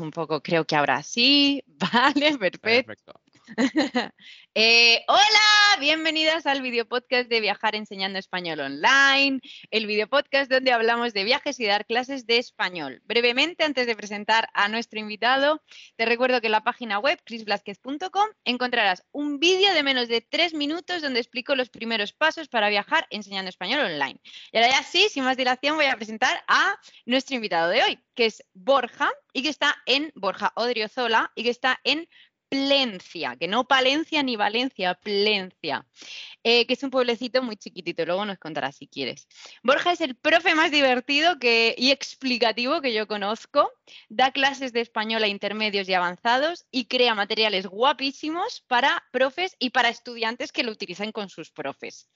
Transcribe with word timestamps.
un 0.00 0.10
poco, 0.10 0.42
creo 0.42 0.64
que 0.66 0.76
ahora 0.76 1.02
sí. 1.02 1.62
Vale, 1.92 2.38
perfecto. 2.60 3.12
Eh, 4.60 5.04
hola, 5.06 5.78
bienvenidas 5.78 6.44
al 6.46 6.62
video 6.62 6.84
podcast 6.84 7.28
de 7.28 7.40
Viajar 7.40 7.76
Enseñando 7.76 8.18
Español 8.18 8.58
Online, 8.58 9.38
el 9.70 9.86
video 9.86 10.08
podcast 10.08 10.50
donde 10.50 10.72
hablamos 10.72 11.12
de 11.12 11.22
viajes 11.22 11.60
y 11.60 11.66
dar 11.66 11.86
clases 11.86 12.26
de 12.26 12.38
español. 12.38 13.00
Brevemente, 13.04 13.62
antes 13.62 13.86
de 13.86 13.94
presentar 13.94 14.48
a 14.54 14.68
nuestro 14.68 14.98
invitado, 14.98 15.62
te 15.94 16.06
recuerdo 16.06 16.40
que 16.40 16.48
en 16.48 16.52
la 16.52 16.64
página 16.64 16.98
web 16.98 17.20
chrisblasquez.com 17.24 18.30
encontrarás 18.44 19.04
un 19.12 19.38
vídeo 19.38 19.72
de 19.72 19.84
menos 19.84 20.08
de 20.08 20.22
tres 20.22 20.54
minutos 20.54 21.02
donde 21.02 21.20
explico 21.20 21.54
los 21.54 21.70
primeros 21.70 22.12
pasos 22.12 22.48
para 22.48 22.68
viajar 22.68 23.06
enseñando 23.10 23.48
español 23.48 23.80
online. 23.80 24.20
Y 24.50 24.56
ahora 24.56 24.70
ya 24.70 24.82
sí, 24.82 25.08
sin 25.08 25.22
más 25.22 25.36
dilación, 25.36 25.76
voy 25.76 25.86
a 25.86 25.94
presentar 25.94 26.42
a 26.48 26.76
nuestro 27.06 27.36
invitado 27.36 27.68
de 27.68 27.84
hoy, 27.84 28.00
que 28.16 28.26
es 28.26 28.42
Borja 28.54 29.12
y 29.32 29.42
que 29.44 29.50
está 29.50 29.76
en 29.86 30.10
Borja 30.16 30.52
Odriozola 30.56 31.30
y 31.36 31.44
que 31.44 31.50
está 31.50 31.78
en 31.84 32.08
Plencia, 32.48 33.36
que 33.36 33.46
no 33.46 33.68
Palencia 33.68 34.22
ni 34.22 34.36
Valencia, 34.36 34.94
Plencia, 34.94 35.86
eh, 36.42 36.66
que 36.66 36.74
es 36.74 36.82
un 36.82 36.90
pueblecito 36.90 37.42
muy 37.42 37.56
chiquitito, 37.56 38.06
luego 38.06 38.24
nos 38.24 38.38
contará 38.38 38.72
si 38.72 38.86
quieres. 38.86 39.28
Borja 39.62 39.92
es 39.92 40.00
el 40.00 40.16
profe 40.16 40.54
más 40.54 40.70
divertido 40.70 41.36
y 41.42 41.90
explicativo 41.90 42.80
que 42.80 42.94
yo 42.94 43.06
conozco, 43.06 43.70
da 44.08 44.32
clases 44.32 44.72
de 44.72 44.80
español 44.80 45.22
a 45.24 45.28
intermedios 45.28 45.88
y 45.88 45.94
avanzados 45.94 46.66
y 46.70 46.86
crea 46.86 47.14
materiales 47.14 47.66
guapísimos 47.66 48.64
para 48.66 49.04
profes 49.12 49.54
y 49.58 49.70
para 49.70 49.90
estudiantes 49.90 50.52
que 50.52 50.62
lo 50.62 50.72
utilizan 50.72 51.12
con 51.12 51.28
sus 51.28 51.50
profes. 51.50 52.08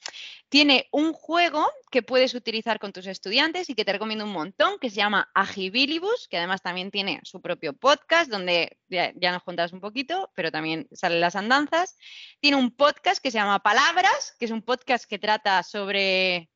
Tiene 0.49 0.89
un 0.93 1.13
juego 1.13 1.69
que 1.91 2.03
puedes 2.03 2.35
utilizar 2.35 2.79
con 2.79 2.93
tus 2.93 3.07
estudiantes 3.07 3.69
y 3.69 3.75
que 3.75 3.85
te 3.85 3.93
recomiendo 3.93 4.25
un 4.25 4.33
montón, 4.33 4.79
que 4.79 4.89
se 4.89 4.97
llama 4.97 5.31
Agibilibus, 5.35 6.27
que 6.29 6.39
además 6.39 6.63
también 6.63 6.91
tiene 6.91 7.21
su 7.23 7.41
propio 7.41 7.75
podcast 7.75 8.31
donde 8.31 8.79
ya, 8.89 9.13
ya 9.17 9.33
nos 9.33 9.43
contarás 9.43 9.73
un 9.73 9.81
poquito 9.81 10.22
pero 10.35 10.51
también 10.51 10.89
salen 10.93 11.21
las 11.21 11.37
andanzas. 11.37 11.97
Tiene 12.41 12.57
un 12.57 12.71
podcast 12.71 13.23
que 13.23 13.31
se 13.31 13.39
llama 13.39 13.61
Palabras, 13.61 14.35
que 14.39 14.45
es 14.45 14.51
un 14.51 14.63
podcast 14.63 15.05
que 15.05 15.19
trata 15.19 15.63
sobre... 15.63 16.51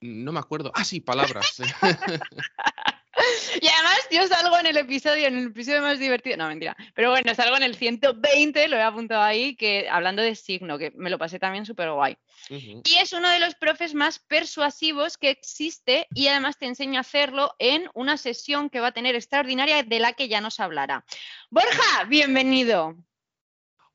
No 0.00 0.32
me 0.32 0.38
acuerdo. 0.38 0.72
Ah, 0.74 0.84
sí, 0.84 1.00
palabras. 1.00 1.56
Y 3.60 3.68
además 3.68 3.98
yo 4.10 4.26
salgo 4.26 4.58
en 4.58 4.66
el 4.66 4.76
episodio, 4.76 5.26
en 5.26 5.38
el 5.38 5.46
episodio 5.46 5.82
más 5.82 5.98
divertido, 5.98 6.36
no 6.36 6.48
mentira, 6.48 6.76
pero 6.94 7.10
bueno, 7.10 7.34
salgo 7.34 7.56
en 7.56 7.62
el 7.62 7.74
120, 7.74 8.68
lo 8.68 8.76
he 8.76 8.82
apuntado 8.82 9.22
ahí, 9.22 9.56
que 9.56 9.88
hablando 9.88 10.22
de 10.22 10.34
signo, 10.34 10.78
que 10.78 10.92
me 10.94 11.10
lo 11.10 11.18
pasé 11.18 11.38
también 11.38 11.66
súper 11.66 11.90
guay. 11.90 12.16
Y 12.48 12.98
es 13.00 13.12
uno 13.12 13.28
de 13.28 13.40
los 13.40 13.54
profes 13.54 13.94
más 13.94 14.18
persuasivos 14.18 15.16
que 15.16 15.30
existe 15.30 16.06
y 16.14 16.28
además 16.28 16.58
te 16.58 16.66
enseña 16.66 16.98
a 16.98 17.00
hacerlo 17.00 17.54
en 17.58 17.88
una 17.94 18.16
sesión 18.16 18.70
que 18.70 18.80
va 18.80 18.88
a 18.88 18.92
tener 18.92 19.14
extraordinaria 19.14 19.82
de 19.82 19.98
la 19.98 20.12
que 20.12 20.28
ya 20.28 20.40
nos 20.40 20.60
hablará. 20.60 21.04
Borja, 21.50 22.04
bienvenido. 22.04 22.94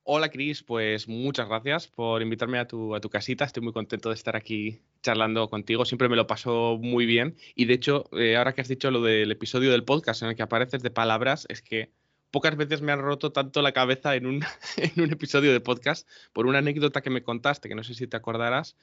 Hola 0.03 0.29
Cris, 0.29 0.63
pues 0.63 1.07
muchas 1.07 1.47
gracias 1.47 1.87
por 1.87 2.23
invitarme 2.23 2.57
a 2.57 2.67
tu, 2.67 2.95
a 2.95 2.99
tu 2.99 3.09
casita. 3.09 3.45
Estoy 3.45 3.61
muy 3.61 3.71
contento 3.71 4.09
de 4.09 4.15
estar 4.15 4.35
aquí 4.35 4.81
charlando 5.03 5.47
contigo. 5.47 5.85
Siempre 5.85 6.09
me 6.09 6.15
lo 6.15 6.25
paso 6.25 6.79
muy 6.81 7.05
bien. 7.05 7.37
Y 7.55 7.65
de 7.65 7.75
hecho, 7.75 8.09
eh, 8.17 8.35
ahora 8.35 8.53
que 8.53 8.61
has 8.61 8.67
dicho 8.67 8.89
lo 8.89 9.01
del 9.03 9.31
episodio 9.31 9.71
del 9.71 9.83
podcast 9.83 10.23
en 10.23 10.29
el 10.29 10.35
que 10.35 10.41
apareces 10.41 10.81
de 10.81 10.89
palabras, 10.89 11.45
es 11.49 11.61
que 11.61 11.91
pocas 12.31 12.57
veces 12.57 12.81
me 12.81 12.91
han 12.91 12.99
roto 12.99 13.31
tanto 13.31 13.61
la 13.61 13.73
cabeza 13.73 14.15
en 14.15 14.25
un, 14.25 14.43
en 14.77 15.03
un 15.03 15.11
episodio 15.13 15.53
de 15.53 15.61
podcast 15.61 16.09
por 16.33 16.47
una 16.47 16.59
anécdota 16.59 17.01
que 17.01 17.11
me 17.11 17.21
contaste, 17.23 17.69
que 17.69 17.75
no 17.75 17.83
sé 17.83 17.93
si 17.93 18.07
te 18.07 18.17
acordarás. 18.17 18.75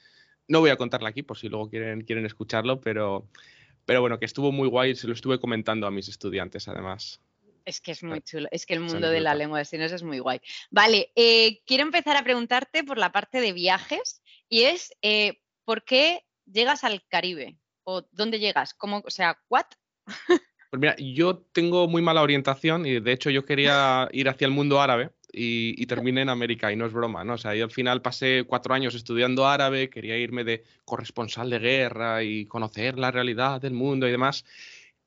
No 0.47 0.61
voy 0.61 0.71
a 0.71 0.77
contarla 0.77 1.09
aquí 1.09 1.23
por 1.25 1.37
si 1.37 1.49
luego 1.49 1.69
quieren, 1.69 2.03
quieren 2.03 2.27
escucharlo, 2.27 2.81
pero, 2.81 3.29
pero 3.87 4.01
bueno, 4.01 4.21
que 4.21 4.25
estuvo 4.25 4.53
muy 4.53 4.69
guay 4.69 4.95
se 4.95 5.09
lo 5.09 5.15
estuve 5.15 5.41
comentando 5.41 5.87
a 5.89 5.91
mis 5.91 6.09
estudiantes 6.09 6.69
además. 6.69 7.21
Es 7.69 7.83
que 7.83 7.93
es 7.93 8.03
muy 8.03 8.23
chulo, 8.23 8.49
es 8.51 8.65
que 8.65 8.73
el 8.73 8.81
mundo 8.81 9.11
de 9.11 9.21
la 9.21 9.35
lengua 9.35 9.59
de 9.59 9.67
signos 9.67 9.93
es 9.93 10.03
muy 10.03 10.21
guay. 10.21 10.41
Vale, 10.71 11.13
eh, 11.15 11.61
quiero 11.67 11.83
empezar 11.83 12.17
a 12.17 12.25
preguntarte 12.25 12.83
por 12.83 12.97
la 12.97 13.13
parte 13.13 13.43
de 13.43 13.53
viajes 13.53 14.23
y 14.49 14.63
es, 14.63 14.91
eh, 15.03 15.43
¿por 15.67 15.85
qué 15.85 16.25
llegas 16.51 16.83
al 16.83 17.05
Caribe? 17.09 17.59
¿O 17.85 18.09
dónde 18.11 18.39
llegas? 18.39 18.73
¿Cómo, 18.73 19.03
o 19.05 19.11
sea, 19.11 19.39
what? 19.51 19.67
Pues 20.71 20.81
mira, 20.81 20.97
yo 20.99 21.45
tengo 21.53 21.89
muy 21.89 22.01
mala 22.01 22.23
orientación 22.23 22.87
y 22.87 23.01
de 23.01 23.13
hecho 23.13 23.29
yo 23.29 23.45
quería 23.45 24.09
ir 24.13 24.31
hacia 24.31 24.47
el 24.47 24.53
mundo 24.53 24.81
árabe 24.81 25.11
y, 25.31 25.85
terminé 25.87 26.23
en 26.23 26.31
América 26.31 26.73
y 26.73 26.77
no 26.77 26.87
es 26.87 26.95
broma, 26.95 27.23
¿no? 27.23 27.35
O 27.35 27.39
sea, 27.39 27.55
yo 27.55 27.65
al 27.65 27.71
final 27.71 28.01
pasé 28.01 28.45
cuatro 28.47 28.73
años 28.73 28.95
estudiando 28.95 29.47
árabe, 29.47 29.91
quería 29.91 30.17
irme 30.17 30.43
de 30.43 30.65
corresponsal 30.87 31.51
de 31.51 31.59
guerra 31.59 32.23
y 32.23 32.47
conocer 32.47 32.99
la 32.99 33.11
realidad 33.11 33.61
del 33.61 33.75
mundo 33.75 34.09
y 34.09 34.11
demás. 34.11 34.47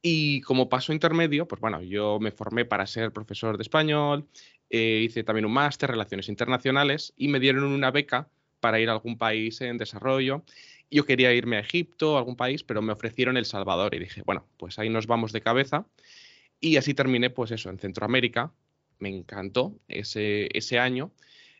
Y 0.02 0.42
como 0.42 0.68
paso 0.68 0.94
intermedio, 0.94 1.48
pues 1.48 1.62
bueno, 1.62 1.82
yo 1.82 2.20
me 2.20 2.32
formé 2.32 2.66
para 2.66 2.88
ser 2.88 3.12
profesor 3.12 3.58
de 3.58 3.62
español, 3.62 4.28
eh, 4.70 5.04
hice 5.06 5.24
también 5.24 5.46
un 5.46 5.54
máster, 5.54 5.92
Relaciones 5.92 6.28
Internacionales, 6.28 7.14
y 7.18 7.28
me 7.28 7.40
dieron 7.40 7.66
una 7.66 7.92
beca 7.92 8.28
para 8.60 8.80
ir 8.80 8.90
a 8.90 8.94
algún 8.94 9.18
país 9.18 9.62
en 9.62 9.78
desarrollo. 9.78 10.44
Yo 10.90 11.06
quería 11.06 11.34
irme 11.34 11.58
a 11.58 11.60
Egipto, 11.60 12.16
a 12.16 12.20
algún 12.20 12.36
país, 12.36 12.64
pero 12.64 12.82
me 12.82 12.94
ofrecieron 12.94 13.38
El 13.38 13.46
Salvador 13.46 13.94
y 13.94 14.00
dije, 14.00 14.24
bueno, 14.26 14.48
pues 14.58 14.80
ahí 14.80 14.90
nos 14.90 15.08
vamos 15.08 15.32
de 15.34 15.42
cabeza. 15.42 15.86
Y 16.60 16.78
así 16.78 16.94
terminé, 16.94 17.30
pues 17.30 17.52
eso, 17.52 17.70
en 17.70 17.80
Centroamérica. 17.80 18.52
Me 19.00 19.10
encantó 19.10 19.76
ese, 19.88 20.50
ese 20.56 20.80
año. 20.80 21.12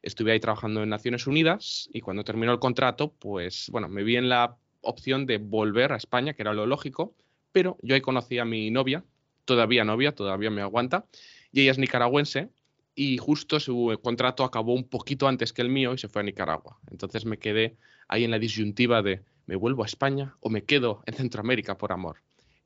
Estuve 0.04 0.32
ahí 0.32 0.40
trabajando 0.40 0.84
en 0.84 0.90
Naciones 0.90 1.28
Unidas 1.28 1.90
y 1.94 2.02
cuando 2.02 2.24
terminó 2.24 2.52
el 2.52 2.60
contrato, 2.60 3.14
pues 3.20 3.68
bueno, 3.72 3.88
me 3.88 4.04
vi 4.04 4.16
en 4.18 4.30
la 4.30 4.58
opción 4.82 5.26
de 5.26 5.38
volver 5.38 5.92
a 5.92 5.98
España, 5.98 6.34
que 6.34 6.42
era 6.42 6.54
lo 6.54 6.66
lógico, 6.66 7.16
pero 7.52 7.78
yo 7.82 7.96
ahí 7.96 8.02
conocí 8.02 8.40
a 8.40 8.46
mi 8.46 8.72
novia, 8.72 9.04
todavía 9.46 9.84
novia, 9.84 10.14
todavía 10.14 10.50
me 10.50 10.62
aguanta, 10.62 11.06
y 11.52 11.62
ella 11.62 11.72
es 11.72 11.78
nicaragüense 11.78 12.50
y 12.96 13.18
justo 13.18 13.60
su 13.60 13.98
contrato 14.04 14.44
acabó 14.44 14.74
un 14.74 14.88
poquito 14.88 15.28
antes 15.28 15.54
que 15.54 15.62
el 15.62 15.70
mío 15.70 15.94
y 15.94 15.98
se 15.98 16.10
fue 16.10 16.22
a 16.22 16.26
Nicaragua. 16.26 16.78
Entonces 16.90 17.26
me 17.26 17.38
quedé 17.38 17.78
ahí 18.08 18.24
en 18.24 18.32
la 18.32 18.40
disyuntiva 18.40 19.02
de 19.02 19.22
me 19.48 19.56
vuelvo 19.56 19.84
a 19.84 19.86
España 19.86 20.36
o 20.40 20.50
me 20.50 20.64
quedo 20.64 21.02
en 21.06 21.14
Centroamérica 21.14 21.78
por 21.78 21.92
amor. 21.92 22.18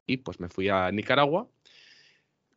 Y 0.07 0.18
pues 0.18 0.40
me 0.40 0.50
fui 0.50 0.69
a 0.69 0.91
Nicaragua 0.91 1.47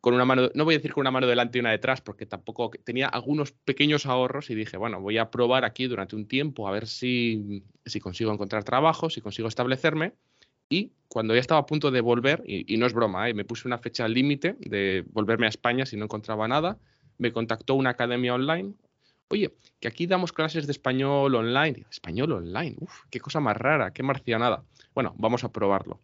con 0.01 0.13
una 0.13 0.23
mano, 0.23 0.49
no 0.53 0.63
voy 0.63 0.75
a 0.75 0.77
decir 0.77 0.93
con 0.93 1.01
una 1.01 1.11
mano 1.11 1.27
delante 1.27 1.57
y 1.57 1.61
una 1.61 1.71
detrás, 1.71 1.99
porque 2.01 2.25
tampoco 2.25 2.71
tenía 2.83 3.07
algunos 3.07 3.51
pequeños 3.51 4.05
ahorros 4.05 4.49
y 4.49 4.55
dije, 4.55 4.77
bueno, 4.77 5.01
voy 5.01 5.17
a 5.17 5.29
probar 5.29 5.65
aquí 5.65 5.87
durante 5.87 6.15
un 6.15 6.27
tiempo 6.27 6.67
a 6.67 6.71
ver 6.71 6.87
si, 6.87 7.63
si 7.85 7.99
consigo 7.99 8.31
encontrar 8.31 8.63
trabajo, 8.63 9.09
si 9.09 9.19
consigo 9.19 9.47
establecerme 9.47 10.13
y 10.69 10.91
cuando 11.07 11.33
ya 11.33 11.41
estaba 11.41 11.61
a 11.61 11.65
punto 11.65 11.89
de 11.89 12.01
volver, 12.01 12.43
y, 12.45 12.77
no 12.77 12.85
es 12.85 12.93
broma, 12.93 13.27
¿eh? 13.27 13.33
me 13.33 13.43
puse 13.43 13.67
una 13.67 13.79
fecha 13.79 14.07
límite 14.07 14.55
de 14.59 15.03
volverme 15.11 15.47
a 15.47 15.49
España 15.49 15.85
si 15.85 15.97
no 15.97 16.05
encontraba 16.05 16.47
nada, 16.47 16.77
me 17.17 17.33
contactó 17.33 17.73
una 17.73 17.89
academia 17.89 18.35
online. 18.35 18.75
Oye, 19.29 19.55
que 19.79 19.87
aquí 19.87 20.05
damos 20.05 20.31
clases 20.31 20.67
de 20.67 20.71
español 20.71 21.33
online. 21.33 21.85
Español 21.89 22.31
online, 22.31 22.75
uf, 22.79 23.05
qué 23.09 23.19
cosa 23.19 23.39
más 23.39 23.57
rara, 23.57 23.91
qué 23.91 24.03
marcianada. 24.03 24.63
Bueno, 24.93 25.15
vamos 25.17 25.43
a 25.43 25.51
probarlo. 25.51 25.99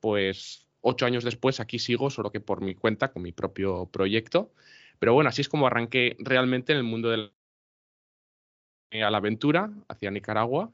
Pues 0.00 0.66
ocho 0.82 1.06
años 1.06 1.24
después 1.24 1.58
aquí 1.58 1.78
sigo, 1.78 2.10
solo 2.10 2.30
que 2.30 2.40
por 2.40 2.60
mi 2.60 2.74
cuenta, 2.74 3.12
con 3.12 3.22
mi 3.22 3.32
propio 3.32 3.86
proyecto. 3.86 4.52
Pero 4.98 5.14
bueno, 5.14 5.30
así 5.30 5.40
es 5.40 5.48
como 5.48 5.66
arranqué 5.66 6.16
realmente 6.18 6.72
en 6.72 6.78
el 6.78 6.84
mundo 6.84 7.10
de 7.10 7.30
la, 8.92 9.06
a 9.06 9.10
la 9.10 9.18
aventura 9.18 9.70
hacia 9.88 10.10
Nicaragua 10.10 10.70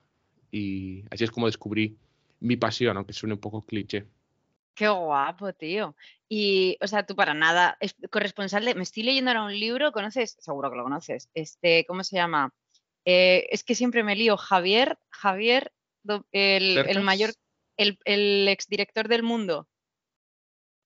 y 0.51 1.05
así 1.11 1.25
es 1.25 1.31
como 1.31 1.47
descubrí 1.47 1.97
mi 2.41 2.57
pasión, 2.57 2.97
aunque 2.97 3.13
suene 3.13 3.35
un 3.35 3.41
poco 3.41 3.65
cliché. 3.65 4.07
Qué 4.75 4.89
guapo, 4.89 5.53
tío. 5.53 5.95
Y, 6.29 6.79
o 6.81 6.87
sea, 6.87 7.05
tú 7.05 7.15
para 7.15 7.35
nada, 7.35 7.77
es 7.81 7.95
corresponsal 8.11 8.65
de, 8.65 8.75
me 8.75 8.83
estoy 8.83 9.03
leyendo 9.03 9.31
ahora 9.31 9.45
un 9.45 9.59
libro, 9.59 9.93
¿conoces? 9.93 10.37
Seguro 10.41 10.71
que 10.71 10.77
lo 10.77 10.85
conoces. 10.85 11.29
Este, 11.35 11.85
¿cómo 11.87 12.05
se 12.05 12.17
llama? 12.17 12.55
Eh, 13.05 13.47
es 13.51 13.65
que 13.65 13.75
siempre 13.75 14.03
me 14.03 14.17
lío. 14.17 14.37
Javier, 14.37 14.99
Javier, 15.11 15.73
el, 16.33 17.03
mayor, 17.03 17.31
el, 17.77 17.99
el 18.05 18.49
exdirector 18.49 19.09
del 19.09 19.23
mundo. 19.23 19.69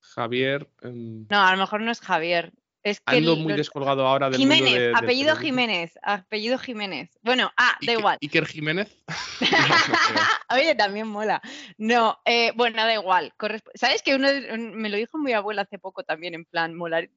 Javier. 0.01 0.69
Em, 0.83 1.27
no, 1.29 1.41
a 1.41 1.53
lo 1.53 1.59
mejor 1.59 1.81
no 1.81 1.91
es 1.91 2.01
Javier. 2.01 2.53
Es 2.85 3.01
que 3.01 3.17
Ando 3.17 3.37
muy 3.37 3.55
descolgado 3.55 4.07
ahora 4.07 4.29
del 4.29 4.39
Jiménez, 4.39 4.71
mundo 4.71 4.81
de, 4.81 4.93
apellido 4.95 5.37
Jiménez, 5.37 5.99
apellido 6.03 6.59
Jiménez. 6.59 7.19
Bueno, 7.23 7.51
ah, 7.57 7.79
da 7.81 7.93
igual. 7.93 8.19
¿Iker 8.21 8.45
Jiménez? 8.45 8.95
Oye, 10.51 10.75
también 10.75 11.09
mola. 11.09 11.41
No, 11.79 12.21
eh, 12.27 12.53
bueno, 12.55 12.77
da 12.85 12.93
igual. 12.93 13.33
¿Sabes 13.75 14.03
que 14.03 14.15
uno 14.15 14.29
me 14.59 14.91
lo 14.91 14.99
dijo 14.99 15.17
mi 15.17 15.33
abuela 15.33 15.63
hace 15.63 15.79
poco 15.79 16.05
también, 16.05 16.35
en 16.35 16.45
plan, 16.45 16.75
molar 16.75 17.09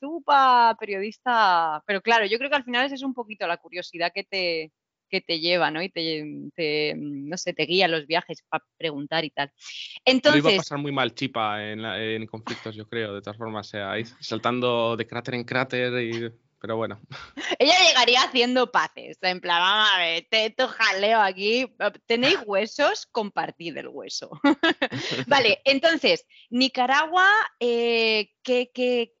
tú 0.00 0.22
pa 0.22 0.76
periodista, 0.78 1.82
pero 1.86 2.00
claro, 2.00 2.26
yo 2.26 2.38
creo 2.38 2.50
que 2.50 2.56
al 2.56 2.64
final 2.64 2.86
esa 2.86 2.94
es 2.94 3.02
un 3.02 3.14
poquito 3.14 3.46
la 3.46 3.56
curiosidad 3.56 4.12
que 4.12 4.24
te, 4.24 4.72
que 5.10 5.20
te 5.20 5.40
lleva, 5.40 5.70
¿no? 5.70 5.82
Y 5.82 5.90
te, 5.90 6.94
no 6.96 7.36
sé, 7.36 7.52
te 7.52 7.66
guía 7.66 7.88
los 7.88 8.06
viajes 8.06 8.42
para 8.48 8.64
preguntar 8.78 9.24
y 9.24 9.30
tal. 9.30 9.52
Entonces... 10.04 10.42
Pero 10.42 10.52
iba 10.52 10.60
a 10.60 10.62
pasar 10.62 10.78
muy 10.78 10.92
mal 10.92 11.14
Chipa 11.14 11.62
en, 11.62 12.26
conflictos, 12.26 12.74
yo 12.74 12.88
creo, 12.88 13.14
de 13.14 13.20
todas 13.20 13.36
formas, 13.36 13.66
sea, 13.66 13.92
saltando 14.20 14.96
de 14.96 15.06
cráter 15.06 15.34
en 15.34 15.44
cráter 15.44 16.02
y 16.02 16.30
pero 16.60 16.76
bueno. 16.76 17.00
Ella 17.58 17.74
llegaría 17.86 18.22
haciendo 18.22 18.70
paces, 18.70 19.18
en 19.22 19.40
plan, 19.40 19.60
vamos 19.60 19.88
a 19.94 19.98
ver, 19.98 20.26
te, 20.30 20.54
jaleo 20.58 21.20
aquí, 21.20 21.66
tenéis 22.06 22.38
huesos, 22.46 23.06
compartid 23.06 23.76
el 23.78 23.88
hueso. 23.88 24.30
vale, 25.26 25.60
entonces, 25.64 26.26
Nicaragua, 26.50 27.26
eh, 27.58 28.30
¿qué, 28.42 28.70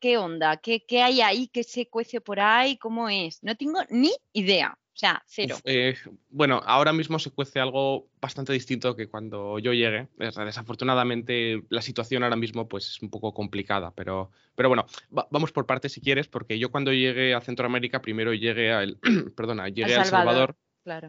qué, 0.00 0.18
onda? 0.18 0.58
¿Qué, 0.58 0.84
¿Qué 0.86 1.02
hay 1.02 1.22
ahí? 1.22 1.48
¿Qué 1.48 1.64
se 1.64 1.88
cuece 1.88 2.20
por 2.20 2.40
ahí? 2.40 2.76
¿Cómo 2.76 3.08
es? 3.08 3.42
No 3.42 3.56
tengo 3.56 3.80
ni 3.88 4.12
idea. 4.32 4.78
Sea, 5.00 5.22
cero. 5.24 5.56
Eh, 5.64 5.96
bueno, 6.28 6.60
ahora 6.62 6.92
mismo 6.92 7.18
se 7.18 7.30
cuece 7.30 7.58
algo 7.58 8.10
bastante 8.20 8.52
distinto 8.52 8.94
que 8.94 9.08
cuando 9.08 9.58
yo 9.58 9.72
llegué. 9.72 10.08
Desafortunadamente 10.18 11.62
la 11.70 11.80
situación 11.80 12.22
ahora 12.22 12.36
mismo 12.36 12.68
pues, 12.68 12.86
es 12.86 13.00
un 13.00 13.08
poco 13.08 13.32
complicada, 13.32 13.94
pero, 13.94 14.30
pero 14.54 14.68
bueno, 14.68 14.84
vamos 15.08 15.52
por 15.52 15.64
partes 15.64 15.92
si 15.92 16.02
quieres, 16.02 16.28
porque 16.28 16.58
yo 16.58 16.70
cuando 16.70 16.92
llegué 16.92 17.32
a 17.32 17.40
Centroamérica 17.40 18.02
primero 18.02 18.34
llegué 18.34 18.72
a 18.74 18.82
el, 18.82 18.98
perdona, 19.34 19.70
llegué 19.70 19.94
a 19.94 20.00
El 20.00 20.04
Salvador, 20.04 20.54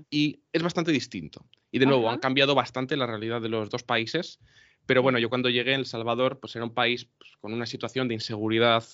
y 0.10 0.40
es 0.54 0.64
bastante 0.64 0.94
distinto. 0.94 1.46
Y 1.70 1.80
de 1.80 1.86
nuevo, 1.86 2.10
han 2.10 2.20
cambiado 2.20 2.56
bastante 2.56 2.96
la 2.96 3.08
realidad 3.08 3.42
de 3.42 3.50
los 3.50 3.70
dos 3.70 3.84
países. 3.84 4.40
Pero 4.86 5.02
bueno, 5.02 5.20
yo 5.20 5.28
cuando 5.28 5.50
llegué 5.50 5.74
a 5.74 5.78
El 5.78 5.86
Salvador, 5.86 6.40
pues 6.40 6.56
era 6.56 6.64
un 6.64 6.74
país 6.74 7.10
pues, 7.18 7.32
con 7.42 7.52
una 7.52 7.66
situación 7.66 8.08
de 8.08 8.14
inseguridad 8.14 8.86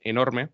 enorme 0.00 0.48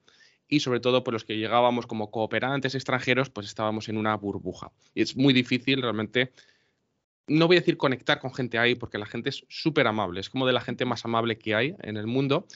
y 0.49 0.61
sobre 0.61 0.81
todo 0.81 1.03
por 1.03 1.15
los 1.15 1.25
que 1.25 1.37
llegábamos 1.37 1.87
como 1.87 2.11
cooperantes 2.11 2.75
extranjeros, 2.75 3.31
pues 3.31 3.47
estábamos 3.47 3.89
en 3.89 3.97
una 3.97 4.17
burbuja. 4.17 4.71
Y 4.95 5.03
es 5.03 5.17
muy 5.17 5.33
difícil 5.33 5.81
realmente, 5.81 6.33
no 7.27 7.47
voy 7.47 7.57
a 7.57 7.61
decir 7.61 7.77
conectar 7.77 8.21
con 8.21 8.35
gente 8.35 8.59
ahí, 8.59 8.75
porque 8.75 8.99
la 8.99 9.07
gente 9.07 9.31
es 9.31 9.45
súper 9.49 9.87
amable, 9.87 10.21
es 10.21 10.29
como 10.29 10.47
de 10.47 10.53
la 10.53 10.61
gente 10.61 10.85
más 10.85 11.05
amable 11.05 11.39
que 11.39 11.55
hay 11.55 11.75
en 11.83 11.97
el 11.97 12.07
mundo. 12.07 12.47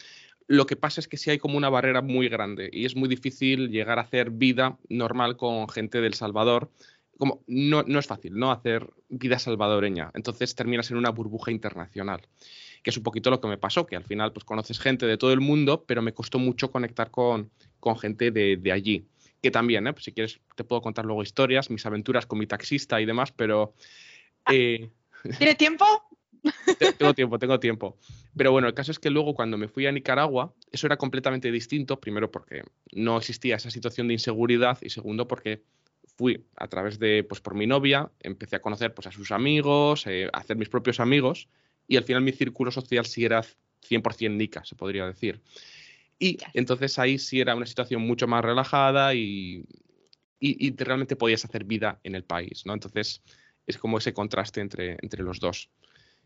Lo 0.46 0.66
que 0.66 0.76
pasa 0.76 1.00
es 1.00 1.08
que 1.08 1.16
sí 1.16 1.30
hay 1.30 1.38
como 1.38 1.56
una 1.56 1.68
barrera 1.68 2.02
muy 2.02 2.28
grande 2.28 2.68
y 2.72 2.84
es 2.84 2.94
muy 2.94 3.08
difícil 3.08 3.70
llegar 3.70 3.98
a 3.98 4.02
hacer 4.02 4.30
vida 4.30 4.78
normal 4.88 5.36
con 5.36 5.68
gente 5.68 6.00
del 6.00 6.14
Salvador. 6.14 6.70
Como 7.18 7.42
no, 7.46 7.82
no 7.82 7.98
es 7.98 8.06
fácil, 8.06 8.34
¿no? 8.34 8.52
Hacer 8.52 8.88
vida 9.08 9.38
salvadoreña. 9.38 10.10
Entonces 10.14 10.54
terminas 10.54 10.90
en 10.90 10.98
una 10.98 11.10
burbuja 11.10 11.50
internacional 11.50 12.20
que 12.86 12.90
es 12.90 12.96
un 12.96 13.02
poquito 13.02 13.30
lo 13.30 13.40
que 13.40 13.48
me 13.48 13.58
pasó, 13.58 13.84
que 13.84 13.96
al 13.96 14.04
final 14.04 14.32
pues 14.32 14.44
conoces 14.44 14.78
gente 14.78 15.06
de 15.06 15.16
todo 15.16 15.32
el 15.32 15.40
mundo, 15.40 15.84
pero 15.88 16.02
me 16.02 16.14
costó 16.14 16.38
mucho 16.38 16.70
conectar 16.70 17.10
con, 17.10 17.50
con 17.86 17.96
gente 18.00 18.32
de, 18.32 18.72
allí. 18.72 19.06
Que 19.40 19.52
también, 19.52 19.86
¿eh? 19.86 19.92
pues 19.92 20.06
si 20.06 20.10
quieres, 20.10 20.40
te 20.56 20.64
puedo 20.64 20.82
contar 20.82 21.04
luego 21.04 21.22
historias, 21.22 21.70
mis 21.70 21.86
aventuras 21.86 22.26
con 22.26 22.36
mi 22.40 22.48
taxista 22.48 23.00
y 23.00 23.06
demás, 23.06 23.30
pero... 23.30 23.74
Ah, 24.44 24.54
eh, 24.54 24.90
¿Tienes 25.38 25.56
tiempo? 25.56 25.84
tengo 26.98 27.14
tiempo, 27.14 27.38
tengo 27.38 27.60
tiempo. 27.60 27.96
Pero 28.36 28.50
bueno, 28.50 28.66
el 28.66 28.74
caso 28.74 28.90
es 28.90 28.98
que 28.98 29.08
luego 29.08 29.34
cuando 29.34 29.56
me 29.56 29.68
fui 29.68 29.86
a 29.86 29.92
Nicaragua, 29.92 30.52
eso 30.72 30.88
era 30.88 30.96
completamente 30.96 31.52
distinto, 31.52 32.00
primero 32.00 32.28
porque 32.28 32.64
no 32.90 33.18
existía 33.18 33.54
esa 33.54 33.70
situación 33.70 34.08
de 34.08 34.14
inseguridad 34.14 34.78
y 34.82 34.90
segundo 34.90 35.28
porque 35.28 35.62
fui 36.16 36.44
a 36.56 36.66
través 36.66 36.98
de, 36.98 37.22
pues 37.22 37.40
por 37.40 37.54
mi 37.54 37.68
novia, 37.68 38.10
empecé 38.18 38.56
a 38.56 38.60
conocer 38.60 38.94
pues 38.94 39.06
a 39.06 39.12
sus 39.12 39.30
amigos, 39.30 40.08
eh, 40.08 40.28
a 40.32 40.38
hacer 40.38 40.56
mis 40.56 40.68
propios 40.68 40.98
amigos 40.98 41.48
y 41.86 41.96
al 41.96 42.02
final 42.02 42.22
mi 42.22 42.32
círculo 42.32 42.72
social 42.72 43.06
sí 43.06 43.24
era 43.24 43.44
100% 43.88 44.36
nica, 44.36 44.64
se 44.64 44.74
podría 44.74 45.06
decir. 45.06 45.40
Y 46.18 46.38
entonces 46.54 46.98
ahí 46.98 47.18
sí 47.18 47.40
era 47.40 47.54
una 47.54 47.66
situación 47.66 48.02
mucho 48.02 48.26
más 48.26 48.44
relajada 48.44 49.14
y, 49.14 49.66
y, 50.40 50.74
realmente 50.76 51.16
podías 51.16 51.44
hacer 51.44 51.64
vida 51.64 52.00
en 52.04 52.14
el 52.14 52.24
país, 52.24 52.64
¿no? 52.64 52.72
Entonces 52.72 53.22
es 53.66 53.78
como 53.78 53.98
ese 53.98 54.14
contraste 54.14 54.60
entre, 54.60 54.96
entre 55.02 55.22
los 55.22 55.40
dos. 55.40 55.70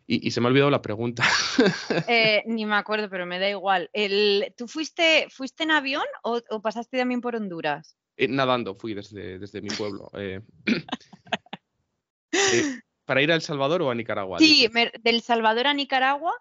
Y, 0.06 0.32
se 0.32 0.40
me 0.40 0.46
ha 0.46 0.50
olvidado 0.50 0.70
la 0.70 0.82
pregunta. 0.82 1.22
Eh, 2.08 2.42
ni 2.46 2.66
me 2.66 2.74
acuerdo, 2.74 3.08
pero 3.08 3.26
me 3.26 3.38
da 3.38 3.48
igual. 3.48 3.90
El, 3.92 4.52
¿Tú 4.56 4.66
fuiste, 4.66 5.28
fuiste 5.30 5.62
en 5.62 5.70
avión 5.70 6.04
o, 6.22 6.40
pasaste 6.60 6.98
también 6.98 7.20
por 7.20 7.36
Honduras? 7.36 7.96
Eh, 8.16 8.26
nadando 8.26 8.74
fui 8.74 8.94
desde, 8.94 9.38
desde 9.38 9.60
mi 9.60 9.68
pueblo. 9.68 10.10
Eh. 10.14 10.40
¿Para 13.04 13.22
ir 13.22 13.30
a 13.30 13.34
El 13.34 13.42
Salvador 13.42 13.82
o 13.82 13.90
a 13.90 13.94
Nicaragua? 13.94 14.38
Sí, 14.38 14.68
del 15.02 15.20
Salvador 15.20 15.68
a 15.68 15.74
Nicaragua. 15.74 16.34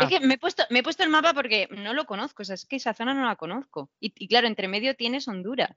Es 0.00 0.06
ah. 0.06 0.08
que 0.08 0.26
me 0.26 0.34
he, 0.34 0.38
puesto, 0.38 0.62
me 0.70 0.80
he 0.80 0.82
puesto 0.82 1.02
el 1.02 1.10
mapa 1.10 1.34
porque 1.34 1.68
no 1.70 1.94
lo 1.94 2.04
conozco, 2.06 2.42
o 2.42 2.44
sea, 2.44 2.54
es 2.54 2.66
que 2.66 2.76
esa 2.76 2.94
zona 2.94 3.14
no 3.14 3.24
la 3.24 3.36
conozco. 3.36 3.90
Y, 4.00 4.28
claro, 4.28 4.46
entre 4.46 4.68
medio 4.68 4.94
tienes 4.96 5.28
Honduras. 5.28 5.76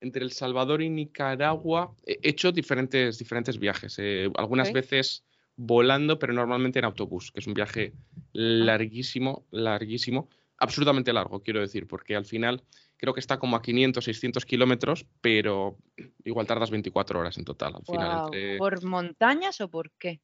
Entre 0.00 0.22
El 0.22 0.32
Salvador 0.32 0.82
y 0.82 0.88
Nicaragua 0.88 1.94
he 2.06 2.18
hecho 2.22 2.52
diferentes, 2.52 3.18
diferentes 3.18 3.58
viajes. 3.58 3.98
Eh, 3.98 4.30
algunas 4.36 4.72
veces 4.72 5.24
volando, 5.56 6.18
pero 6.18 6.32
normalmente 6.32 6.78
en 6.78 6.86
autobús, 6.86 7.32
que 7.32 7.40
es 7.40 7.46
un 7.46 7.54
viaje 7.54 7.92
ah. 7.94 8.20
larguísimo, 8.32 9.46
larguísimo, 9.50 10.28
absolutamente 10.56 11.12
largo, 11.12 11.42
quiero 11.42 11.60
decir, 11.60 11.86
porque 11.86 12.16
al 12.16 12.24
final 12.24 12.62
creo 12.96 13.14
que 13.14 13.20
está 13.20 13.38
como 13.38 13.56
a 13.56 13.62
500, 13.62 14.04
600 14.04 14.44
kilómetros, 14.44 15.06
pero 15.20 15.78
igual 16.24 16.46
tardas 16.46 16.70
24 16.70 17.18
horas 17.18 17.38
en 17.38 17.44
total 17.44 17.76
al 17.76 17.84
final. 17.84 18.30
¿Por 18.58 18.84
montañas 18.84 19.60
o 19.60 19.70
por 19.70 19.90
qué? 19.92 20.20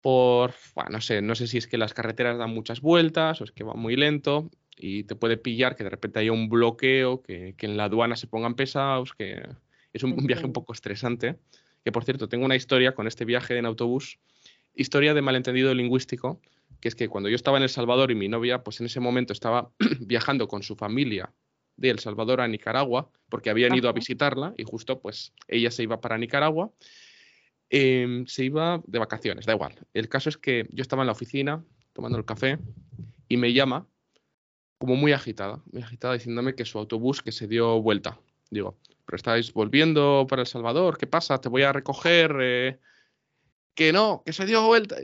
Por, 0.00 0.54
bueno, 0.74 0.90
no 0.92 1.00
sé, 1.00 1.20
no 1.20 1.34
sé 1.34 1.46
si 1.46 1.58
es 1.58 1.66
que 1.66 1.76
las 1.76 1.92
carreteras 1.92 2.38
dan 2.38 2.54
muchas 2.54 2.80
vueltas 2.80 3.40
o 3.40 3.44
es 3.44 3.52
que 3.52 3.64
va 3.64 3.74
muy 3.74 3.96
lento 3.96 4.50
y 4.76 5.04
te 5.04 5.14
puede 5.14 5.36
pillar 5.36 5.76
que 5.76 5.84
de 5.84 5.90
repente 5.90 6.18
haya 6.18 6.32
un 6.32 6.48
bloqueo, 6.48 7.22
que, 7.22 7.54
en 7.58 7.76
la 7.76 7.84
aduana 7.84 8.16
se 8.16 8.26
pongan 8.26 8.54
pesados, 8.54 9.12
que 9.12 9.42
es 9.92 10.02
un, 10.02 10.16
viaje 10.26 10.46
un 10.46 10.52
poco 10.52 10.72
estresante. 10.72 11.36
Que 11.84 11.92
por 11.92 12.04
cierto, 12.04 12.28
tengo 12.28 12.44
una 12.44 12.56
historia 12.56 12.94
con 12.94 13.06
este 13.06 13.24
viaje 13.24 13.58
en 13.58 13.66
autobús, 13.66 14.18
historia 14.74 15.14
de 15.14 15.22
malentendido 15.22 15.74
lingüístico, 15.74 16.40
que 16.80 16.88
es 16.88 16.94
que 16.94 17.08
cuando 17.08 17.28
yo 17.28 17.36
estaba 17.36 17.58
en 17.58 17.62
El 17.62 17.68
Salvador 17.68 18.10
y 18.10 18.14
mi 18.14 18.28
novia, 18.28 18.62
pues 18.62 18.80
en 18.80 18.86
ese 18.86 19.00
momento 19.00 19.32
estaba 19.32 19.70
viajando 20.00 20.48
con 20.48 20.62
su 20.62 20.76
familia 20.76 21.32
de 21.76 21.90
El 21.90 21.98
Salvador 21.98 22.40
a 22.40 22.48
Nicaragua, 22.48 23.10
porque 23.28 23.50
habían 23.50 23.74
ido 23.74 23.88
a 23.88 23.92
visitarla 23.92 24.54
y 24.56 24.64
justo 24.64 25.00
pues 25.00 25.32
ella 25.48 25.70
se 25.70 25.82
iba 25.82 26.00
para 26.00 26.18
Nicaragua. 26.18 26.70
Em, 27.70 28.26
se 28.26 28.44
iba 28.44 28.82
de 28.84 28.98
vacaciones, 28.98 29.46
da 29.46 29.54
igual. 29.54 29.74
El 29.94 30.08
caso 30.08 30.28
es 30.28 30.36
que 30.36 30.66
yo 30.70 30.82
estaba 30.82 31.02
en 31.02 31.06
la 31.06 31.12
oficina 31.12 31.64
tomando 31.92 32.18
el 32.18 32.24
café 32.24 32.58
y 33.28 33.36
me 33.36 33.52
llama 33.52 33.86
como 34.78 34.96
muy 34.96 35.12
agitada, 35.12 35.62
muy 35.70 35.82
agitada 35.82 36.14
diciéndome 36.14 36.54
que 36.54 36.64
su 36.64 36.78
autobús 36.78 37.22
que 37.22 37.32
se 37.32 37.46
dio 37.46 37.80
vuelta. 37.80 38.18
Digo, 38.50 38.76
pero 39.06 39.16
estáis 39.16 39.52
volviendo 39.52 40.26
para 40.28 40.42
El 40.42 40.48
Salvador, 40.48 40.98
¿qué 40.98 41.06
pasa? 41.06 41.40
Te 41.40 41.48
voy 41.48 41.62
a 41.62 41.72
recoger. 41.72 42.36
Eh, 42.40 42.78
que 43.74 43.92
no, 43.92 44.22
que 44.26 44.32
se 44.32 44.46
dio 44.46 44.66
vuelta. 44.66 44.96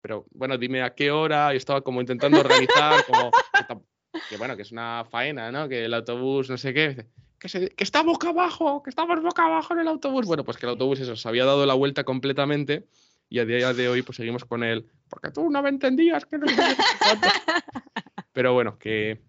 Pero 0.00 0.26
bueno, 0.32 0.58
dime 0.58 0.82
a 0.82 0.94
qué 0.94 1.10
hora. 1.10 1.52
Y 1.52 1.56
estaba 1.56 1.82
como 1.82 2.00
intentando 2.00 2.40
organizar, 2.40 3.04
como 3.06 3.30
que 4.28 4.36
bueno, 4.36 4.56
que 4.56 4.62
es 4.62 4.72
una 4.72 5.04
faena, 5.10 5.52
¿no? 5.52 5.68
Que 5.68 5.84
el 5.84 5.94
autobús, 5.94 6.50
no 6.50 6.56
sé 6.56 6.72
qué, 6.74 7.06
que, 7.42 7.70
que 7.70 7.84
está 7.84 8.02
boca 8.02 8.28
abajo, 8.28 8.82
que 8.82 8.90
estamos 8.90 9.20
boca 9.20 9.44
abajo 9.44 9.74
en 9.74 9.80
el 9.80 9.88
autobús. 9.88 10.26
Bueno, 10.26 10.44
pues 10.44 10.56
que 10.56 10.66
el 10.66 10.70
autobús 10.70 11.00
eso, 11.00 11.16
se 11.16 11.28
había 11.28 11.44
dado 11.44 11.66
la 11.66 11.74
vuelta 11.74 12.04
completamente 12.04 12.86
y 13.28 13.40
a 13.40 13.44
día 13.44 13.72
de 13.72 13.88
hoy 13.88 14.02
pues 14.02 14.16
seguimos 14.16 14.44
con 14.44 14.62
él, 14.62 14.86
porque 15.08 15.30
tú 15.30 15.50
no 15.50 15.62
me 15.62 15.70
entendías, 15.70 16.24
que 16.26 16.38
no 16.38 16.46
Pero 18.32 18.54
bueno, 18.54 18.78
que 18.78 19.22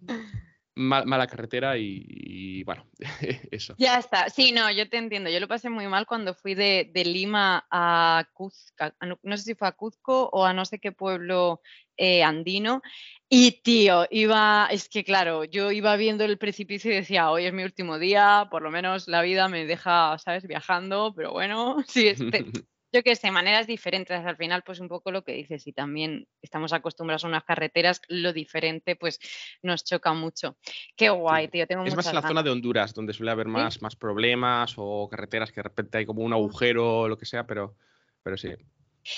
mala 0.76 1.28
carretera 1.28 1.78
y, 1.78 2.64
bueno, 2.64 2.86
eso. 3.52 3.76
Ya 3.78 3.98
está, 3.98 4.30
sí, 4.30 4.52
no, 4.52 4.72
yo 4.72 4.90
te 4.90 4.98
entiendo, 4.98 5.30
yo 5.30 5.40
lo 5.40 5.48
pasé 5.48 5.70
muy 5.70 5.88
mal 5.88 6.06
cuando 6.06 6.34
fui 6.34 6.56
de, 6.56 6.90
Lima 7.06 7.66
a 7.70 8.26
Cuzco, 8.34 8.86
no, 9.22 9.38
sé 9.38 9.44
si 9.44 9.56
fue 9.56 9.68
a 9.68 9.74
Cuzco 9.74 10.30
o 10.32 10.46
a 10.46 10.54
no 10.54 10.66
sé 10.66 10.80
qué 10.80 10.92
pueblo 10.92 11.62
eh, 11.98 12.24
andino, 12.24 12.82
y 13.30 13.62
tío, 13.64 14.08
iba, 14.10 14.68
es 14.72 14.90
que 14.90 15.04
claro, 15.04 15.44
yo 15.44 15.72
iba 15.72 15.96
viendo 15.96 16.24
el 16.24 16.38
precipicio 16.38 16.92
y 16.92 16.96
decía, 16.96 17.30
hoy 17.30 17.46
es 17.46 17.54
mi 17.54 17.64
último 17.64 18.00
día, 18.00 18.48
por 18.50 18.62
lo 18.62 18.72
menos 18.72 19.08
la 19.08 19.22
vida 19.22 19.48
me 19.48 19.66
deja, 19.66 20.18
¿sabes?, 20.18 20.48
viajando, 20.48 21.14
pero 21.16 21.32
bueno, 21.32 21.78
sí, 21.88 22.08
este, 22.08 22.46
yo 22.94 23.04
qué 23.04 23.16
sé, 23.16 23.32
maneras 23.32 23.66
diferentes. 23.66 24.24
Al 24.24 24.38
final, 24.38 24.64
pues 24.64 24.80
un 24.80 24.88
poco 24.88 25.12
lo 25.12 25.24
que 25.24 25.34
dices, 25.34 25.66
y 25.66 25.74
también 25.74 26.28
estamos 26.42 26.72
acostumbrados 26.72 27.26
a 27.26 27.28
unas 27.28 27.44
carreteras, 27.44 28.02
lo 28.08 28.32
diferente 28.32 28.96
pues 28.96 29.20
nos 29.64 29.84
choca 29.84 30.14
mucho. 30.14 30.56
Qué 30.96 31.10
guay, 31.10 31.48
tío. 31.48 31.66
Tengo 31.68 31.84
es 31.84 31.96
más 31.96 32.08
en 32.08 32.16
la 32.16 32.22
zona 32.22 32.44
de 32.44 32.52
Honduras, 32.52 32.94
donde 32.94 33.14
suele 33.14 33.32
haber 33.32 33.48
más, 33.48 33.82
más 33.82 33.96
problemas 33.96 34.76
o 34.78 35.10
carreteras 35.10 35.52
que 35.52 35.58
de 35.58 35.64
repente 35.64 35.98
hay 35.98 36.06
como 36.06 36.22
un 36.22 36.34
agujero 36.34 37.00
o 37.00 37.08
lo 37.08 37.18
que 37.18 37.26
sea, 37.26 37.48
pero, 37.48 37.76
pero 38.22 38.38
sí. 38.38 38.50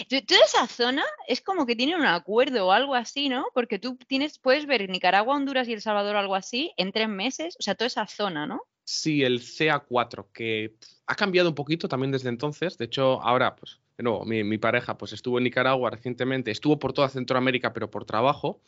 Toda 0.09 0.45
esa 0.45 0.65
zona 0.67 1.03
es 1.27 1.41
como 1.41 1.65
que 1.65 1.75
tiene 1.75 1.95
un 1.95 2.05
acuerdo 2.05 2.67
o 2.67 2.71
algo 2.71 2.95
así, 2.95 3.29
¿no? 3.29 3.45
Porque 3.53 3.77
tú 3.77 3.97
tienes, 4.07 4.39
puedes 4.39 4.65
ver 4.65 4.89
Nicaragua, 4.89 5.35
Honduras 5.35 5.67
y 5.67 5.73
El 5.73 5.81
Salvador 5.81 6.15
o 6.15 6.19
algo 6.19 6.35
así 6.35 6.73
en 6.77 6.91
tres 6.91 7.09
meses, 7.09 7.55
o 7.59 7.61
sea, 7.61 7.75
toda 7.75 7.87
esa 7.87 8.07
zona, 8.07 8.47
¿no? 8.47 8.61
Sí, 8.85 9.23
el 9.23 9.41
CA4, 9.41 10.27
que 10.31 10.75
ha 11.07 11.15
cambiado 11.15 11.49
un 11.49 11.55
poquito 11.55 11.87
también 11.87 12.11
desde 12.11 12.29
entonces. 12.29 12.77
De 12.77 12.85
hecho, 12.85 13.19
ahora, 13.23 13.55
pues, 13.55 13.79
de 13.97 14.03
nuevo, 14.03 14.25
mi, 14.25 14.57
pareja 14.59 14.95
pues, 14.97 15.11
estuvo 15.11 15.39
en 15.39 15.45
Nicaragua 15.45 15.89
recientemente, 15.89 16.51
estuvo 16.51 16.77
por 16.77 16.93
toda 16.93 17.09
Centroamérica, 17.09 17.73
pero 17.73 17.89
por 17.89 18.05
trabajo. 18.05 18.61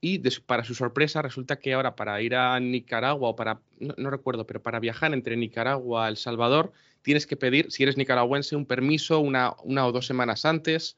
Y 0.00 0.20
para 0.42 0.62
su 0.62 0.76
sorpresa, 0.76 1.22
resulta 1.22 1.58
que 1.58 1.74
ahora 1.74 1.96
para 1.96 2.22
ir 2.22 2.36
a 2.36 2.60
Nicaragua 2.60 3.30
o 3.30 3.36
para, 3.36 3.60
no, 3.80 4.10
recuerdo, 4.10 4.46
pero 4.46 4.62
para 4.62 4.78
viajar 4.78 5.12
entre 5.12 5.36
Nicaragua 5.36 6.06
y 6.06 6.10
El 6.10 6.16
Salvador, 6.16 6.72
tienes 7.02 7.26
que 7.26 7.36
pedir, 7.36 7.72
si 7.72 7.82
eres 7.82 7.96
nicaragüense, 7.96 8.54
un 8.54 8.64
permiso 8.64 9.18
una, 9.18 9.54
una 9.64 9.86
o 9.86 9.92
dos 9.92 10.06
semanas 10.06 10.44
antes. 10.44 10.96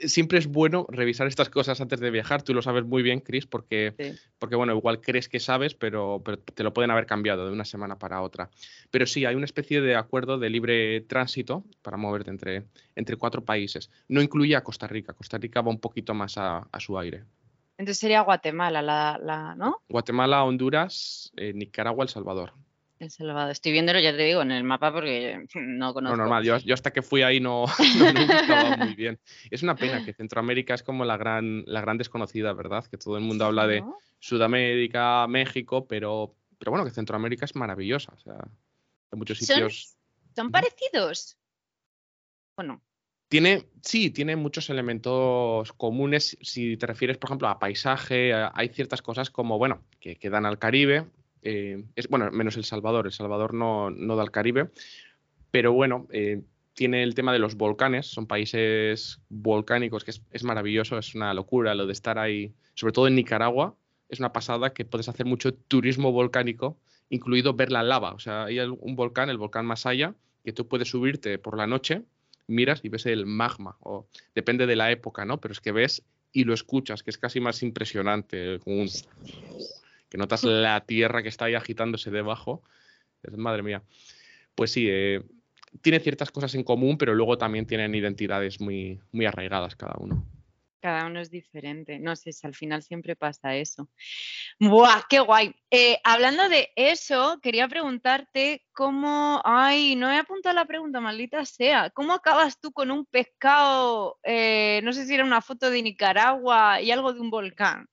Siempre 0.00 0.38
es 0.38 0.46
bueno 0.46 0.86
revisar 0.88 1.26
estas 1.26 1.48
cosas 1.48 1.80
antes 1.80 2.00
de 2.00 2.10
viajar. 2.10 2.42
Tú 2.42 2.54
lo 2.54 2.62
sabes 2.62 2.84
muy 2.84 3.02
bien, 3.02 3.20
Chris, 3.20 3.46
porque, 3.46 4.16
porque 4.38 4.56
bueno, 4.56 4.74
igual 4.74 5.00
crees 5.00 5.28
que 5.28 5.40
sabes, 5.40 5.74
pero, 5.74 6.22
te 6.54 6.62
lo 6.62 6.72
pueden 6.72 6.90
haber 6.90 7.06
cambiado 7.06 7.46
de 7.46 7.52
una 7.52 7.64
semana 7.64 7.98
para 7.98 8.22
otra. 8.22 8.50
Pero 8.90 9.06
sí, 9.06 9.24
hay 9.24 9.34
una 9.34 9.44
especie 9.44 9.80
de 9.80 9.96
acuerdo 9.96 10.38
de 10.38 10.50
libre 10.50 11.00
tránsito 11.02 11.64
para 11.82 11.96
moverte 11.96 12.30
entre, 12.30 12.64
entre 12.96 13.16
cuatro 13.16 13.44
países. 13.44 13.90
No 14.08 14.22
incluye 14.22 14.56
a 14.56 14.62
Costa 14.62 14.86
Rica. 14.86 15.12
Costa 15.12 15.38
Rica 15.38 15.60
va 15.60 15.70
un 15.70 15.80
poquito 15.80 16.14
más 16.14 16.34
a, 16.36 16.66
su 16.78 16.98
aire. 16.98 17.24
Entonces 17.78 17.98
sería 17.98 18.22
Guatemala, 18.22 18.82
la, 18.82 19.54
¿no? 19.56 19.82
Guatemala, 19.88 20.44
Honduras, 20.44 21.32
eh, 21.36 21.52
Nicaragua, 21.52 22.04
El 22.04 22.08
Salvador. 22.08 22.52
El 23.02 23.10
Salvador. 23.10 23.50
Estoy 23.50 23.72
viéndolo, 23.72 23.98
ya 23.98 24.16
te 24.16 24.22
digo, 24.22 24.42
en 24.42 24.52
el 24.52 24.62
mapa 24.62 24.92
porque 24.92 25.44
no 25.56 25.92
conozco. 25.92 26.16
No, 26.16 26.22
normal. 26.22 26.44
Yo, 26.44 26.72
hasta 26.72 26.92
que 26.92 27.02
fui 27.02 27.22
ahí 27.22 27.40
no, 27.40 27.64
no, 27.98 28.76
muy 28.76 28.94
bien. 28.94 29.18
Es 29.50 29.64
una 29.64 29.74
pena 29.74 30.04
que 30.04 30.14
Centroamérica 30.14 30.74
es 30.74 30.84
como 30.84 31.04
la 31.04 31.16
gran, 31.16 31.64
la 31.66 31.80
gran 31.80 31.98
desconocida, 31.98 32.52
¿verdad? 32.52 32.84
Que 32.86 32.98
todo 32.98 33.16
el 33.16 33.24
mundo 33.24 33.44
habla 33.44 33.66
de 33.66 33.82
Sudamérica, 34.20 35.26
México, 35.26 35.84
pero, 35.88 36.36
pero 36.60 36.70
bueno, 36.70 36.84
que 36.84 36.92
Centroamérica 36.92 37.44
es 37.44 37.56
maravillosa. 37.56 38.12
O 38.14 38.18
sea, 38.20 38.34
hay 39.10 39.18
muchos 39.18 39.38
sitios. 39.38 39.96
¿Son, 40.36 40.52
parecidos? 40.52 41.36
Bueno. 42.54 42.80
Tiene, 43.26 43.66
sí, 43.82 44.10
tiene 44.10 44.36
muchos 44.36 44.70
elementos 44.70 45.72
comunes. 45.72 46.36
Si 46.40 46.76
te 46.76 46.86
refieres, 46.86 47.18
por 47.18 47.30
ejemplo, 47.30 47.48
a 47.48 47.58
paisaje, 47.58 48.32
hay 48.32 48.68
ciertas 48.68 49.02
cosas 49.02 49.30
como, 49.30 49.58
bueno, 49.58 49.82
que, 49.98 50.16
que 50.16 50.30
dan 50.30 50.46
al 50.46 50.58
Caribe, 50.58 51.06
eh, 51.42 51.84
es, 51.96 52.08
bueno, 52.08 52.30
menos 52.30 52.56
El 52.56 52.64
Salvador, 52.64 53.06
El 53.06 53.12
Salvador 53.12 53.54
no, 53.54 53.90
no 53.90 54.16
da 54.16 54.22
al 54.22 54.30
Caribe, 54.30 54.70
pero 55.50 55.72
bueno, 55.72 56.06
eh, 56.12 56.42
tiene 56.74 57.02
el 57.02 57.14
tema 57.14 57.32
de 57.32 57.38
los 57.38 57.56
volcanes, 57.56 58.06
son 58.06 58.26
países 58.26 59.20
volcánicos, 59.28 60.04
que 60.04 60.12
es, 60.30 60.44
maravilloso, 60.44 60.98
es 60.98 61.14
una 61.14 61.34
locura 61.34 61.74
lo 61.74 61.86
de 61.86 61.92
estar 61.92 62.18
ahí, 62.18 62.52
sobre 62.74 62.92
todo 62.92 63.08
en 63.08 63.16
Nicaragua, 63.16 63.74
es 64.08 64.20
una 64.20 64.32
pasada 64.32 64.72
que 64.72 64.84
puedes 64.84 65.08
hacer 65.08 65.26
mucho 65.26 65.52
turismo 65.52 66.12
volcánico, 66.12 66.78
incluido 67.10 67.54
ver 67.54 67.70
la 67.70 67.82
lava, 67.82 68.12
o 68.12 68.18
sea, 68.18 68.44
hay 68.44 68.58
un 68.60 68.96
volcán, 68.96 69.28
el 69.28 69.38
volcán 69.38 69.66
Masaya, 69.66 70.14
que 70.44 70.52
tú 70.52 70.66
puedes 70.66 70.88
subirte 70.88 71.38
por 71.38 71.56
la 71.56 71.66
noche, 71.66 72.02
miras 72.46 72.80
y 72.84 72.88
ves 72.88 73.06
el 73.06 73.26
magma, 73.26 73.76
o 73.80 74.06
depende 74.34 74.66
de 74.66 74.76
la 74.76 74.90
época, 74.90 75.24
¿no? 75.24 75.38
Pero 75.38 75.52
es 75.52 75.60
que 75.60 75.72
ves 75.72 76.02
y 76.32 76.44
lo 76.44 76.54
escuchas, 76.54 77.02
que 77.02 77.10
es 77.10 77.18
casi 77.18 77.40
más 77.40 77.62
impresionante, 77.62 78.60
un 78.64 78.88
que 80.12 80.18
notas 80.18 80.44
la 80.44 80.84
tierra 80.84 81.22
que 81.22 81.30
está 81.30 81.46
ahí 81.46 81.54
agitándose 81.54 82.10
debajo. 82.10 82.62
madre 83.34 83.62
mía. 83.62 83.82
Pues 84.54 84.70
sí, 84.70 84.86
eh, 84.86 85.22
tiene 85.80 86.00
ciertas 86.00 86.30
cosas 86.30 86.54
en 86.54 86.64
común, 86.64 86.98
pero 86.98 87.14
luego 87.14 87.38
también 87.38 87.66
tienen 87.66 87.94
identidades 87.94 88.60
muy, 88.60 89.00
muy 89.10 89.24
arraigadas 89.24 89.74
cada 89.74 89.94
uno. 89.98 90.22
Cada 90.82 91.06
uno 91.06 91.18
es 91.18 91.30
diferente. 91.30 91.98
No 91.98 92.14
sé 92.14 92.32
si 92.32 92.46
al 92.46 92.54
final 92.54 92.82
siempre 92.82 93.16
pasa 93.16 93.56
eso. 93.56 93.88
¡Buah, 94.60 95.04
qué 95.08 95.20
guay! 95.20 95.54
Eh, 95.70 95.98
hablando 96.04 96.46
de 96.50 96.68
eso, 96.76 97.38
quería 97.40 97.66
preguntarte 97.66 98.66
cómo. 98.72 99.40
Ay, 99.46 99.96
no 99.96 100.12
he 100.12 100.18
apuntado 100.18 100.54
la 100.54 100.66
pregunta, 100.66 101.00
maldita 101.00 101.46
sea. 101.46 101.88
¿Cómo 101.88 102.12
acabas 102.12 102.60
tú 102.60 102.70
con 102.70 102.90
un 102.90 103.06
pescado? 103.06 104.18
Eh, 104.24 104.82
no 104.84 104.92
sé 104.92 105.06
si 105.06 105.14
era 105.14 105.24
una 105.24 105.40
foto 105.40 105.70
de 105.70 105.82
Nicaragua 105.82 106.82
y 106.82 106.90
algo 106.90 107.14
de 107.14 107.20
un 107.20 107.30
volcán. 107.30 107.88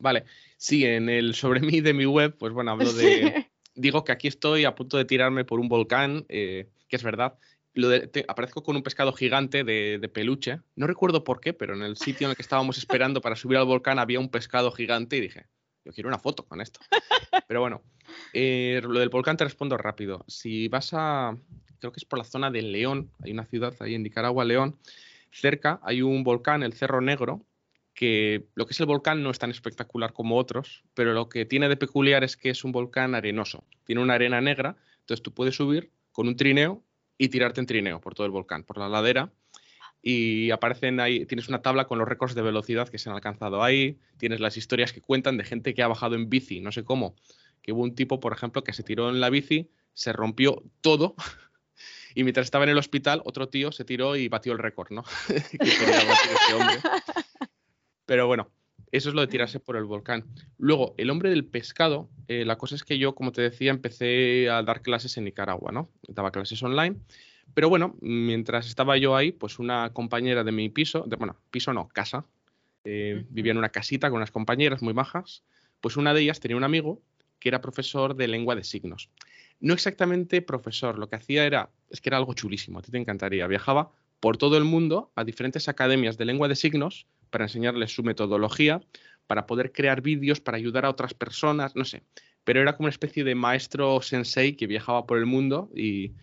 Vale, 0.00 0.24
sí, 0.56 0.84
en 0.84 1.08
el 1.08 1.34
sobre 1.34 1.60
mí 1.60 1.80
de 1.80 1.94
mi 1.94 2.06
web, 2.06 2.34
pues 2.36 2.52
bueno, 2.52 2.72
hablo 2.72 2.92
de... 2.92 3.46
Digo 3.74 4.02
que 4.02 4.12
aquí 4.12 4.28
estoy 4.28 4.64
a 4.64 4.74
punto 4.74 4.96
de 4.96 5.04
tirarme 5.04 5.44
por 5.44 5.60
un 5.60 5.68
volcán, 5.68 6.26
eh, 6.28 6.68
que 6.88 6.96
es 6.96 7.02
verdad. 7.02 7.38
Lo 7.72 7.88
aparezco 8.26 8.62
con 8.62 8.74
un 8.74 8.82
pescado 8.82 9.12
gigante 9.12 9.62
de, 9.62 10.10
peluche. 10.12 10.60
No 10.74 10.86
recuerdo 10.88 11.22
por 11.22 11.40
qué, 11.40 11.52
pero 11.52 11.74
en 11.74 11.82
el 11.82 11.96
sitio 11.96 12.26
en 12.26 12.30
el 12.30 12.36
que 12.36 12.42
estábamos 12.42 12.78
esperando 12.78 13.20
para 13.20 13.36
subir 13.36 13.58
al 13.58 13.66
volcán 13.66 13.98
había 13.98 14.18
un 14.18 14.28
pescado 14.28 14.72
gigante 14.72 15.16
y 15.16 15.20
dije, 15.20 15.46
yo 15.84 15.92
quiero 15.92 16.08
una 16.08 16.18
foto 16.18 16.44
con 16.44 16.60
esto. 16.60 16.80
Pero 17.46 17.60
bueno, 17.60 17.82
eh, 18.32 18.80
lo 18.82 18.98
del 18.98 19.08
volcán 19.08 19.36
te 19.36 19.44
respondo 19.44 19.76
rápido. 19.76 20.24
Si 20.26 20.66
vas 20.68 20.90
a, 20.92 21.36
creo 21.78 21.92
que 21.92 21.98
es 21.98 22.04
por 22.04 22.18
la 22.18 22.24
zona 22.24 22.50
de 22.50 22.62
León, 22.62 23.12
hay 23.22 23.30
una 23.32 23.44
ciudad 23.44 23.74
ahí 23.80 23.94
en 23.94 24.02
Nicaragua, 24.02 24.44
León, 24.44 24.76
cerca 25.30 25.78
hay 25.84 26.02
un 26.02 26.24
volcán, 26.24 26.64
el 26.64 26.72
Cerro 26.72 27.00
Negro, 27.00 27.46
que 28.00 28.46
lo 28.54 28.64
que 28.64 28.72
es 28.72 28.80
el 28.80 28.86
volcán 28.86 29.22
no 29.22 29.30
es 29.30 29.38
tan 29.38 29.50
espectacular 29.50 30.14
como 30.14 30.38
otros, 30.38 30.84
pero 30.94 31.12
lo 31.12 31.28
que 31.28 31.44
tiene 31.44 31.68
de 31.68 31.76
peculiar 31.76 32.24
es 32.24 32.34
que 32.34 32.48
es 32.48 32.64
un 32.64 32.72
volcán 32.72 33.14
arenoso. 33.14 33.62
Tiene 33.84 34.00
una 34.00 34.14
arena 34.14 34.40
negra, 34.40 34.78
entonces 35.00 35.22
tú 35.22 35.34
puedes 35.34 35.54
subir 35.54 35.90
con 36.10 36.26
un 36.26 36.34
trineo 36.34 36.82
y 37.18 37.28
tirarte 37.28 37.60
en 37.60 37.66
trineo 37.66 38.00
por 38.00 38.14
todo 38.14 38.24
el 38.24 38.32
volcán, 38.32 38.64
por 38.64 38.78
la 38.78 38.88
ladera. 38.88 39.30
Y 40.00 40.50
aparecen 40.50 40.98
ahí, 40.98 41.26
tienes 41.26 41.50
una 41.50 41.60
tabla 41.60 41.86
con 41.86 41.98
los 41.98 42.08
récords 42.08 42.34
de 42.34 42.40
velocidad 42.40 42.88
que 42.88 42.96
se 42.96 43.10
han 43.10 43.16
alcanzado 43.16 43.62
ahí, 43.62 43.98
tienes 44.16 44.40
las 44.40 44.56
historias 44.56 44.94
que 44.94 45.02
cuentan 45.02 45.36
de 45.36 45.44
gente 45.44 45.74
que 45.74 45.82
ha 45.82 45.86
bajado 45.86 46.14
en 46.14 46.30
bici, 46.30 46.62
no 46.62 46.72
sé 46.72 46.84
cómo, 46.84 47.16
que 47.60 47.72
hubo 47.72 47.82
un 47.82 47.94
tipo, 47.94 48.18
por 48.18 48.32
ejemplo, 48.32 48.64
que 48.64 48.72
se 48.72 48.82
tiró 48.82 49.10
en 49.10 49.20
la 49.20 49.28
bici, 49.28 49.68
se 49.92 50.14
rompió 50.14 50.62
todo 50.80 51.16
y 52.14 52.24
mientras 52.24 52.46
estaba 52.46 52.64
en 52.64 52.70
el 52.70 52.78
hospital, 52.78 53.20
otro 53.26 53.50
tío 53.50 53.72
se 53.72 53.84
tiró 53.84 54.16
y 54.16 54.28
batió 54.28 54.54
el 54.54 54.58
récord, 54.58 54.90
¿no? 54.90 55.04
Pero 58.10 58.26
bueno, 58.26 58.50
eso 58.90 59.10
es 59.10 59.14
lo 59.14 59.20
de 59.20 59.28
tirarse 59.28 59.60
por 59.60 59.76
el 59.76 59.84
volcán. 59.84 60.24
Luego, 60.58 60.96
el 60.98 61.10
hombre 61.10 61.30
del 61.30 61.44
pescado, 61.44 62.10
eh, 62.26 62.44
la 62.44 62.58
cosa 62.58 62.74
es 62.74 62.82
que 62.82 62.98
yo, 62.98 63.14
como 63.14 63.30
te 63.30 63.40
decía, 63.40 63.70
empecé 63.70 64.50
a 64.50 64.64
dar 64.64 64.82
clases 64.82 65.16
en 65.16 65.22
Nicaragua, 65.22 65.70
¿no? 65.70 65.88
Daba 66.08 66.32
clases 66.32 66.60
online. 66.64 66.96
Pero 67.54 67.68
bueno, 67.68 67.94
mientras 68.00 68.66
estaba 68.66 68.96
yo 68.96 69.14
ahí, 69.14 69.30
pues 69.30 69.60
una 69.60 69.92
compañera 69.92 70.42
de 70.42 70.50
mi 70.50 70.68
piso, 70.70 71.04
de, 71.06 71.14
bueno, 71.14 71.36
piso 71.52 71.72
no, 71.72 71.86
casa, 71.86 72.26
eh, 72.82 73.24
vivía 73.30 73.52
en 73.52 73.58
una 73.58 73.68
casita 73.68 74.10
con 74.10 74.16
unas 74.16 74.32
compañeras 74.32 74.82
muy 74.82 74.92
majas, 74.92 75.44
pues 75.80 75.96
una 75.96 76.12
de 76.12 76.22
ellas 76.22 76.40
tenía 76.40 76.56
un 76.56 76.64
amigo 76.64 77.00
que 77.38 77.48
era 77.48 77.60
profesor 77.60 78.16
de 78.16 78.26
lengua 78.26 78.56
de 78.56 78.64
signos. 78.64 79.08
No 79.60 79.72
exactamente 79.72 80.42
profesor, 80.42 80.98
lo 80.98 81.08
que 81.08 81.14
hacía 81.14 81.46
era, 81.46 81.70
es 81.90 82.00
que 82.00 82.08
era 82.08 82.16
algo 82.16 82.34
chulísimo, 82.34 82.80
a 82.80 82.82
ti 82.82 82.90
te 82.90 82.98
encantaría, 82.98 83.46
viajaba 83.46 83.92
por 84.18 84.36
todo 84.36 84.58
el 84.58 84.64
mundo 84.64 85.12
a 85.14 85.22
diferentes 85.22 85.68
academias 85.68 86.18
de 86.18 86.24
lengua 86.24 86.48
de 86.48 86.56
signos 86.56 87.06
para 87.30 87.44
enseñarles 87.44 87.94
su 87.94 88.02
metodología, 88.02 88.80
para 89.26 89.46
poder 89.46 89.72
crear 89.72 90.02
vídeos, 90.02 90.40
para 90.40 90.56
ayudar 90.56 90.84
a 90.84 90.90
otras 90.90 91.14
personas, 91.14 91.76
no 91.76 91.84
sé. 91.84 92.02
Pero 92.44 92.60
era 92.60 92.76
como 92.76 92.86
una 92.86 92.90
especie 92.90 93.22
de 93.22 93.34
maestro 93.34 94.02
sensei 94.02 94.56
que 94.56 94.66
viajaba 94.66 95.06
por 95.06 95.18
el 95.18 95.26
mundo 95.26 95.70
y, 95.74 96.14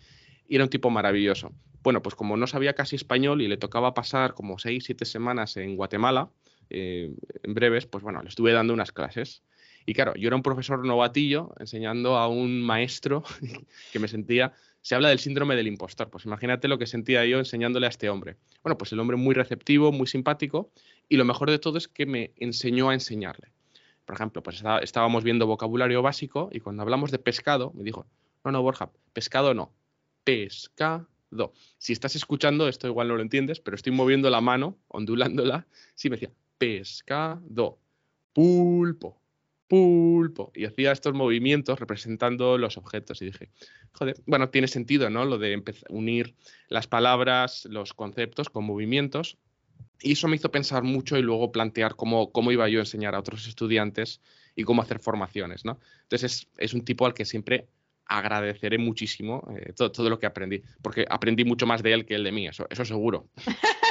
era 0.50 0.64
un 0.64 0.70
tipo 0.70 0.88
maravilloso. 0.90 1.52
Bueno, 1.82 2.02
pues 2.02 2.14
como 2.14 2.36
no 2.36 2.46
sabía 2.46 2.74
casi 2.74 2.96
español 2.96 3.42
y 3.42 3.48
le 3.48 3.58
tocaba 3.58 3.92
pasar 3.92 4.34
como 4.34 4.58
seis, 4.58 4.84
siete 4.84 5.04
semanas 5.04 5.56
en 5.56 5.76
Guatemala, 5.76 6.30
eh, 6.70 7.14
en 7.42 7.54
breves, 7.54 7.86
pues 7.86 8.02
bueno, 8.02 8.22
le 8.22 8.28
estuve 8.28 8.52
dando 8.52 8.72
unas 8.72 8.92
clases. 8.92 9.42
Y 9.88 9.94
claro, 9.94 10.12
yo 10.16 10.26
era 10.26 10.36
un 10.36 10.42
profesor 10.42 10.84
novatillo 10.84 11.54
enseñando 11.58 12.18
a 12.18 12.28
un 12.28 12.60
maestro 12.60 13.24
que 13.90 13.98
me 13.98 14.06
sentía 14.06 14.52
se 14.82 14.94
habla 14.94 15.08
del 15.08 15.18
síndrome 15.18 15.56
del 15.56 15.66
impostor. 15.66 16.10
Pues 16.10 16.26
imagínate 16.26 16.68
lo 16.68 16.76
que 16.76 16.86
sentía 16.86 17.24
yo 17.24 17.38
enseñándole 17.38 17.86
a 17.86 17.88
este 17.88 18.10
hombre. 18.10 18.36
Bueno, 18.62 18.76
pues 18.76 18.92
el 18.92 19.00
hombre 19.00 19.16
muy 19.16 19.34
receptivo, 19.34 19.90
muy 19.90 20.06
simpático, 20.06 20.70
y 21.08 21.16
lo 21.16 21.24
mejor 21.24 21.50
de 21.50 21.58
todo 21.58 21.78
es 21.78 21.88
que 21.88 22.04
me 22.04 22.32
enseñó 22.36 22.90
a 22.90 22.94
enseñarle. 22.94 23.50
Por 24.04 24.16
ejemplo, 24.16 24.42
pues 24.42 24.62
estábamos 24.82 25.24
viendo 25.24 25.46
vocabulario 25.46 26.02
básico 26.02 26.50
y 26.52 26.60
cuando 26.60 26.82
hablamos 26.82 27.10
de 27.10 27.18
pescado, 27.18 27.72
me 27.74 27.82
dijo, 27.82 28.04
no, 28.44 28.52
no, 28.52 28.60
Borja, 28.60 28.90
pescado 29.14 29.54
no, 29.54 29.72
pescado. 30.22 31.08
Si 31.78 31.94
estás 31.94 32.14
escuchando, 32.14 32.68
esto 32.68 32.88
igual 32.88 33.08
no 33.08 33.16
lo 33.16 33.22
entiendes, 33.22 33.58
pero 33.58 33.74
estoy 33.74 33.92
moviendo 33.92 34.28
la 34.28 34.42
mano, 34.42 34.76
ondulándola. 34.88 35.66
Sí, 35.94 36.10
me 36.10 36.16
decía, 36.16 36.30
pescado, 36.58 37.78
pulpo, 38.34 39.18
pulpo. 39.68 40.50
Y 40.54 40.64
hacía 40.64 40.92
estos 40.92 41.14
movimientos 41.14 41.78
representando 41.78 42.58
los 42.58 42.76
objetos. 42.76 43.22
Y 43.22 43.26
dije, 43.26 43.50
joder, 43.92 44.16
bueno, 44.26 44.48
tiene 44.48 44.66
sentido, 44.66 45.10
¿no? 45.10 45.24
Lo 45.24 45.38
de 45.38 45.62
unir 45.90 46.34
las 46.68 46.86
palabras, 46.86 47.66
los 47.70 47.94
conceptos 47.94 48.48
con 48.48 48.64
movimientos. 48.64 49.36
Y 50.00 50.12
eso 50.12 50.28
me 50.28 50.36
hizo 50.36 50.50
pensar 50.50 50.82
mucho 50.82 51.16
y 51.16 51.22
luego 51.22 51.52
plantear 51.52 51.96
cómo, 51.96 52.32
cómo 52.32 52.50
iba 52.52 52.68
yo 52.68 52.80
a 52.80 52.82
enseñar 52.82 53.14
a 53.14 53.20
otros 53.20 53.46
estudiantes 53.46 54.20
y 54.56 54.64
cómo 54.64 54.82
hacer 54.82 55.00
formaciones, 55.00 55.64
¿no? 55.64 55.78
Entonces 56.02 56.48
es, 56.56 56.74
un 56.74 56.84
tipo 56.84 57.06
al 57.06 57.14
que 57.14 57.24
siempre 57.24 57.68
agradeceré 58.06 58.78
muchísimo 58.78 59.46
eh, 59.56 59.72
todo, 59.76 59.92
todo, 59.92 60.08
lo 60.08 60.18
que 60.18 60.26
aprendí, 60.26 60.62
porque 60.82 61.04
aprendí 61.08 61.44
mucho 61.44 61.66
más 61.66 61.82
de 61.82 61.92
él 61.92 62.06
que 62.06 62.14
él 62.14 62.24
de 62.24 62.32
mí, 62.32 62.46
eso, 62.46 62.66
eso 62.70 62.84
seguro. 62.84 63.28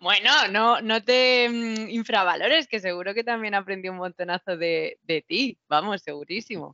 Bueno, 0.00 0.30
no, 0.50 0.80
no 0.80 1.02
te 1.02 1.48
mm, 1.48 1.88
infravalores, 1.90 2.68
que 2.68 2.80
seguro 2.80 3.14
que 3.14 3.24
también 3.24 3.54
aprendí 3.54 3.88
un 3.88 3.96
montonazo 3.96 4.56
de, 4.56 4.98
ti. 5.26 5.58
Vamos, 5.68 6.02
segurísimo. 6.02 6.72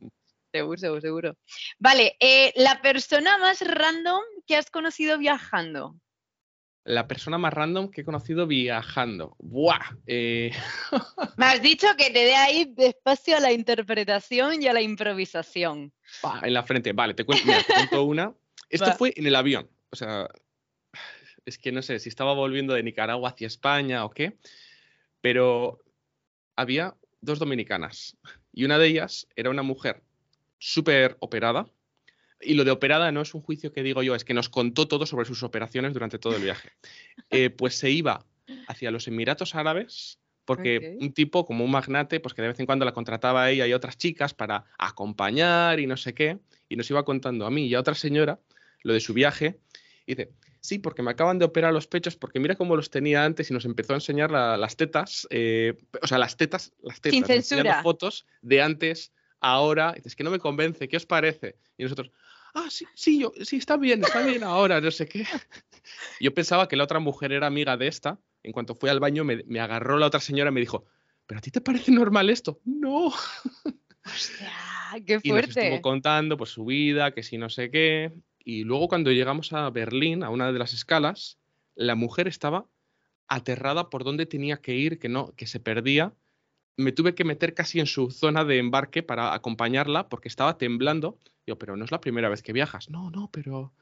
Seguro, 0.51 0.77
seguro, 0.77 1.01
seguro. 1.01 1.37
Vale, 1.79 2.15
eh, 2.19 2.53
la 2.55 2.81
persona 2.81 3.37
más 3.37 3.61
random 3.61 4.21
que 4.47 4.55
has 4.55 4.69
conocido 4.69 5.17
viajando. 5.17 5.95
La 6.85 7.07
persona 7.07 7.39
más 7.39 7.51
random 7.51 7.89
que 7.89 8.01
he 8.01 8.05
conocido 8.05 8.45
viajando. 8.45 9.35
¡Buah! 9.39 9.97
Eh, 10.05 10.51
Me 11.37 11.47
has 11.47 11.61
dicho 11.61 11.87
que 11.97 12.11
te 12.11 12.19
dé 12.19 12.35
ahí 12.35 12.73
espacio 12.77 13.37
a 13.37 13.39
la 13.39 13.51
interpretación 13.51 14.61
y 14.61 14.67
a 14.67 14.73
la 14.73 14.81
improvisación. 14.81 15.91
en 16.43 16.53
la 16.53 16.63
frente. 16.63 16.93
Vale, 16.93 17.15
te 17.15 17.25
cuento, 17.25 18.03
una. 18.03 18.33
Esto 18.69 18.93
fue 18.93 19.13
en 19.15 19.25
el 19.25 19.35
avión. 19.35 19.67
O 19.89 19.95
sea, 19.95 20.29
es 21.45 21.57
que 21.57 21.71
no 21.71 21.81
sé 21.81 21.99
si 21.99 22.09
estaba 22.09 22.33
volviendo 22.33 22.73
de 22.73 22.83
Nicaragua 22.83 23.29
hacia 23.29 23.47
España 23.47 24.05
o 24.05 24.09
qué, 24.09 24.37
pero 25.21 25.79
había 26.55 26.95
dos 27.21 27.39
dominicanas 27.39 28.17
y 28.53 28.65
una 28.65 28.77
de 28.77 28.87
ellas 28.87 29.27
era 29.35 29.49
una 29.49 29.63
mujer 29.63 30.01
súper 30.57 31.17
operada. 31.19 31.67
Y 32.41 32.53
lo 32.53 32.63
de 32.63 32.71
operada 32.71 33.11
no 33.11 33.21
es 33.21 33.33
un 33.33 33.41
juicio 33.41 33.71
que 33.71 33.81
digo 33.81 34.03
yo, 34.03 34.13
es 34.13 34.25
que 34.25 34.33
nos 34.33 34.49
contó 34.49 34.87
todo 34.87 35.05
sobre 35.05 35.25
sus 35.25 35.41
operaciones 35.43 35.93
durante 35.93 36.19
todo 36.19 36.35
el 36.35 36.43
viaje. 36.43 36.71
Eh, 37.31 37.49
pues 37.49 37.75
se 37.75 37.89
iba 37.89 38.25
hacia 38.67 38.91
los 38.91 39.07
Emiratos 39.07 39.55
Árabes 39.55 40.19
porque 40.45 40.95
un 41.01 41.11
tipo 41.11 41.43
como 41.43 41.65
un 41.65 41.71
magnate, 41.71 42.19
pues 42.19 42.33
que 42.35 42.41
de 42.43 42.49
vez 42.49 42.59
en 42.59 42.67
cuando 42.67 42.85
la 42.85 42.93
contrataba 42.93 43.43
a 43.43 43.51
ella 43.51 43.65
y 43.65 43.71
a 43.71 43.75
otras 43.75 43.97
chicas 43.97 44.33
para 44.33 44.65
acompañar 44.77 45.79
y 45.79 45.87
no 45.87 45.97
sé 45.97 46.13
qué, 46.13 46.37
y 46.69 46.75
nos 46.75 46.89
iba 46.91 47.03
contando 47.03 47.47
a 47.47 47.49
mí 47.49 47.65
y 47.65 47.73
a 47.73 47.79
otra 47.79 47.95
señora 47.95 48.39
lo 48.83 48.93
de 48.93 48.99
su 48.99 49.13
viaje, 49.13 49.59
y 50.05 50.13
dice, 50.13 50.31
sí, 50.65 50.79
porque 50.79 51.01
me 51.01 51.11
acaban 51.11 51.39
de 51.39 51.45
operar 51.45 51.73
los 51.73 51.87
pechos, 51.87 52.15
porque 52.15 52.39
mira 52.39 52.55
cómo 52.55 52.75
los 52.75 52.89
tenía 52.89 53.23
antes 53.23 53.49
y 53.49 53.53
nos 53.53 53.65
empezó 53.65 53.93
a 53.93 53.97
enseñar 53.97 54.31
las 54.31 54.75
tetas, 54.75 55.27
eh, 55.29 55.77
o 56.01 56.07
sea, 56.07 56.17
las 56.17 56.37
tetas, 56.37 56.73
las 56.81 57.01
tetas, 57.01 57.15
Sin 57.15 57.25
censura. 57.25 57.81
fotos 57.83 58.25
de 58.41 58.61
antes, 58.61 59.11
ahora, 59.39 59.93
y 59.93 59.97
dices, 59.97 60.15
que 60.15 60.23
no 60.23 60.31
me 60.31 60.39
convence, 60.39 60.87
¿qué 60.87 60.97
os 60.97 61.05
parece? 61.05 61.57
Y 61.77 61.83
nosotros, 61.83 62.11
ah, 62.53 62.67
sí, 62.69 62.85
sí, 62.95 63.19
yo, 63.19 63.31
sí, 63.43 63.57
está 63.57 63.77
bien, 63.77 64.03
está 64.03 64.25
bien 64.25 64.43
ahora, 64.43 64.81
no 64.81 64.91
sé 64.91 65.07
qué. 65.07 65.25
Yo 66.19 66.33
pensaba 66.33 66.67
que 66.67 66.75
la 66.75 66.83
otra 66.83 66.99
mujer 66.99 67.31
era 67.31 67.45
amiga 67.45 67.77
de 67.77 67.87
esta, 67.87 68.19
en 68.41 68.51
cuanto 68.51 68.75
fui 68.75 68.89
al 68.89 68.99
baño 68.99 69.23
me, 69.23 69.59
agarró 69.59 69.97
la 69.97 70.07
otra 70.07 70.19
señora 70.19 70.49
y 70.49 70.53
me 70.53 70.59
dijo, 70.59 70.85
¿pero 71.27 71.39
a 71.39 71.41
ti 71.41 71.51
te 71.51 71.61
parece 71.61 71.91
normal 71.91 72.29
esto? 72.29 72.59
No. 72.65 73.07
Hostia, 74.05 74.51
qué 75.05 75.19
fuerte. 75.19 75.27
Y 75.27 75.31
nos 75.31 75.57
estuvo 75.57 75.81
contando 75.81 76.37
pues, 76.37 76.49
su 76.49 76.65
vida, 76.65 77.11
que 77.11 77.23
si 77.23 77.37
no 77.37 77.49
sé 77.49 77.69
qué. 77.69 78.13
Y 78.45 78.63
luego 78.63 78.87
cuando 78.87 79.11
llegamos 79.11 79.51
a 79.51 79.69
Berlín, 79.69 80.23
a 80.23 80.29
una 80.29 80.53
de 80.53 80.59
las 80.59 80.71
escalas, 80.71 81.37
la 81.75 81.95
mujer 81.95 82.29
estaba 82.29 82.65
aterrada 83.27 83.89
por 83.89 84.05
dónde 84.05 84.25
tenía 84.25 84.61
que 84.61 84.75
ir, 84.75 84.99
que 84.99 85.09
no, 85.09 85.33
que 85.35 85.47
se 85.47 85.59
perdía. 85.59 86.13
Me 86.77 86.93
tuve 86.93 87.13
que 87.13 87.25
meter 87.25 87.53
casi 87.53 87.81
en 87.81 87.87
su 87.87 88.11
zona 88.11 88.45
de 88.45 88.59
embarque 88.59 89.03
para 89.03 89.33
acompañarla 89.33 90.07
porque 90.07 90.29
estaba 90.29 90.57
temblando. 90.57 91.19
Yo, 91.45 91.57
pero 91.57 91.75
no 91.75 91.83
es 91.83 91.91
la 91.91 91.99
primera 91.99 92.29
vez 92.29 92.41
que 92.41 92.53
viajas. 92.53 92.89
No, 92.89 93.11
no, 93.11 93.29
pero. 93.33 93.73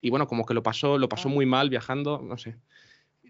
Y 0.00 0.10
bueno, 0.10 0.28
como 0.28 0.46
que 0.46 0.54
lo 0.54 0.62
pasó, 0.62 0.98
lo 0.98 1.08
pasó 1.08 1.28
muy 1.28 1.46
mal 1.46 1.68
viajando, 1.68 2.20
no 2.22 2.38
sé 2.38 2.56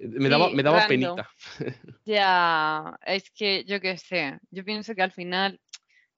me 0.00 0.28
daba, 0.28 0.50
me 0.50 0.62
daba 0.62 0.86
penita. 0.86 1.30
Ya, 2.04 2.98
es 3.06 3.30
que 3.30 3.64
yo 3.64 3.80
qué 3.80 3.96
sé, 3.98 4.38
yo 4.50 4.64
pienso 4.64 4.94
que 4.94 5.02
al 5.02 5.12
final 5.12 5.60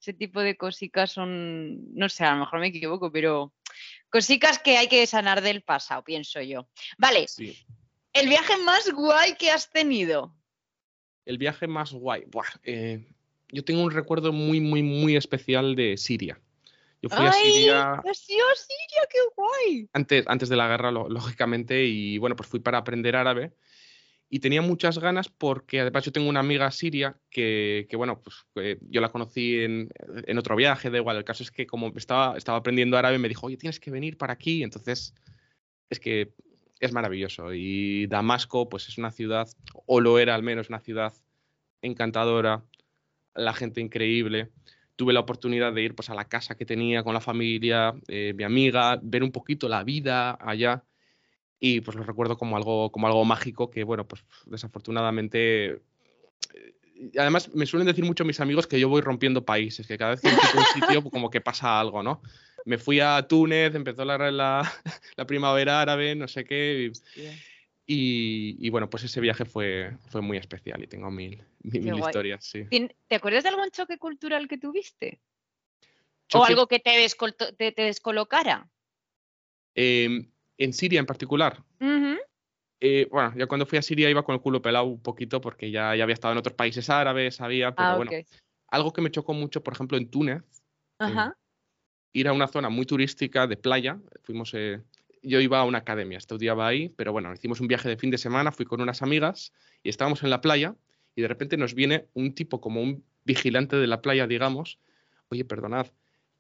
ese 0.01 0.13
tipo 0.13 0.41
de 0.41 0.57
cositas 0.57 1.13
son, 1.13 1.95
no 1.95 2.09
sé, 2.09 2.25
a 2.25 2.35
lo 2.35 2.41
mejor 2.41 2.61
me 2.61 2.69
equivoco, 2.69 3.13
pero 3.13 3.53
cositas 4.13 4.59
que 4.59 4.77
hay 4.77 4.89
que 4.89 5.05
sanar 5.07 5.41
del 5.41 5.63
pasado, 5.63 6.05
pienso 6.05 6.41
yo. 6.43 6.69
Vale, 6.99 7.27
el 8.13 8.29
viaje 8.29 8.57
más 8.59 8.93
guay 8.93 9.35
que 9.37 9.51
has 9.51 9.71
tenido. 9.71 10.37
El 11.25 11.39
viaje 11.39 11.67
más 11.67 11.93
guay. 11.93 12.25
Eh, 12.63 13.05
yo 13.49 13.65
tengo 13.65 13.83
un 13.83 13.91
recuerdo 13.91 14.33
muy, 14.33 14.61
muy, 14.61 14.83
muy 14.83 15.17
especial 15.17 15.75
de 15.75 15.97
Siria. 15.97 16.39
Yo 17.01 17.09
fui 17.09 17.25
a 17.25 17.33
Siria. 17.33 18.03
Siria, 18.13 19.03
qué 19.11 19.19
guay! 19.35 19.89
Antes, 19.93 20.25
antes 20.29 20.49
de 20.49 20.57
la 20.57 20.69
guerra, 20.69 20.91
lógicamente, 20.93 21.85
y 21.85 22.19
bueno, 22.19 22.37
pues 22.37 22.49
fui 22.49 22.61
para 22.61 22.79
aprender 22.79 23.17
árabe 23.17 23.55
y 24.35 24.41
tenía 24.41 24.63
muchas 24.63 24.99
ganas 24.99 25.29
porque 25.29 25.81
además 25.81 26.07
yo 26.07 26.11
tengo 26.11 26.27
una 26.27 26.41
amiga 26.41 26.71
siria 26.71 27.21
que, 27.29 27.87
bueno, 27.95 28.23
pues 28.23 28.47
yo 28.81 29.03
la 29.03 29.11
conocí 29.11 29.59
en, 29.59 29.91
otro 30.39 30.57
viaje, 30.57 30.89
da 30.89 30.97
igual, 30.97 31.19
el 31.19 31.25
caso 31.25 31.43
es 31.43 31.51
que 31.51 31.67
como 31.67 31.93
estaba, 31.97 32.39
estaba 32.39 32.57
aprendiendo 32.57 32.97
árabe 32.97 33.19
me 33.19 33.29
dijo, 33.29 33.49
oye, 33.49 33.59
tienes 33.59 33.79
que 33.79 33.91
venir 33.91 34.17
para 34.17 34.33
aquí, 34.33 34.63
entonces 34.63 35.13
es 35.91 36.01
que 36.01 36.33
es 36.81 36.93
maravilloso. 36.95 37.53
Y 37.53 38.07
Damasco 38.07 38.71
pues 38.71 38.89
es 38.89 38.97
una 38.97 39.11
ciudad, 39.11 39.49
o 39.85 40.01
lo 40.01 40.19
era 40.19 40.35
al 40.35 40.43
menos, 40.43 40.71
una 40.71 40.81
ciudad 40.81 41.13
encantadora, 41.83 42.65
la 43.35 43.53
gente 43.53 43.83
increíble. 43.83 44.49
Tuve 44.97 45.13
la 45.13 45.21
oportunidad 45.21 45.75
de 45.75 45.83
ir 45.83 45.95
pues, 45.95 46.09
a 46.09 46.15
la 46.15 46.27
casa 46.31 46.57
que 46.57 46.65
tenía 46.65 47.03
con 47.03 47.13
la 47.13 47.21
familia, 47.21 47.93
eh, 48.09 48.33
mi 48.35 48.45
amiga, 48.45 48.99
ver 49.03 49.25
un 49.25 49.31
poquito 49.31 49.69
la 49.69 49.85
vida 49.85 50.39
allá 50.41 50.87
y 51.65 51.81
pues 51.81 51.97
lo 51.97 52.03
recuerdo 52.03 52.37
como 52.37 52.57
algo, 52.57 52.91
como 52.91 53.07
algo 53.07 53.25
mágico 53.25 53.71
que, 53.71 53.85
bueno, 53.85 54.05
pues 54.05 54.25
desafortunadamente... 54.47 55.81
Eh, 56.55 57.13
además, 57.17 57.55
me 57.55 57.67
suelen 57.67 57.87
decir 57.87 58.05
mucho 58.05 58.25
mis 58.25 58.41
amigos 58.41 58.67
que 58.67 58.81
yo 58.81 58.89
voy 58.89 59.01
rompiendo 59.01 59.45
países, 59.45 59.87
que 59.87 59.97
cada 59.97 60.11
vez 60.11 60.21
que 60.21 60.31
visito 60.31 60.59
un 60.59 60.65
sitio 60.65 61.03
pues, 61.03 61.13
como 61.13 61.31
que 61.31 61.41
pasa 61.41 61.79
algo, 61.79 62.03
¿no? 62.03 62.21
Me 62.65 62.79
fui 62.79 62.99
a 62.99 63.29
Túnez, 63.29 63.77
empezó 63.77 64.05
la, 64.05 64.19
la, 64.33 64.73
la 65.17 65.25
primavera 65.25 65.81
árabe, 65.81 66.17
no 66.17 66.27
sé 66.27 66.45
qué. 66.45 66.91
Y, 67.87 68.57
y, 68.59 68.69
bueno, 68.71 68.91
pues 68.91 69.05
ese 69.05 69.21
viaje 69.21 69.45
fue, 69.45 69.97
fue 70.09 70.21
muy 70.21 70.39
especial 70.39 70.83
y 70.83 70.89
tengo 70.89 71.13
mil, 71.13 71.45
mil, 71.63 71.97
historias, 71.97 72.45
sí. 72.45 72.65
¿Te 73.07 73.15
acuerdas 73.15 73.45
de 73.45 73.51
algún 73.51 73.71
choque 73.71 73.99
cultural 73.99 74.49
que 74.49 74.59
tuviste? 74.59 75.21
¿O 76.35 76.45
algo 76.45 76.67
que 76.67 76.81
te, 76.81 77.07
te, 77.57 77.71
te 77.71 77.83
descolocara? 77.83 78.69
Eh, 79.77 80.27
en 80.59 80.73
Siria 80.73 81.01
en 81.01 81.07
particular. 81.07 81.63
Eh, 82.85 83.07
bueno, 83.11 83.33
ya 83.37 83.47
cuando 83.47 83.65
fui 83.65 83.79
a 83.79 83.83
Siria 83.83 84.11
iba 84.11 84.25
con 84.25 84.35
el 84.35 84.41
culo 84.41 84.61
pelado 84.61 84.87
un 84.87 85.01
poquito 85.01 85.41
porque 85.41 85.71
ya, 85.71 85.95
ya 85.95 86.03
había 86.03 86.15
estado 86.15 86.33
en 86.33 86.39
otros 86.39 86.57
países 86.57 86.91
árabes, 86.91 87.37
sabía, 87.37 87.75
pero 87.75 87.89
ah, 87.89 87.97
bueno. 87.97 88.11
Algo 88.69 88.93
que 88.93 89.03
me 89.03 89.11
chocó 89.11 89.35
mucho, 89.35 89.63
por 89.63 89.75
ejemplo, 89.75 89.99
en 89.99 90.11
Túnez, 90.11 90.43
ir 92.13 92.29
a 92.29 92.33
una 92.33 92.49
zona 92.49 92.71
muy 92.71 92.87
turística 92.87 93.47
de 93.47 93.57
playa. 93.57 94.01
Fuimos, 94.23 94.53
eh, 94.55 94.81
yo 95.23 95.41
iba 95.41 95.61
a 95.61 95.65
una 95.65 95.79
academia, 95.79 96.19
estudiaba 96.19 96.67
ahí, 96.67 96.89
pero 96.89 97.13
bueno, 97.13 97.33
hicimos 97.33 97.61
un 97.61 97.69
viaje 97.69 97.89
de 97.89 97.97
fin 97.97 98.11
de 98.11 98.19
semana, 98.19 98.51
fui 98.51 98.67
con 98.67 98.81
unas 98.81 99.03
amigas 99.03 99.53
y 99.83 99.89
estábamos 99.89 100.23
en 100.23 100.31
la 100.31 100.41
playa 100.41 100.75
y 101.15 101.23
de 101.23 101.29
repente 101.29 101.57
nos 101.57 101.75
viene 101.75 102.07
un 102.15 102.35
tipo 102.35 102.61
como 102.61 102.83
un 102.83 103.05
vigilante 103.25 103.77
de 103.77 103.87
la 103.87 104.03
playa, 104.03 104.27
digamos, 104.27 104.79
oye, 105.29 105.45
perdonad, 105.45 105.87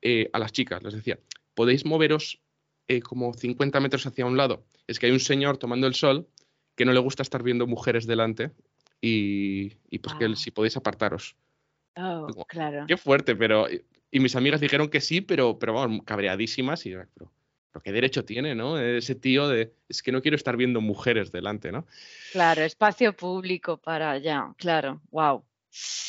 eh, 0.01 0.29
a 0.33 0.39
las 0.39 0.53
chicas, 0.53 0.83
les 0.83 0.95
decía, 0.95 1.21
¿podéis 1.55 1.85
moveros 1.85 2.41
eh, 2.89 3.01
como 3.01 3.33
50 3.35 3.81
metros 3.81 4.07
hacia 4.07 4.27
un 4.27 4.37
lado, 4.37 4.65
es 4.87 4.99
que 4.99 5.07
hay 5.07 5.13
un 5.13 5.21
señor 5.21 5.59
tomando 5.59 5.87
el 5.87 5.95
sol 5.95 6.29
que 6.75 6.85
no 6.85 6.93
le 6.93 7.01
gusta 7.01 7.23
estar 7.23 7.43
viendo 7.43 7.67
mujeres 7.67 8.07
delante 8.07 8.51
y, 9.01 9.71
pues 9.99 10.15
que 10.15 10.37
si 10.37 10.51
podéis 10.51 10.77
apartaros. 10.77 11.37
Oh, 11.97 12.27
claro. 12.47 12.85
Qué 12.87 12.97
fuerte, 12.97 13.37
pero... 13.37 13.67
Y 14.11 14.21
mis 14.21 14.37
amigas 14.37 14.61
dijeron 14.61 14.89
que 14.89 15.01
sí, 15.01 15.21
pero, 15.21 15.59
pero 15.59 15.75
vamos, 15.75 16.03
cabreadísimas 16.05 16.87
y... 16.87 16.91
Pero, 16.91 17.33
pero 17.71 17.83
qué 17.83 17.93
derecho 17.93 18.25
tiene, 18.25 18.55
¿no? 18.55 18.79
Ese 18.79 19.15
tío 19.15 19.49
de... 19.49 19.73
Es 19.89 20.03
que 20.03 20.13
no 20.13 20.23
quiero 20.23 20.37
estar 20.37 20.57
viendo 20.57 20.81
mujeres 20.81 21.33
delante, 21.33 21.73
¿no? 21.73 21.87
Claro, 22.33 22.63
espacio 22.63 23.15
público 23.15 23.79
para 23.79 24.13
allá, 24.13 24.55
claro, 24.57 25.01
wow. 25.11 25.45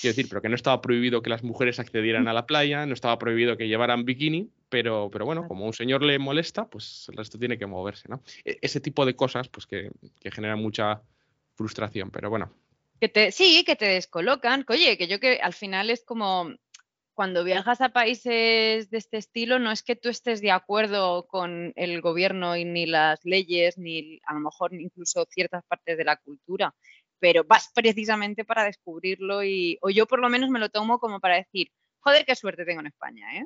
Quiero 0.02 0.16
decir, 0.16 0.28
pero 0.28 0.42
que 0.42 0.50
no 0.50 0.56
estaba 0.56 0.82
prohibido 0.82 1.22
que 1.22 1.30
las 1.30 1.44
mujeres 1.44 1.80
accedieran 1.80 2.28
a 2.28 2.34
la 2.34 2.46
playa, 2.46 2.86
no 2.86 2.94
estaba 2.94 3.18
prohibido 3.18 3.56
que 3.56 3.70
llevaran 3.70 4.04
bikini, 4.04 4.50
pero, 4.74 5.08
pero 5.12 5.24
bueno, 5.24 5.48
como 5.48 5.66
a 5.66 5.68
un 5.68 5.74
señor 5.74 6.02
le 6.02 6.18
molesta, 6.18 6.68
pues 6.68 7.06
el 7.10 7.16
resto 7.16 7.38
tiene 7.38 7.60
que 7.60 7.68
moverse, 7.68 8.10
¿no? 8.10 8.24
E, 8.44 8.58
ese 8.60 8.80
tipo 8.80 9.06
de 9.06 9.16
cosas, 9.16 9.48
pues 9.48 9.68
que, 9.68 9.92
que 10.20 10.32
generan 10.32 10.58
mucha 10.58 11.04
frustración, 11.54 12.10
pero 12.10 12.32
bueno. 12.32 12.52
Que 13.00 13.08
te, 13.08 13.32
sí, 13.32 13.64
que 13.64 13.76
te 13.76 13.86
descolocan. 13.86 14.66
Oye, 14.68 14.98
que 14.98 15.08
yo 15.08 15.20
que 15.20 15.40
al 15.40 15.54
final 15.54 15.92
es 15.92 16.04
como 16.04 16.50
cuando 17.14 17.44
viajas 17.44 17.82
a 17.82 17.90
países 17.90 18.90
de 18.90 18.98
este 18.98 19.18
estilo, 19.18 19.60
no 19.60 19.72
es 19.72 19.84
que 19.84 19.96
tú 19.96 20.10
estés 20.10 20.42
de 20.42 20.50
acuerdo 20.50 21.28
con 21.28 21.72
el 21.76 22.02
gobierno 22.02 22.58
y 22.58 22.66
ni 22.66 22.88
las 22.88 23.24
leyes, 23.26 23.78
ni 23.78 24.20
a 24.26 24.34
lo 24.34 24.40
mejor 24.40 24.74
incluso 24.74 25.28
ciertas 25.30 25.64
partes 25.66 26.00
de 26.00 26.04
la 26.04 26.16
cultura, 26.16 26.74
pero 27.20 27.44
vas 27.44 27.70
precisamente 27.76 28.44
para 28.44 28.64
descubrirlo 28.64 29.44
y, 29.44 29.78
o 29.84 29.92
yo 29.92 30.08
por 30.08 30.20
lo 30.20 30.30
menos 30.30 30.50
me 30.50 30.60
lo 30.60 30.70
tomo 30.70 30.98
como 30.98 31.20
para 31.20 31.36
decir, 31.36 31.68
joder, 32.00 32.26
qué 32.26 32.36
suerte 32.36 32.66
tengo 32.66 32.80
en 32.80 32.88
España, 32.88 33.38
¿eh? 33.38 33.46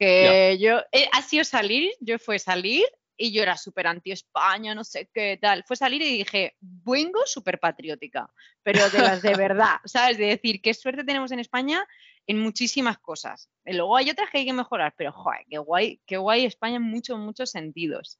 Que 0.00 0.56
yo, 0.58 0.80
eh, 0.92 1.08
ha 1.12 1.22
sido 1.22 1.44
salir, 1.44 1.92
yo 2.00 2.18
fue 2.18 2.38
salir 2.38 2.86
y 3.18 3.32
yo 3.32 3.42
era 3.42 3.58
súper 3.58 3.86
anti-España, 3.86 4.74
no 4.74 4.82
sé 4.82 5.10
qué 5.12 5.38
tal. 5.40 5.62
Fue 5.64 5.76
salir 5.76 6.00
y 6.00 6.18
dije, 6.18 6.56
vengo 6.58 7.20
súper 7.26 7.60
patriótica, 7.60 8.32
pero 8.62 8.88
de 8.88 8.98
las 8.98 9.20
de 9.20 9.34
verdad, 9.36 9.76
¿sabes? 9.84 10.16
De 10.16 10.24
decir, 10.24 10.62
qué 10.62 10.72
suerte 10.72 11.04
tenemos 11.04 11.30
en 11.32 11.38
España 11.38 11.86
en 12.26 12.40
muchísimas 12.40 12.98
cosas. 12.98 13.50
Y 13.66 13.74
luego 13.74 13.94
hay 13.94 14.08
otras 14.08 14.30
que 14.30 14.38
hay 14.38 14.46
que 14.46 14.54
mejorar, 14.54 14.94
pero 14.96 15.12
joder, 15.12 15.44
qué 15.50 15.58
guay, 15.58 16.00
qué 16.06 16.16
guay 16.16 16.46
España 16.46 16.76
en 16.76 16.82
muchos, 16.82 17.18
muchos 17.18 17.50
sentidos. 17.50 18.18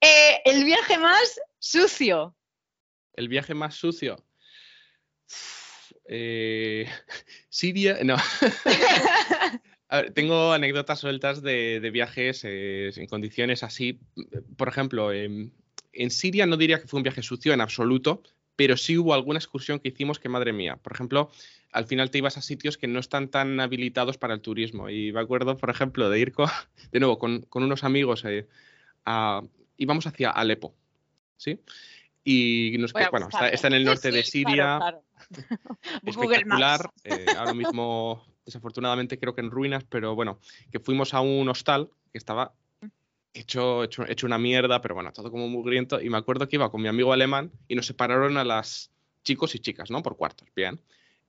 Eh, 0.00 0.42
el 0.44 0.64
viaje 0.64 0.98
más 0.98 1.40
sucio. 1.60 2.36
El 3.12 3.28
viaje 3.28 3.54
más 3.54 3.74
sucio. 3.76 4.16
Eh, 6.08 6.88
Siria, 7.48 7.98
no. 8.04 8.16
tengo 10.14 10.52
anécdotas 10.52 11.00
sueltas 11.00 11.42
de, 11.42 11.90
viajes 11.92 12.42
eh, 12.44 12.90
en 12.96 13.06
condiciones 13.06 13.62
así. 13.62 14.00
Por 14.56 14.68
ejemplo, 14.68 15.12
en, 15.12 15.52
Siria 16.10 16.46
no 16.46 16.56
diría 16.56 16.80
que 16.80 16.88
fue 16.88 16.98
un 16.98 17.04
viaje 17.04 17.22
sucio 17.22 17.52
en 17.52 17.60
absoluto, 17.60 18.22
pero 18.56 18.76
sí 18.76 18.98
hubo 18.98 19.14
alguna 19.14 19.38
excursión 19.38 19.78
que 19.78 19.88
hicimos 19.88 20.18
que, 20.18 20.28
madre 20.28 20.52
mía, 20.52 20.76
por 20.76 20.92
ejemplo, 20.92 21.30
al 21.72 21.86
final 21.86 22.10
te 22.10 22.18
ibas 22.18 22.36
a 22.36 22.42
sitios 22.42 22.78
que 22.78 22.86
no 22.86 23.00
están 23.00 23.28
tan 23.28 23.60
habilitados 23.60 24.18
para 24.18 24.34
el 24.34 24.40
turismo. 24.40 24.88
Y 24.88 25.12
me 25.12 25.20
acuerdo, 25.20 25.56
por 25.56 25.70
ejemplo, 25.70 26.10
de 26.10 26.18
ir 26.18 26.32
con, 26.32 26.48
de 26.92 27.00
nuevo 27.00 27.18
con, 27.18 27.46
unos 27.52 27.84
amigos, 27.84 28.24
eh, 28.24 28.46
íbamos 29.76 30.06
hacia 30.06 30.30
Alepo. 30.30 30.74
¿sí? 31.36 31.60
Y 32.24 32.76
nos, 32.78 32.92
bueno, 32.92 33.28
está, 33.28 33.68
en 33.68 33.74
el 33.74 33.84
norte 33.84 34.10
de 34.10 34.22
Siria. 34.24 35.00
Espectacular. 36.04 36.90
Eh, 37.04 37.26
ahora 37.36 37.54
mismo, 37.54 38.24
desafortunadamente, 38.46 39.18
creo 39.18 39.34
que 39.34 39.42
en 39.42 39.50
ruinas, 39.50 39.84
pero 39.84 40.14
bueno, 40.14 40.38
que 40.72 40.80
fuimos 40.80 41.12
a 41.12 41.20
un 41.20 41.48
hostal 41.48 41.90
que 42.12 42.18
estaba 42.18 42.54
hecho, 43.34 43.84
hecho, 43.84 44.06
hecho 44.08 44.26
una 44.26 44.38
mierda, 44.38 44.80
pero 44.80 44.94
bueno, 44.94 45.12
todo 45.12 45.30
como 45.30 45.48
mugriento. 45.48 46.00
Y 46.00 46.08
me 46.08 46.16
acuerdo 46.16 46.48
que 46.48 46.56
iba 46.56 46.70
con 46.70 46.80
mi 46.80 46.88
amigo 46.88 47.12
alemán 47.12 47.52
y 47.68 47.74
nos 47.74 47.86
separaron 47.86 48.36
a 48.38 48.44
las 48.44 48.90
chicos 49.24 49.54
y 49.54 49.58
chicas, 49.58 49.90
¿no? 49.90 50.02
Por 50.02 50.16
cuartos, 50.16 50.48
bien. 50.54 50.80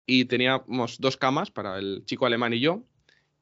Y 0.05 0.25
teníamos 0.25 0.99
dos 1.01 1.17
camas 1.17 1.51
para 1.51 1.79
el 1.79 2.03
chico 2.05 2.25
alemán 2.25 2.53
y 2.53 2.59
yo. 2.59 2.83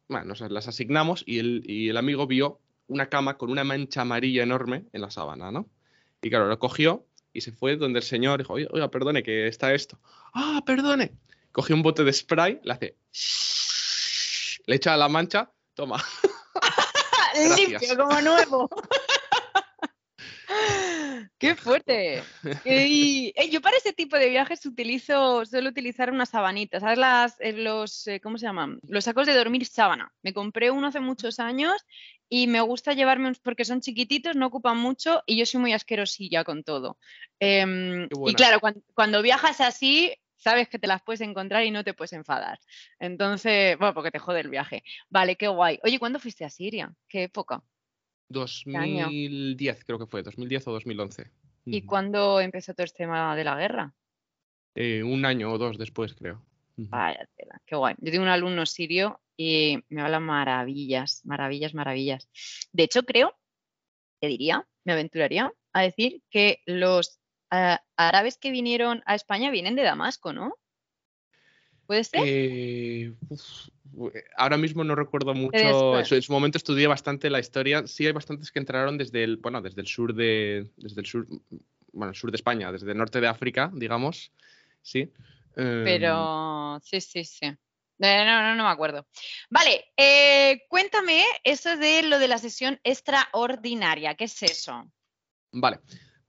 Bueno, 0.07 0.25
nos 0.25 0.39
las 0.39 0.67
asignamos 0.67 1.23
y 1.27 1.39
el, 1.39 1.63
y 1.65 1.89
el 1.89 1.97
amigo 1.97 2.25
vio 2.25 2.59
una 2.87 3.09
cama 3.09 3.37
con 3.37 3.51
una 3.51 3.63
mancha 3.63 4.01
amarilla 4.01 4.43
enorme 4.43 4.85
en 4.93 5.01
la 5.01 5.11
sábana, 5.11 5.51
¿no? 5.51 5.67
Y 6.21 6.29
claro, 6.29 6.47
lo 6.47 6.57
cogió 6.57 7.05
y 7.33 7.41
se 7.41 7.51
fue 7.51 7.75
donde 7.75 7.99
el 7.99 8.03
señor 8.03 8.39
dijo, 8.39 8.53
oiga, 8.53 8.89
perdone, 8.89 9.21
que 9.21 9.47
está 9.47 9.73
esto. 9.73 9.99
Ah, 10.33 10.63
perdone. 10.65 11.11
Cogió 11.55 11.73
un 11.73 11.83
bote 11.83 12.03
de 12.03 12.11
spray, 12.11 12.59
le 12.63 12.73
hace... 12.73 12.97
Le 14.65 14.75
echa 14.75 14.97
la 14.97 15.07
mancha, 15.07 15.49
toma. 15.73 16.03
Limpio, 17.57 17.79
como 17.97 18.19
nuevo. 18.19 18.69
¡Qué 21.37 21.55
fuerte! 21.55 22.21
Y, 22.65 23.31
eh, 23.37 23.49
yo 23.49 23.61
para 23.61 23.77
ese 23.77 23.93
tipo 23.93 24.17
de 24.17 24.29
viajes 24.29 24.65
utilizo, 24.65 25.45
suelo 25.45 25.69
utilizar 25.69 26.11
unas 26.11 26.27
sabanitas, 26.27 26.81
¿sabes? 26.81 26.97
Las, 26.97 27.39
eh, 27.39 27.53
los, 27.53 28.05
eh, 28.07 28.19
¿cómo 28.19 28.37
se 28.37 28.47
llaman? 28.47 28.81
Los 28.89 29.05
sacos 29.05 29.25
de 29.25 29.33
dormir 29.33 29.65
sábana. 29.65 30.11
Me 30.23 30.33
compré 30.33 30.71
uno 30.71 30.87
hace 30.87 30.99
muchos 30.99 31.39
años 31.39 31.73
y 32.27 32.47
me 32.47 32.59
gusta 32.59 32.91
llevarme 32.91 33.27
unos 33.27 33.39
porque 33.39 33.63
son 33.63 33.79
chiquititos, 33.79 34.35
no 34.35 34.47
ocupan 34.47 34.77
mucho 34.77 35.23
y 35.25 35.37
yo 35.37 35.45
soy 35.45 35.61
muy 35.61 35.71
asquerosilla 35.71 36.43
con 36.43 36.65
todo. 36.65 36.97
Em, 37.39 38.09
y 38.25 38.33
claro, 38.33 38.59
cuando, 38.93 39.21
viajas 39.21 39.61
así, 39.61 40.13
sabes 40.45 40.69
que 40.69 40.77
te 40.77 40.85
las 40.85 41.01
puedes 41.01 41.21
encontrar 41.21 41.63
y 41.63 41.71
no 41.71 41.83
te 41.83 41.95
puedes 41.95 42.13
enfadar. 42.13 42.59
Entonces, 42.99 43.75
bueno, 43.79 43.95
porque 43.95 44.11
te 44.11 44.19
jode 44.19 44.41
el 44.41 44.49
viaje. 44.49 44.83
Vale, 45.09 45.37
qué 45.37 45.47
guay. 45.47 45.79
Oye, 45.83 45.97
¿cuándo 45.97 46.19
fuiste 46.19 46.45
a 46.45 46.51
Siria? 46.51 46.93
¿Qué 47.09 47.23
época? 47.23 47.63
2010 48.29 49.85
creo 49.85 49.97
que 49.97 50.05
fue, 50.05 50.21
2010 50.21 50.67
o 50.67 50.71
2011. 50.73 51.31
¿Y 51.65 51.81
cuándo 51.81 52.39
empezó 52.39 52.75
todo 52.75 52.85
este 52.85 53.05
tema 53.05 53.35
de 53.35 53.43
la 53.43 53.55
guerra? 53.57 53.95
Eh, 54.75 55.01
un 55.01 55.25
año 55.25 55.51
o 55.51 55.57
dos 55.57 55.79
después, 55.79 56.13
creo. 56.13 56.45
Vaya 56.77 57.27
tela, 57.35 57.59
qué 57.65 57.75
guay. 57.75 57.95
Yo 57.97 58.11
tengo 58.11 58.23
un 58.23 58.29
alumno 58.29 58.67
sirio 58.67 59.19
y 59.35 59.79
me 59.89 60.01
habla 60.03 60.19
maravillas, 60.19 61.25
maravillas, 61.25 61.73
maravillas. 61.73 62.29
De 62.71 62.83
hecho, 62.83 63.01
creo, 63.01 63.35
te 64.19 64.27
diría, 64.27 64.67
me 64.83 64.93
aventuraría 64.93 65.51
a 65.73 65.81
decir 65.81 66.21
que 66.29 66.61
los 66.67 67.19
eh, 67.55 67.77
árabes 67.97 68.37
que 68.37 68.51
vinieron 68.51 69.03
a 69.05 69.15
España 69.15 69.51
vienen 69.51 69.75
de 69.75 69.83
Damasco, 69.83 70.33
¿no? 70.33 70.55
¿Puede 71.85 72.03
ser? 72.03 72.21
Eh, 72.25 73.13
ahora 74.37 74.57
mismo 74.57 74.83
no 74.83 74.95
recuerdo 74.95 75.33
mucho. 75.33 75.97
En 75.97 76.05
su, 76.05 76.31
momento 76.31 76.57
estudié 76.57 76.87
bastante 76.87 77.29
la 77.29 77.39
historia. 77.39 77.85
Sí 77.85 78.05
hay 78.05 78.11
bastantes 78.11 78.51
que 78.51 78.59
entraron 78.59 78.97
desde 78.97 79.23
el, 79.23 79.37
bueno, 79.37 79.61
desde 79.61 79.81
el 79.81 79.87
sur 79.87 80.13
de, 80.13 80.71
desde 80.77 81.01
el 81.01 81.05
sur, 81.05 81.27
bueno, 81.93 82.11
el 82.11 82.15
sur 82.15 82.31
de 82.31 82.35
España, 82.35 82.71
desde 82.71 82.91
el 82.91 82.97
norte 82.97 83.21
de 83.21 83.27
África, 83.27 83.71
digamos. 83.73 84.31
Sí. 84.81 85.11
Pero 85.53 86.75
em, 86.75 86.81
sí, 86.81 87.01
sí, 87.01 87.23
sí. 87.23 87.45
Eh, 87.45 88.25
no, 88.25 88.41
no, 88.41 88.55
no 88.55 88.63
me 88.63 88.69
acuerdo. 88.69 89.07
Vale, 89.49 89.85
eh, 89.95 90.63
cuéntame 90.67 91.23
eso 91.43 91.77
de 91.77 92.03
lo 92.03 92.19
de 92.19 92.27
la 92.27 92.37
sesión 92.37 92.79
extraordinaria. 92.83 94.15
¿Qué 94.15 94.25
es 94.25 94.43
eso? 94.43 94.91
Vale, 95.51 95.79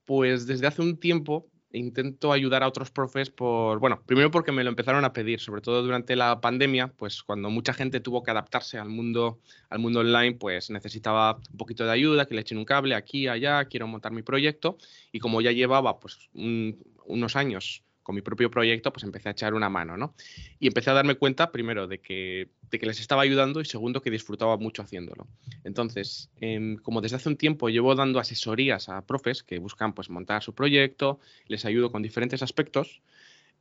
pues 0.07 0.47
desde 0.47 0.66
hace 0.66 0.81
un 0.81 0.99
tiempo 0.99 1.51
intento 1.73 2.33
ayudar 2.33 2.62
a 2.62 2.69
otros 2.69 2.90
profes 2.90 3.31
por, 3.31 3.79
bueno, 3.81 4.03
primero 4.07 4.31
porque 4.31 4.53
me 4.53 4.64
lo 4.64 4.71
empezaron 4.71 5.05
a 5.05 5.12
pedir, 5.12 5.40
sobre 5.40 5.61
todo 5.61 5.83
durante 5.83 6.16
la 6.16 6.40
pandemia, 6.40 6.88
pues 6.88 7.23
cuando 7.23 7.51
mucha 7.51 7.75
gente 7.75 8.01
tuvo 8.01 8.23
que 8.23 8.31
adaptarse 8.31 8.79
al 8.79 8.88
mundo, 8.88 9.40
al 9.69 9.79
mundo 9.79 10.01
online, 10.01 10.37
pues 10.37 10.71
necesitaba 10.71 11.38
un 11.51 11.57
poquito 11.59 11.85
de 11.85 11.92
ayuda, 11.92 12.27
que 12.27 12.35
le 12.35 12.40
echen 12.40 12.59
un 12.59 12.64
cable 12.64 12.95
aquí, 12.95 13.29
allá, 13.29 13.66
quiero 13.66 13.87
montar 13.87 14.12
mi 14.12 14.23
proyecto. 14.23 14.79
Y 15.12 15.19
como 15.19 15.40
ya 15.40 15.53
llevaba 15.53 16.01
pues 16.01 16.31
unos 16.33 17.37
años 17.37 17.86
con 18.07 18.14
mi 18.14 18.23
propio 18.23 18.53
proyecto, 18.53 18.92
pues 18.92 19.03
empecé 19.03 19.31
a 19.31 19.33
echar 19.33 19.53
una 19.53 19.69
mano, 19.69 19.97
¿no? 19.97 20.14
Y 20.61 20.69
empecé 20.69 20.90
a 20.90 20.92
darme 20.92 21.16
cuenta, 21.16 21.51
primero, 21.51 21.88
de 21.88 21.99
que, 21.99 22.51
de 22.71 22.79
que 22.79 22.87
les 22.87 23.01
estaba 23.01 23.23
ayudando 23.23 23.61
y 23.61 23.64
segundo, 23.64 24.01
que 24.01 24.12
disfrutaba 24.12 24.57
mucho 24.59 24.81
haciéndolo. 24.83 25.27
Entonces, 25.64 26.31
em, 26.40 26.77
como 26.77 27.01
desde 27.01 27.16
hace 27.16 27.29
un 27.29 27.37
tiempo 27.37 27.69
llevo 27.69 27.97
dando 27.97 28.21
asesorías 28.21 28.88
a 28.88 29.05
profes 29.05 29.42
que 29.42 29.59
buscan 29.59 29.92
pues 29.92 30.09
montar 30.09 30.45
su 30.45 30.55
proyecto, 30.55 31.19
les 31.49 31.64
ayudo 31.64 31.90
con 31.90 32.01
diferentes 32.01 32.45
aspectos, 32.45 33.03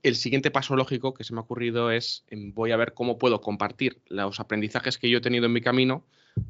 el 0.04 0.16
siguiente 0.16 0.52
paso 0.52 0.76
lógico 0.76 1.16
que 1.16 1.24
se 1.24 1.34
me 1.34 1.40
ha 1.40 1.42
ocurrido 1.42 1.90
es, 1.90 2.24
em, 2.30 2.54
voy 2.54 2.72
a 2.72 2.78
ver 2.78 2.94
cómo 2.94 3.18
puedo 3.18 3.42
compartir 3.42 3.98
los 4.10 4.40
aprendizajes 4.40 5.00
que 5.00 5.10
yo 5.10 5.18
he 5.18 5.22
tenido 5.22 5.48
en 5.48 5.54
mi 5.54 5.62
camino 5.62 6.06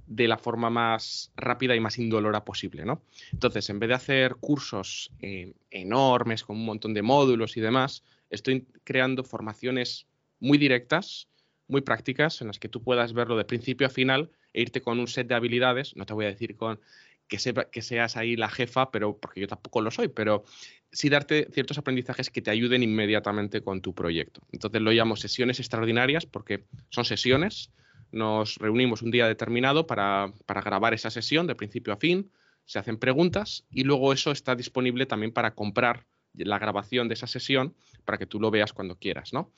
de 0.07 0.27
la 0.27 0.37
forma 0.37 0.69
más 0.69 1.31
rápida 1.35 1.75
y 1.75 1.79
más 1.79 1.99
indolora 1.99 2.45
posible, 2.45 2.85
¿no? 2.85 3.01
Entonces, 3.31 3.69
en 3.69 3.79
vez 3.79 3.89
de 3.89 3.95
hacer 3.95 4.35
cursos 4.35 5.11
eh, 5.21 5.53
enormes 5.71 6.43
con 6.43 6.57
un 6.57 6.65
montón 6.65 6.93
de 6.93 7.01
módulos 7.01 7.57
y 7.57 7.61
demás, 7.61 8.03
estoy 8.29 8.65
creando 8.83 9.23
formaciones 9.23 10.07
muy 10.39 10.57
directas, 10.57 11.27
muy 11.67 11.81
prácticas, 11.81 12.41
en 12.41 12.47
las 12.47 12.59
que 12.59 12.69
tú 12.69 12.81
puedas 12.81 13.13
verlo 13.13 13.37
de 13.37 13.45
principio 13.45 13.87
a 13.87 13.89
final 13.89 14.31
e 14.53 14.61
irte 14.61 14.81
con 14.81 14.99
un 14.99 15.07
set 15.07 15.27
de 15.27 15.35
habilidades, 15.35 15.95
no 15.95 16.05
te 16.05 16.13
voy 16.13 16.25
a 16.25 16.29
decir 16.29 16.55
con 16.55 16.79
que, 17.27 17.81
seas 17.81 18.17
ahí 18.17 18.35
la 18.35 18.49
jefa, 18.49 18.91
pero 18.91 19.17
porque 19.17 19.41
yo 19.41 19.47
tampoco 19.47 19.81
lo 19.81 19.91
soy, 19.91 20.07
pero 20.07 20.43
sí 20.91 21.09
darte 21.09 21.47
ciertos 21.51 21.77
aprendizajes 21.77 22.29
que 22.29 22.41
te 22.41 22.51
ayuden 22.51 22.83
inmediatamente 22.83 23.61
con 23.61 23.81
tu 23.81 23.93
proyecto. 23.93 24.41
Entonces 24.51 24.81
lo 24.81 24.91
llamo 24.91 25.15
sesiones 25.15 25.59
extraordinarias 25.59 26.25
porque 26.25 26.65
son 26.89 27.05
sesiones 27.05 27.71
nos 28.15 28.55
reunimos 28.55 29.01
un 29.01 29.11
día 29.11 29.27
determinado 29.27 29.85
para, 29.85 30.31
grabar 30.47 30.93
esa 30.93 31.09
sesión 31.09 31.45
de 31.47 31.55
principio 31.55 31.93
a 31.93 31.97
fin, 31.97 32.31
se 32.65 32.79
hacen 32.79 32.97
preguntas 32.97 33.65
y 33.69 33.83
luego 33.83 34.13
eso 34.13 34.31
está 34.31 34.55
disponible 34.55 35.05
también 35.05 35.31
para 35.31 35.53
comprar 35.53 36.07
la 36.33 36.57
grabación 36.57 37.07
de 37.07 37.13
esa 37.13 37.27
sesión 37.27 37.75
para 38.05 38.17
que 38.17 38.25
tú 38.25 38.39
lo 38.39 38.51
veas 38.51 38.73
cuando 38.73 38.97
quieras, 38.97 39.33
¿no? 39.33 39.51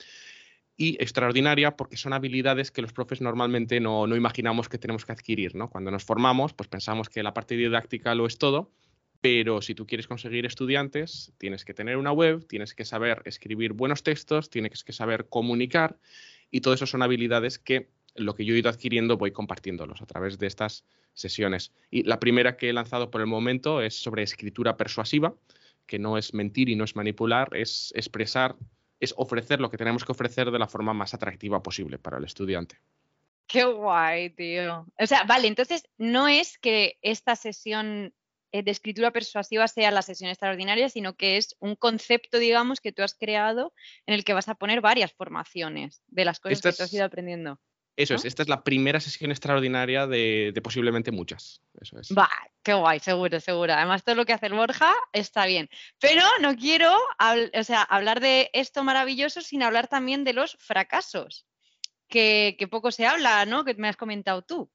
Y 0.76 1.02
extraordinaria 1.02 1.76
porque 1.76 1.96
son 1.96 2.12
habilidades 2.12 2.70
que 2.70 2.82
los 2.82 2.92
profes 2.92 3.20
normalmente 3.20 3.80
no, 3.80 4.06
no 4.06 4.14
imaginamos 4.14 4.68
que 4.68 4.78
tenemos 4.78 5.04
que 5.04 5.12
adquirir, 5.12 5.54
¿no? 5.54 5.70
Cuando 5.70 5.90
nos 5.90 6.04
formamos, 6.04 6.52
pues 6.52 6.68
pensamos 6.68 7.08
que 7.08 7.22
la 7.22 7.34
parte 7.34 7.56
didáctica 7.56 8.14
lo 8.14 8.26
es 8.26 8.38
todo, 8.38 8.70
pero 9.20 9.62
si 9.62 9.74
tú 9.74 9.86
quieres 9.86 10.06
conseguir 10.06 10.46
estudiantes, 10.46 11.32
tienes 11.38 11.64
que 11.64 11.74
tener 11.74 11.96
una 11.96 12.12
web, 12.12 12.46
tienes 12.46 12.74
que 12.74 12.84
saber 12.84 13.22
escribir 13.24 13.72
buenos 13.72 14.02
textos, 14.02 14.50
tienes 14.50 14.84
que 14.84 14.92
saber 14.92 15.28
comunicar 15.28 15.98
y 16.50 16.60
todo 16.60 16.74
eso 16.74 16.86
son 16.86 17.02
habilidades 17.02 17.58
que 17.58 17.88
lo 18.18 18.34
que 18.34 18.44
yo 18.44 18.54
he 18.54 18.58
ido 18.58 18.70
adquiriendo 18.70 19.16
voy 19.16 19.32
compartiéndolos 19.32 20.02
a 20.02 20.06
través 20.06 20.38
de 20.38 20.46
estas 20.46 20.84
sesiones. 21.14 21.72
Y 21.90 22.04
la 22.04 22.20
primera 22.20 22.56
que 22.56 22.68
he 22.68 22.72
lanzado 22.72 23.10
por 23.10 23.20
el 23.20 23.26
momento 23.26 23.80
es 23.80 23.94
sobre 23.94 24.22
escritura 24.22 24.76
persuasiva, 24.76 25.34
que 25.86 25.98
no 25.98 26.18
es 26.18 26.34
mentir 26.34 26.68
y 26.68 26.76
no 26.76 26.84
es 26.84 26.96
manipular, 26.96 27.48
es 27.56 27.92
expresar, 27.94 28.56
es 29.00 29.14
ofrecer 29.16 29.60
lo 29.60 29.70
que 29.70 29.78
tenemos 29.78 30.04
que 30.04 30.12
ofrecer 30.12 30.50
de 30.50 30.58
la 30.58 30.68
forma 30.68 30.92
más 30.92 31.14
atractiva 31.14 31.62
posible 31.62 31.98
para 31.98 32.18
el 32.18 32.24
estudiante. 32.24 32.78
Qué 33.46 33.64
guay, 33.64 34.30
tío. 34.30 34.86
O 34.98 35.06
sea, 35.06 35.24
vale, 35.24 35.48
entonces 35.48 35.82
no 35.96 36.28
es 36.28 36.58
que 36.58 36.98
esta 37.00 37.34
sesión 37.34 38.12
eh, 38.52 38.62
de 38.62 38.70
escritura 38.70 39.10
persuasiva 39.10 39.68
sea 39.68 39.90
la 39.90 40.02
sesión 40.02 40.30
extraordinaria, 40.30 40.88
sino 40.88 41.14
que 41.16 41.36
es 41.36 41.54
un 41.58 41.76
concepto, 41.76 42.38
digamos, 42.38 42.80
que 42.80 42.92
tú 42.92 43.02
has 43.02 43.14
creado 43.14 43.74
en 44.06 44.14
el 44.14 44.24
que 44.24 44.32
vas 44.32 44.48
a 44.48 44.54
poner 44.54 44.80
varias 44.80 45.12
formaciones 45.12 46.02
de 46.08 46.24
las 46.24 46.40
cosas 46.40 46.62
que 46.62 46.72
tú 46.72 46.82
has 46.82 46.92
ido 46.92 47.04
aprendiendo. 47.04 47.58
Eso 47.98 48.14
es, 48.14 48.24
esta 48.24 48.42
es 48.42 48.48
la 48.48 48.62
primera 48.62 49.00
sesión 49.00 49.32
extraordinaria 49.32 50.06
de, 50.06 50.58
posiblemente 50.62 51.10
muchas. 51.10 51.62
Eso 51.80 51.98
es. 51.98 52.12
Va, 52.16 52.30
qué 52.62 52.72
guay, 52.72 53.00
seguro, 53.00 53.40
seguro. 53.40 53.72
Además, 53.72 54.04
todo 54.04 54.14
lo 54.14 54.24
que 54.24 54.32
hace 54.32 54.46
el 54.46 54.52
Borja 54.52 54.94
está 55.12 55.46
bien. 55.46 55.68
Pero 55.98 56.22
no 56.40 56.54
quiero 56.54 56.92
o 56.92 57.64
sea, 57.64 57.82
hablar 57.82 58.20
de 58.20 58.50
esto 58.52 58.84
maravilloso 58.84 59.40
sin 59.40 59.64
hablar 59.64 59.88
también 59.88 60.22
de 60.22 60.32
los 60.32 60.56
fracasos, 60.60 61.44
que, 62.06 62.56
poco 62.70 62.92
se 62.92 63.04
habla, 63.04 63.44
¿no? 63.46 63.64
Que 63.64 63.74
me 63.74 63.88
has 63.88 63.96
comentado 63.96 64.42
tú. 64.42 64.70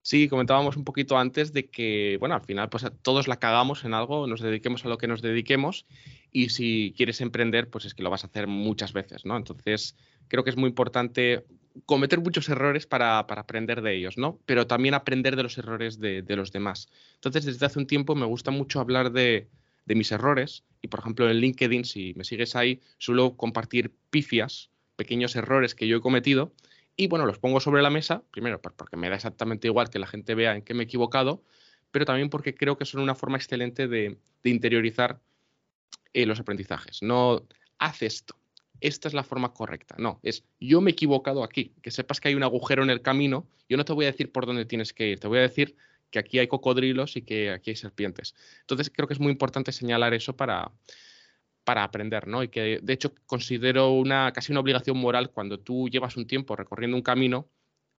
Sí, 0.00 0.26
comentábamos 0.26 0.78
un 0.78 0.84
poquito 0.84 1.18
antes 1.18 1.52
de 1.52 1.68
que, 1.68 2.16
bueno, 2.18 2.34
al 2.34 2.44
final 2.44 2.70
pues 2.70 2.86
todos 3.02 3.28
la 3.28 3.38
cagamos 3.38 3.84
en 3.84 3.92
algo, 3.92 4.26
nos 4.26 4.40
dediquemos 4.40 4.86
a 4.86 4.88
lo 4.88 4.96
que 4.96 5.06
nos 5.06 5.20
dediquemos 5.20 5.84
y 6.32 6.48
si 6.48 6.94
quieres 6.96 7.20
emprender, 7.20 7.68
pues 7.68 7.84
es 7.84 7.94
que 7.94 8.02
lo 8.02 8.08
vas 8.08 8.24
a 8.24 8.28
hacer 8.28 8.46
muchas 8.46 8.94
veces, 8.94 9.26
¿no? 9.26 9.36
Entonces, 9.36 9.96
creo 10.28 10.44
que 10.44 10.50
es 10.50 10.56
muy 10.56 10.70
importante 10.70 11.44
cometer 11.86 12.20
muchos 12.20 12.48
errores 12.48 12.86
para, 12.86 13.18
aprender 13.18 13.82
de 13.82 13.96
ellos, 13.96 14.18
¿no? 14.18 14.38
Pero 14.46 14.66
también 14.66 14.94
aprender 14.94 15.36
de 15.36 15.42
los 15.42 15.58
errores 15.58 15.98
de, 15.98 16.24
los 16.28 16.52
demás. 16.52 16.88
Entonces, 17.14 17.44
desde 17.44 17.66
hace 17.66 17.78
un 17.78 17.86
tiempo 17.86 18.14
me 18.14 18.26
gusta 18.26 18.50
mucho 18.50 18.80
hablar 18.80 19.12
de, 19.12 19.48
mis 19.86 20.12
errores 20.12 20.64
y, 20.82 20.88
por 20.88 21.00
ejemplo, 21.00 21.30
en 21.30 21.38
LinkedIn, 21.38 21.84
si 21.84 22.12
me 22.14 22.24
sigues 22.24 22.54
ahí, 22.56 22.80
suelo 22.98 23.36
compartir 23.36 23.92
pifias, 24.10 24.70
pequeños 24.96 25.34
errores 25.36 25.74
que 25.74 25.88
yo 25.88 25.96
he 25.96 26.00
cometido 26.00 26.52
y, 26.96 27.06
bueno, 27.06 27.24
los 27.24 27.38
pongo 27.38 27.60
sobre 27.60 27.80
la 27.80 27.90
mesa, 27.90 28.22
primero 28.30 28.60
porque 28.60 28.96
me 28.96 29.08
da 29.08 29.14
exactamente 29.14 29.68
igual 29.68 29.88
que 29.88 29.98
la 29.98 30.06
gente 30.06 30.34
vea 30.34 30.56
en 30.56 30.62
qué 30.62 30.74
me 30.74 30.82
he 30.82 30.84
equivocado, 30.84 31.42
pero 31.90 32.04
también 32.04 32.28
porque 32.28 32.54
creo 32.54 32.76
que 32.76 32.84
son 32.84 33.00
una 33.00 33.14
forma 33.14 33.36
excelente 33.36 33.88
de, 33.88 34.18
interiorizar 34.44 35.20
eh, 36.12 36.26
los 36.26 36.40
aprendizajes. 36.40 37.02
No, 37.02 37.46
haz 37.78 38.02
esto, 38.02 38.37
esta 38.80 39.08
es 39.08 39.14
la 39.14 39.24
forma 39.24 39.52
correcta. 39.52 39.96
No, 39.98 40.20
es 40.22 40.44
yo 40.60 40.80
me 40.80 40.90
he 40.90 40.92
equivocado 40.92 41.42
aquí. 41.42 41.72
Que 41.82 41.90
sepas 41.90 42.20
que 42.20 42.28
hay 42.28 42.34
un 42.34 42.42
agujero 42.42 42.82
en 42.82 42.90
el 42.90 43.02
camino. 43.02 43.46
Yo 43.68 43.76
no 43.76 43.84
te 43.84 43.92
voy 43.92 44.06
a 44.06 44.10
decir 44.10 44.32
por 44.32 44.46
dónde 44.46 44.64
tienes 44.64 44.92
que 44.92 45.08
ir, 45.08 45.20
te 45.20 45.28
voy 45.28 45.38
a 45.38 45.42
decir 45.42 45.76
que 46.10 46.18
aquí 46.18 46.38
hay 46.38 46.48
cocodrilos 46.48 47.16
y 47.16 47.22
que 47.22 47.50
aquí 47.50 47.70
hay 47.70 47.76
serpientes. 47.76 48.34
Entonces 48.60 48.90
creo 48.90 49.06
que 49.06 49.14
es 49.14 49.20
muy 49.20 49.30
importante 49.30 49.72
señalar 49.72 50.14
eso 50.14 50.36
para, 50.36 50.72
para 51.64 51.84
aprender, 51.84 52.26
¿no? 52.26 52.42
Y 52.42 52.48
que 52.48 52.80
de 52.82 52.92
hecho 52.92 53.14
considero 53.26 53.90
una 53.90 54.32
casi 54.32 54.52
una 54.52 54.60
obligación 54.60 54.96
moral 54.96 55.30
cuando 55.30 55.60
tú 55.60 55.88
llevas 55.88 56.16
un 56.16 56.26
tiempo 56.26 56.56
recorriendo 56.56 56.96
un 56.96 57.02
camino, 57.02 57.50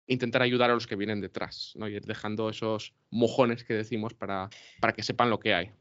intentar 0.07 0.41
ayudar 0.41 0.71
a 0.71 0.73
los 0.73 0.87
que 0.87 0.95
vienen 0.95 1.21
detrás, 1.21 1.73
¿no? 1.75 1.87
Y 1.87 1.95
ir 1.95 2.05
dejando 2.05 2.49
esos 2.49 2.93
mojones 3.11 3.63
que 3.63 3.75
decimos 3.75 4.15
para, 4.15 4.49
para 4.79 4.93
que 4.93 5.03
sepan 5.03 5.29
lo 5.29 5.39
que 5.39 5.53
hay. 5.53 5.71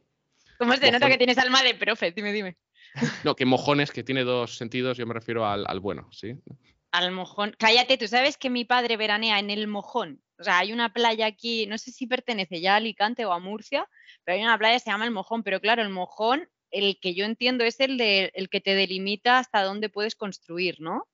¿Cómo 0.58 0.76
se 0.76 0.90
nota 0.90 1.08
que 1.08 1.16
tienes 1.16 1.38
alma 1.38 1.62
de 1.62 1.74
profe? 1.74 2.12
Dime, 2.12 2.32
dime. 2.32 2.56
No, 3.24 3.36
que 3.36 3.44
mojones, 3.44 3.90
que 3.90 4.02
tiene 4.02 4.24
dos 4.24 4.56
sentidos, 4.56 4.96
yo 4.96 5.06
me 5.06 5.14
refiero 5.14 5.46
al, 5.46 5.64
al 5.66 5.80
bueno, 5.80 6.08
¿sí? 6.12 6.36
Al 6.90 7.12
mojón. 7.12 7.54
Cállate, 7.58 7.98
tú 7.98 8.08
sabes 8.08 8.36
que 8.38 8.50
mi 8.50 8.64
padre 8.64 8.96
veranea 8.96 9.38
en 9.38 9.50
el 9.50 9.66
mojón. 9.66 10.22
O 10.38 10.44
sea, 10.44 10.58
hay 10.58 10.72
una 10.72 10.92
playa 10.92 11.26
aquí, 11.26 11.66
no 11.66 11.78
sé 11.78 11.90
si 11.90 12.06
pertenece 12.06 12.60
ya 12.60 12.74
a 12.74 12.76
Alicante 12.76 13.24
o 13.24 13.32
a 13.32 13.40
Murcia, 13.40 13.88
pero 14.24 14.36
hay 14.36 14.42
una 14.42 14.56
playa 14.56 14.76
que 14.76 14.84
se 14.84 14.90
llama 14.90 15.04
el 15.04 15.10
mojón. 15.10 15.42
Pero 15.42 15.60
claro, 15.60 15.82
el 15.82 15.90
mojón, 15.90 16.48
el 16.70 16.98
que 17.00 17.14
yo 17.14 17.24
entiendo 17.24 17.64
es 17.64 17.80
el, 17.80 17.98
de, 17.98 18.30
el 18.34 18.48
que 18.48 18.60
te 18.60 18.74
delimita 18.74 19.38
hasta 19.38 19.64
dónde 19.64 19.88
puedes 19.88 20.14
construir, 20.14 20.80
¿no? 20.80 21.06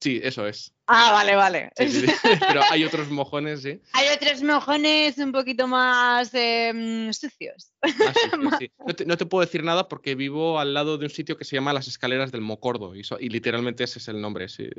Sí, 0.00 0.18
eso 0.22 0.46
es. 0.46 0.72
Ah, 0.86 1.12
vale, 1.12 1.36
vale. 1.36 1.70
Pero 1.76 2.62
hay 2.70 2.84
otros 2.84 3.10
mojones, 3.10 3.62
sí. 3.62 3.80
Hay 3.92 4.08
otros 4.08 4.42
mojones 4.42 5.18
un 5.18 5.30
poquito 5.30 5.66
más 5.66 6.32
em, 6.32 7.12
sucios. 7.12 7.72
Ah, 7.82 8.12
no, 9.06 9.16
te, 9.16 9.26
puedo 9.26 9.44
decir 9.44 9.62
nada 9.62 9.88
porque 9.88 10.14
vivo 10.14 10.58
al 10.58 10.72
lado 10.72 10.96
de 10.96 11.04
un 11.04 11.10
sitio 11.10 11.36
que 11.36 11.44
se 11.44 11.54
llama 11.54 11.74
Las 11.74 11.86
Escaleras 11.86 12.32
del 12.32 12.40
Mocordo 12.40 12.94
y, 12.94 13.02
literalmente 13.28 13.84
ese 13.84 13.98
es 13.98 14.08
el 14.08 14.20
nombre, 14.20 14.48
sí. 14.48 14.70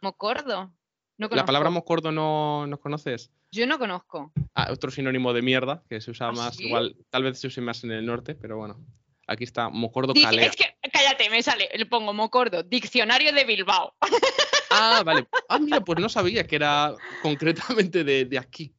¿Mocordo? 0.00 0.72
¿La 1.16 1.44
palabra 1.44 1.70
mocordo 1.70 2.12
no, 2.12 2.66
no, 2.66 2.78
conoces? 2.78 3.30
Yo 3.50 3.66
no 3.66 3.78
conozco. 3.78 4.32
Ah, 4.54 4.68
otro 4.70 4.90
sinónimo 4.90 5.32
de 5.32 5.42
mierda, 5.42 5.82
que 5.88 6.00
se 6.00 6.10
usa 6.10 6.28
¿Ah, 6.28 6.32
más, 6.32 6.60
igual, 6.60 6.96
tal 7.10 7.24
vez 7.24 7.38
se 7.38 7.48
use 7.48 7.60
más 7.60 7.84
en 7.84 7.92
el 7.92 8.06
norte, 8.06 8.34
pero 8.34 8.56
bueno. 8.56 8.84
Aquí 9.26 9.44
está, 9.44 9.68
mocordo 9.68 10.12
calea. 10.12 10.46
Es 10.46 10.56
que, 10.56 10.73
cállate, 10.94 11.28
me 11.28 11.42
sale, 11.42 11.68
le 11.74 11.86
pongo 11.86 12.12
mocordo, 12.12 12.62
diccionario 12.62 13.32
de 13.32 13.44
Bilbao. 13.44 13.94
Ah, 14.76 15.02
vale. 15.04 15.28
Ah, 15.48 15.60
mira, 15.60 15.80
pues 15.82 16.00
no 16.00 16.08
sabía 16.08 16.44
que 16.48 16.56
era 16.56 16.96
concretamente 17.22 18.02
de, 18.02 18.36
aquí. 18.36 18.74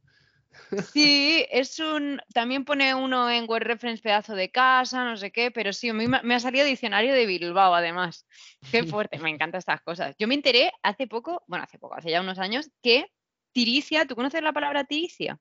Sí, 0.91 1.45
es 1.49 1.79
un. 1.79 2.19
También 2.33 2.65
pone 2.65 2.93
uno 2.93 3.29
en 3.29 3.45
web 3.47 3.61
reference 3.61 4.03
pedazo 4.03 4.35
de 4.35 4.51
casa, 4.51 5.05
no 5.05 5.15
sé 5.15 5.31
qué, 5.31 5.51
pero 5.51 5.71
sí, 5.71 5.93
me, 5.93 6.09
me 6.21 6.35
ha 6.35 6.39
salido 6.41 6.65
diccionario 6.65 7.13
de 7.13 7.25
Bilbao, 7.25 7.73
además. 7.73 8.25
Qué 8.71 8.83
fuerte, 9.07 9.19
me 9.19 9.29
encantan 9.29 9.59
estas 9.59 9.79
cosas. 9.83 10.15
Yo 10.19 10.27
me 10.27 10.33
enteré 10.33 10.73
hace 10.83 11.07
poco, 11.07 11.43
bueno, 11.47 11.63
hace 11.63 11.79
poco, 11.79 11.95
hace 11.95 12.09
ya 12.09 12.19
unos 12.19 12.39
años, 12.39 12.69
que 12.83 13.05
tiricia, 13.53 14.05
¿tú 14.05 14.15
conoces 14.15 14.43
la 14.43 14.51
palabra 14.51 14.83
tiricia? 14.83 15.39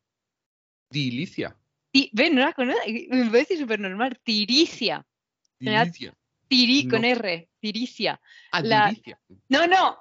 Tiricia. 0.88 1.56
ven, 2.12 2.36
no 2.36 2.42
la 2.42 2.52
conoces, 2.52 3.08
me 3.08 3.28
parece 3.28 3.56
súper 3.56 3.80
normal. 3.80 4.20
Tiricia. 4.22 5.04
Tiricia. 5.58 6.14
Tiri 6.48 6.88
con 6.88 7.04
R, 7.04 7.48
tiricia. 7.60 8.20
Ah, 8.52 8.62
tiricia. 8.62 9.20
No, 9.48 9.66
no, 9.66 9.98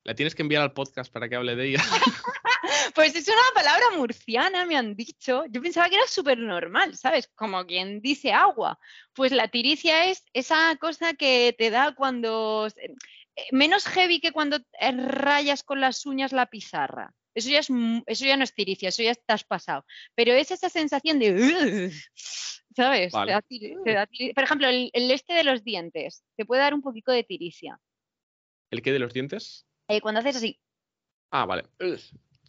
La 0.04 0.16
tienes 0.16 0.34
que 0.36 0.42
enviar 0.42 0.64
al 0.64 0.74
podcast 0.74 1.14
para 1.14 1.30
que 1.30 1.36
hable 1.36 1.56
de 1.56 1.70
ella. 1.70 1.84
pues 2.96 3.16
es 3.16 3.28
una 3.28 3.38
palabra 3.54 3.86
murciana, 3.96 4.66
me 4.66 4.76
han 4.76 4.96
dicho. 4.96 5.46
Yo 5.50 5.62
pensaba 5.62 5.90
que 5.90 5.96
era 5.96 6.08
súper 6.08 6.40
normal, 6.40 6.98
¿sabes? 6.98 7.30
Como 7.36 7.66
quien 7.66 8.02
dice 8.02 8.34
agua. 8.34 8.80
Pues 9.14 9.32
la 9.32 9.48
tiricia 9.48 10.08
es 10.08 10.26
esa 10.34 10.76
cosa 10.78 11.14
que 11.14 11.56
te 11.58 11.70
da 11.70 11.94
cuando... 11.94 12.68
Eh, 12.76 12.96
menos 13.52 13.86
heavy 13.86 14.20
que 14.20 14.32
cuando 14.32 14.60
rayas 14.80 15.64
con 15.64 15.82
las 15.82 16.06
uñas 16.06 16.34
la 16.34 16.48
pizarra. 16.48 17.14
Eso 17.36 17.50
ya, 17.50 17.60
es, 17.60 17.70
eso 18.06 18.26
ya 18.26 18.38
no 18.38 18.44
es 18.44 18.54
tiricia, 18.54 18.90
eso 18.90 19.04
ya 19.04 19.12
estás 19.12 19.44
pasado. 19.44 19.86
Pero 20.16 20.34
es 20.34 20.52
esa 20.52 20.70
sensación 20.70 21.20
de... 21.20 21.92
¿Sabes? 22.76 23.14
Por 23.14 24.44
ejemplo, 24.44 24.68
el, 24.68 24.92
este 24.94 25.34
de 25.34 25.44
los 25.44 25.64
dientes, 25.64 26.24
te 26.36 26.46
puede 26.46 26.62
dar 26.62 26.74
un 26.74 26.82
poquito 26.82 27.12
de 27.12 27.24
tiricia. 27.24 27.80
¿El 28.72 28.82
qué 28.82 28.92
de 28.92 29.00
los 29.00 29.14
dientes? 29.14 29.68
Eh, 29.88 30.02
cuando 30.02 30.22
haces 30.22 30.38
así. 30.38 30.60
Ah, 31.30 31.46
vale. 31.46 31.66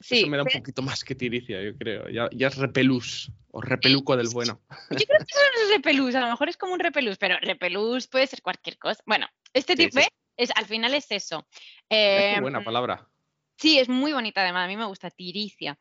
Sí, 0.00 0.18
eso 0.18 0.26
me 0.28 0.36
da 0.36 0.42
un 0.42 0.50
poquito 0.50 0.82
más 0.82 1.04
que 1.04 1.14
tiricia, 1.14 1.62
yo 1.62 1.76
creo. 1.76 2.08
Ya, 2.08 2.28
es 2.46 2.56
repelús 2.56 3.30
o 3.50 3.60
repeluco 3.60 4.16
del 4.16 4.28
bueno. 4.28 4.60
Yo 4.90 5.06
creo 5.06 5.18
que 5.18 5.24
eso 5.28 5.40
es 5.64 5.70
repelús, 5.76 6.14
a 6.14 6.20
lo 6.20 6.28
mejor 6.28 6.48
es 6.48 6.56
como 6.56 6.74
un 6.74 6.80
repelús, 6.80 7.16
pero 7.18 7.38
repelús 7.40 8.08
puede 8.08 8.26
ser 8.26 8.42
cualquier 8.42 8.78
cosa. 8.78 9.02
Bueno, 9.06 9.26
este 9.52 9.76
tipo, 9.76 10.00
Es, 10.36 10.50
al 10.56 10.66
final 10.66 10.94
es 10.94 11.10
eso. 11.10 11.46
Eh, 11.88 12.38
buena 12.40 12.64
palabra. 12.64 13.08
Sí, 13.56 13.78
es 13.78 13.88
muy 13.88 14.12
bonita 14.12 14.42
además, 14.42 14.64
a 14.64 14.68
mí 14.68 14.76
me 14.76 14.86
gusta, 14.86 15.10
tiricia. 15.10 15.78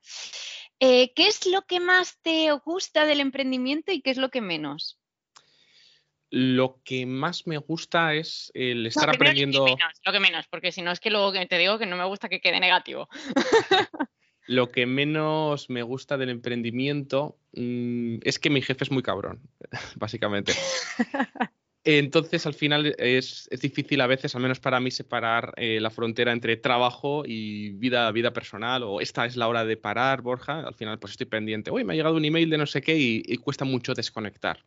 Eh, 0.80 1.14
¿Qué 1.14 1.28
es 1.28 1.46
lo 1.46 1.64
que 1.64 1.80
más 1.80 2.20
te 2.22 2.52
gusta 2.66 3.06
del 3.06 3.20
emprendimiento 3.20 3.92
y 3.92 4.02
qué 4.02 4.12
es 4.12 4.18
lo 4.18 4.30
que 4.30 4.42
menos? 4.42 5.00
Lo 6.30 6.82
que 6.84 7.06
más 7.06 7.46
me 7.46 7.58
gusta 7.58 8.16
es 8.16 8.52
el 8.56 8.88
estar 8.88 9.10
aprendiendo. 9.10 9.66
lo 10.04 10.12
que 10.12 10.20
menos, 10.20 10.48
porque 10.48 10.72
si 10.72 10.82
no 10.82 10.92
es 10.92 11.00
que 11.00 11.12
luego 11.12 11.32
te 11.32 11.58
digo 11.58 11.78
que 11.78 11.86
no 11.86 11.96
me 11.96 12.06
gusta 12.06 12.28
que 12.28 12.42
quede 12.42 12.60
negativo. 12.60 13.08
lo 14.48 14.72
que 14.72 14.86
menos 14.86 15.70
me 15.70 15.84
gusta 15.84 16.18
del 16.18 16.30
emprendimiento 16.30 17.38
mm, 17.54 18.18
es 18.24 18.40
que 18.40 18.50
mi 18.50 18.62
jefe 18.62 18.84
es 18.84 18.92
muy 18.92 19.04
cabrón, 19.04 19.42
básicamente. 19.96 20.54
Entonces, 21.86 22.46
al 22.46 22.54
final 22.54 22.96
es, 22.98 23.50
difícil 23.62 24.00
a 24.00 24.08
veces, 24.08 24.34
al 24.36 24.42
menos 24.42 24.62
para 24.62 24.80
mí, 24.80 24.90
separar 24.90 25.54
eh, 25.58 25.80
la 25.82 25.90
frontera 25.90 26.32
entre 26.32 26.56
trabajo 26.56 27.24
y 27.26 27.72
vida, 27.72 28.10
vida 28.12 28.32
personal, 28.32 28.84
o 28.84 29.02
esta 29.02 29.26
es 29.26 29.36
la 29.36 29.50
hora 29.50 29.66
de 29.66 29.76
parar, 29.76 30.22
Borja. 30.22 30.62
Al 30.62 30.76
final, 30.76 30.98
pues 30.98 31.12
estoy 31.12 31.26
pendiente. 31.26 31.72
Uy, 31.72 31.84
me 31.84 31.94
ha 31.94 31.96
llegado 31.98 32.16
un 32.16 32.24
email 32.24 32.50
de 32.50 32.58
no 32.58 32.66
sé 32.66 32.82
qué 32.82 32.98
y, 32.98 33.38
cuesta 33.38 33.66
mucho 33.66 33.94
desconectar. 33.94 34.64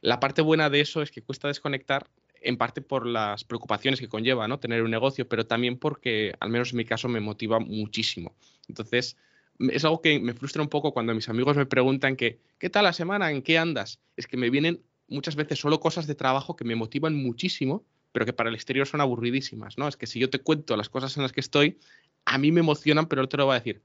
La 0.00 0.18
parte 0.18 0.42
buena 0.42 0.68
de 0.68 0.80
eso 0.80 1.00
es 1.00 1.12
que 1.12 1.22
cuesta 1.22 1.46
desconectar, 1.46 2.08
en 2.40 2.56
parte 2.56 2.82
por 2.82 3.06
las 3.06 3.44
preocupaciones 3.44 4.00
que 4.00 4.08
conlleva 4.08 4.48
¿no? 4.48 4.58
tener 4.58 4.82
un 4.82 4.90
negocio, 4.90 5.28
pero 5.28 5.46
también 5.46 5.78
porque, 5.78 6.34
al 6.40 6.50
menos 6.50 6.72
en 6.72 6.78
mi 6.78 6.84
caso, 6.84 7.08
me 7.08 7.20
motiva 7.20 7.60
muchísimo. 7.60 8.34
Entonces, 8.68 9.16
es 9.60 9.84
algo 9.84 10.02
que 10.02 10.18
me 10.18 10.34
frustra 10.34 10.60
un 10.60 10.68
poco 10.68 10.92
cuando 10.92 11.14
mis 11.14 11.28
amigos 11.28 11.56
me 11.56 11.66
preguntan 11.66 12.16
que, 12.16 12.40
¿qué 12.58 12.68
tal 12.68 12.82
la 12.82 12.92
semana? 12.92 13.30
¿En 13.30 13.42
qué 13.42 13.58
andas? 13.58 14.00
Es 14.16 14.26
que 14.26 14.36
me 14.36 14.50
vienen 14.50 14.82
muchas 15.08 15.36
veces 15.36 15.58
solo 15.58 15.80
cosas 15.80 16.06
de 16.06 16.14
trabajo 16.14 16.56
que 16.56 16.64
me 16.64 16.76
motivan 16.76 17.14
muchísimo, 17.14 17.84
pero 18.12 18.26
que 18.26 18.32
para 18.32 18.48
el 18.48 18.54
exterior 18.54 18.86
son 18.86 19.00
aburridísimas, 19.00 19.78
¿no? 19.78 19.88
Es 19.88 19.96
que 19.96 20.06
si 20.06 20.18
yo 20.18 20.30
te 20.30 20.38
cuento 20.38 20.76
las 20.76 20.88
cosas 20.88 21.16
en 21.16 21.22
las 21.22 21.32
que 21.32 21.40
estoy, 21.40 21.78
a 22.24 22.38
mí 22.38 22.52
me 22.52 22.60
emocionan, 22.60 23.06
pero 23.06 23.22
él 23.22 23.28
te 23.28 23.36
lo 23.36 23.46
va 23.46 23.54
a 23.54 23.58
decir, 23.58 23.82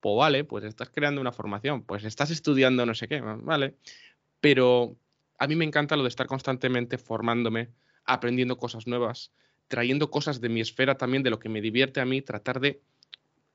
pues 0.00 0.16
vale, 0.16 0.44
pues 0.44 0.64
estás 0.64 0.90
creando 0.90 1.20
una 1.20 1.32
formación, 1.32 1.82
pues 1.82 2.04
estás 2.04 2.30
estudiando 2.30 2.84
no 2.86 2.94
sé 2.94 3.08
qué, 3.08 3.20
vale. 3.20 3.76
Pero 4.40 4.96
a 5.38 5.46
mí 5.46 5.56
me 5.56 5.64
encanta 5.64 5.96
lo 5.96 6.02
de 6.02 6.08
estar 6.08 6.26
constantemente 6.26 6.98
formándome, 6.98 7.70
aprendiendo 8.04 8.56
cosas 8.56 8.86
nuevas, 8.86 9.32
trayendo 9.68 10.10
cosas 10.10 10.40
de 10.40 10.48
mi 10.48 10.60
esfera 10.60 10.96
también, 10.96 11.22
de 11.22 11.30
lo 11.30 11.38
que 11.38 11.48
me 11.48 11.60
divierte 11.60 12.00
a 12.00 12.04
mí, 12.04 12.22
tratar 12.22 12.60
de 12.60 12.80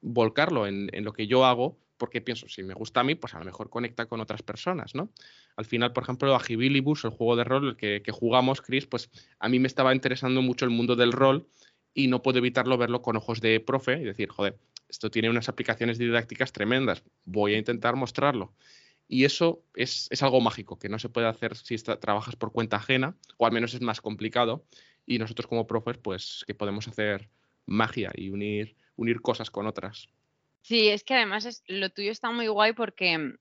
volcarlo 0.02 0.68
en, 0.68 0.90
en 0.94 1.04
lo 1.04 1.14
que 1.14 1.28
yo 1.28 1.46
hago 1.46 1.78
porque 1.98 2.22
pienso, 2.22 2.48
si 2.48 2.64
me 2.64 2.74
gusta 2.74 3.02
a 3.02 3.04
mí, 3.04 3.16
pues 3.16 3.34
a 3.34 3.40
lo 3.40 3.46
mejor 3.46 3.70
conecta 3.70 4.06
con 4.06 4.20
otras 4.20 4.42
personas, 4.42 4.96
¿no? 4.96 5.10
Al 5.56 5.66
final, 5.66 5.94
por 5.94 6.04
ejemplo, 6.04 6.36
Agibilibus, 6.36 7.06
el 7.06 7.12
juego 7.12 7.36
de 7.36 7.44
rol 7.44 7.78
que, 7.78 8.04
jugamos, 8.12 8.62
Chris, 8.62 8.86
pues 8.88 9.10
a 9.40 9.50
mí 9.50 9.60
me 9.60 9.68
estaba 9.68 9.94
interesando 9.94 10.42
mucho 10.42 10.66
el 10.66 10.72
mundo 10.72 10.96
del 10.96 11.12
rol 11.12 11.48
y 11.94 12.08
no 12.08 12.22
puedo 12.22 12.40
evitarlo 12.40 12.78
verlo 12.78 13.02
con 13.02 13.16
ojos 13.16 13.42
de 13.42 13.60
profe 13.60 14.00
y 14.00 14.04
decir, 14.04 14.30
joder, 14.30 14.58
esto 14.90 15.10
tiene 15.10 15.30
unas 15.30 15.50
aplicaciones 15.50 15.98
didácticas 15.98 16.52
tremendas, 16.52 17.04
voy 17.26 17.54
a 17.54 17.58
intentar 17.58 17.96
mostrarlo. 17.96 18.54
Y 19.08 19.26
eso 19.26 19.64
es, 19.76 20.08
es 20.12 20.24
algo 20.24 20.42
mágico, 20.42 20.80
que 20.80 20.90
no 20.90 20.98
se 20.98 21.10
puede 21.10 21.28
hacer 21.28 21.56
si 21.56 21.76
trabajas 21.78 22.36
por 22.36 22.52
cuenta 22.52 22.78
ajena, 22.78 23.16
o 23.38 23.46
al 23.46 23.52
menos 23.52 23.74
es 23.74 23.82
más 23.82 24.02
complicado. 24.02 24.66
Y 25.06 25.20
nosotros 25.20 25.48
como 25.48 25.68
profes, 25.68 25.98
pues 25.98 26.44
que 26.48 26.56
podemos 26.56 26.88
hacer 26.88 27.30
magia 27.66 28.12
y 28.16 28.30
unir, 28.30 28.76
unir 28.96 29.22
cosas 29.22 29.52
con 29.52 29.68
otras. 29.68 30.08
Sí, 30.64 30.88
es 30.88 31.04
que 31.04 31.14
además 31.14 31.46
es, 31.46 31.62
lo 31.68 31.90
tuyo 31.90 32.12
está 32.12 32.32
muy 32.32 32.48
guay 32.48 32.72
porque 32.72 33.36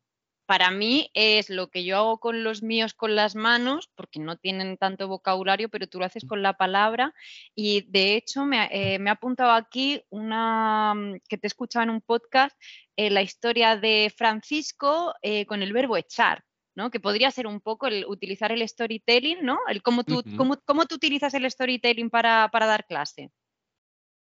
para 0.44 0.72
mí 0.72 1.08
es 1.14 1.50
lo 1.50 1.70
que 1.70 1.84
yo 1.84 1.96
hago 1.96 2.18
con 2.18 2.42
los 2.42 2.62
míos 2.62 2.94
con 2.94 3.14
las 3.14 3.36
manos, 3.36 3.88
porque 3.94 4.18
no 4.18 4.36
tienen 4.36 4.76
tanto 4.76 5.06
vocabulario, 5.06 5.68
pero 5.68 5.86
tú 5.86 6.00
lo 6.00 6.04
haces 6.04 6.24
con 6.26 6.42
la 6.42 6.56
palabra. 6.56 7.14
Y 7.54 7.90
de 7.90 8.16
hecho 8.16 8.44
me, 8.44 8.68
eh, 8.72 8.98
me 8.98 9.10
ha 9.10 9.14
apuntado 9.14 9.52
aquí 9.52 10.02
una 10.10 10.94
mm, 10.94 11.20
que 11.28 11.38
te 11.38 11.46
he 11.46 11.48
escuchado 11.48 11.84
en 11.84 11.90
un 11.90 12.00
podcast, 12.00 12.54
eh, 12.96 13.08
la 13.08 13.22
historia 13.22 13.76
de 13.76 14.12
Francisco 14.14 15.14
eh, 15.22 15.46
con 15.46 15.62
el 15.62 15.72
verbo 15.72 15.96
echar. 15.96 16.44
¿no? 16.74 16.90
Que 16.90 17.00
podría 17.00 17.30
ser 17.30 17.46
un 17.46 17.60
poco 17.60 17.86
el 17.86 18.04
utilizar 18.06 18.50
el 18.50 18.66
storytelling, 18.66 19.44
¿no? 19.44 19.58
El 19.68 19.82
cómo 19.82 20.04
tú, 20.04 20.22
cómo, 20.38 20.58
cómo 20.64 20.86
tú 20.86 20.94
utilizas 20.94 21.34
el 21.34 21.50
storytelling 21.50 22.08
para, 22.08 22.48
para 22.50 22.64
dar 22.66 22.86
clase. 22.86 23.30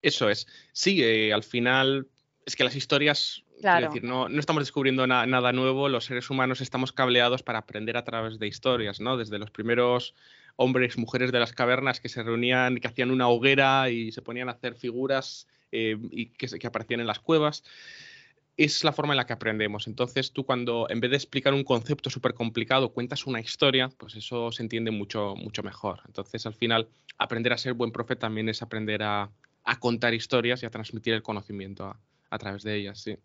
Eso 0.02 0.30
es. 0.30 0.46
Sí, 0.72 1.30
al 1.30 1.42
final 1.42 2.08
es 2.46 2.56
que 2.56 2.64
las 2.64 2.74
historias, 2.76 3.42
decir, 3.60 4.04
no, 4.04 4.28
no, 4.28 4.40
estamos 4.40 4.62
descubriendo 4.62 5.06
nada 5.06 5.52
nuevo, 5.52 5.88
los 5.88 6.04
seres 6.06 6.30
humanos 6.30 6.60
estamos 6.60 6.92
cableados 6.92 7.42
para 7.42 7.60
aprender 7.60 7.96
a 7.96 8.04
través 8.04 8.38
de 8.38 8.46
historias, 8.46 9.00
¿no? 9.00 9.16
Desde 9.16 9.38
los 9.38 9.50
primeros 9.50 10.14
hombres, 10.56 10.98
mujeres 10.98 11.32
de 11.32 11.38
las 11.38 11.52
cavernas 11.52 12.00
que 12.00 12.08
se 12.08 12.22
reunían, 12.22 12.78
que 12.78 12.88
hacían 12.88 13.10
una 13.10 13.28
hoguera 13.28 13.90
y 13.90 14.12
se 14.12 14.22
ponían 14.22 14.48
a 14.48 14.52
hacer 14.52 14.74
figuras 14.74 15.46
eh, 15.72 15.96
y 16.10 16.26
que, 16.26 16.46
que 16.46 16.66
aparecían 16.66 17.00
en 17.00 17.06
las 17.06 17.20
cuevas 17.20 17.62
es 18.56 18.84
la 18.84 18.92
forma 18.92 19.14
en 19.14 19.16
la 19.16 19.26
que 19.26 19.32
aprendemos. 19.32 19.86
Entonces, 19.86 20.32
tú 20.32 20.44
cuando 20.44 20.86
en 20.90 21.00
vez 21.00 21.10
de 21.10 21.16
explicar 21.16 21.54
un 21.54 21.64
concepto 21.64 22.10
súper 22.10 22.34
complicado, 22.34 22.92
cuentas 22.92 23.26
una 23.26 23.40
historia, 23.40 23.88
pues 23.96 24.16
eso 24.16 24.52
se 24.52 24.62
entiende 24.62 24.90
mucho, 24.90 25.34
mucho 25.34 25.62
mejor. 25.62 26.00
Entonces, 26.06 26.44
al 26.44 26.52
final, 26.52 26.86
aprender 27.16 27.54
a 27.54 27.58
ser 27.58 27.72
buen 27.72 27.90
profe 27.90 28.16
también 28.16 28.50
es 28.50 28.60
aprender 28.60 29.02
a, 29.02 29.30
contar 29.78 30.12
historias 30.12 30.62
y 30.62 30.66
a 30.66 30.70
transmitir 30.70 31.14
el 31.14 31.22
conocimiento 31.22 31.84
a, 31.84 31.98
través 32.38 32.62
de 32.62 32.76
ellas, 32.76 33.00
sí. 33.00 33.16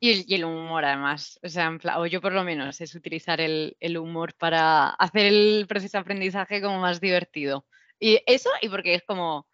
Y 0.00 0.34
el, 0.34 0.44
humor, 0.44 0.84
además. 0.84 1.38
O 1.42 1.48
sea, 1.48 1.78
o 1.96 2.06
yo 2.06 2.20
por 2.20 2.32
lo 2.32 2.44
menos, 2.44 2.80
es 2.80 2.94
utilizar 2.94 3.40
el, 3.40 3.76
el, 3.80 3.96
humor 3.96 4.34
para 4.34 4.88
hacer 4.88 5.26
el 5.26 5.66
proceso 5.66 5.96
de 5.96 6.02
aprendizaje 6.02 6.60
como 6.60 6.78
más 6.78 7.00
divertido. 7.00 7.66
Y 7.98 8.20
eso, 8.26 8.50
y 8.60 8.68
porque 8.68 8.94
es 8.94 9.02
como, 9.04 9.46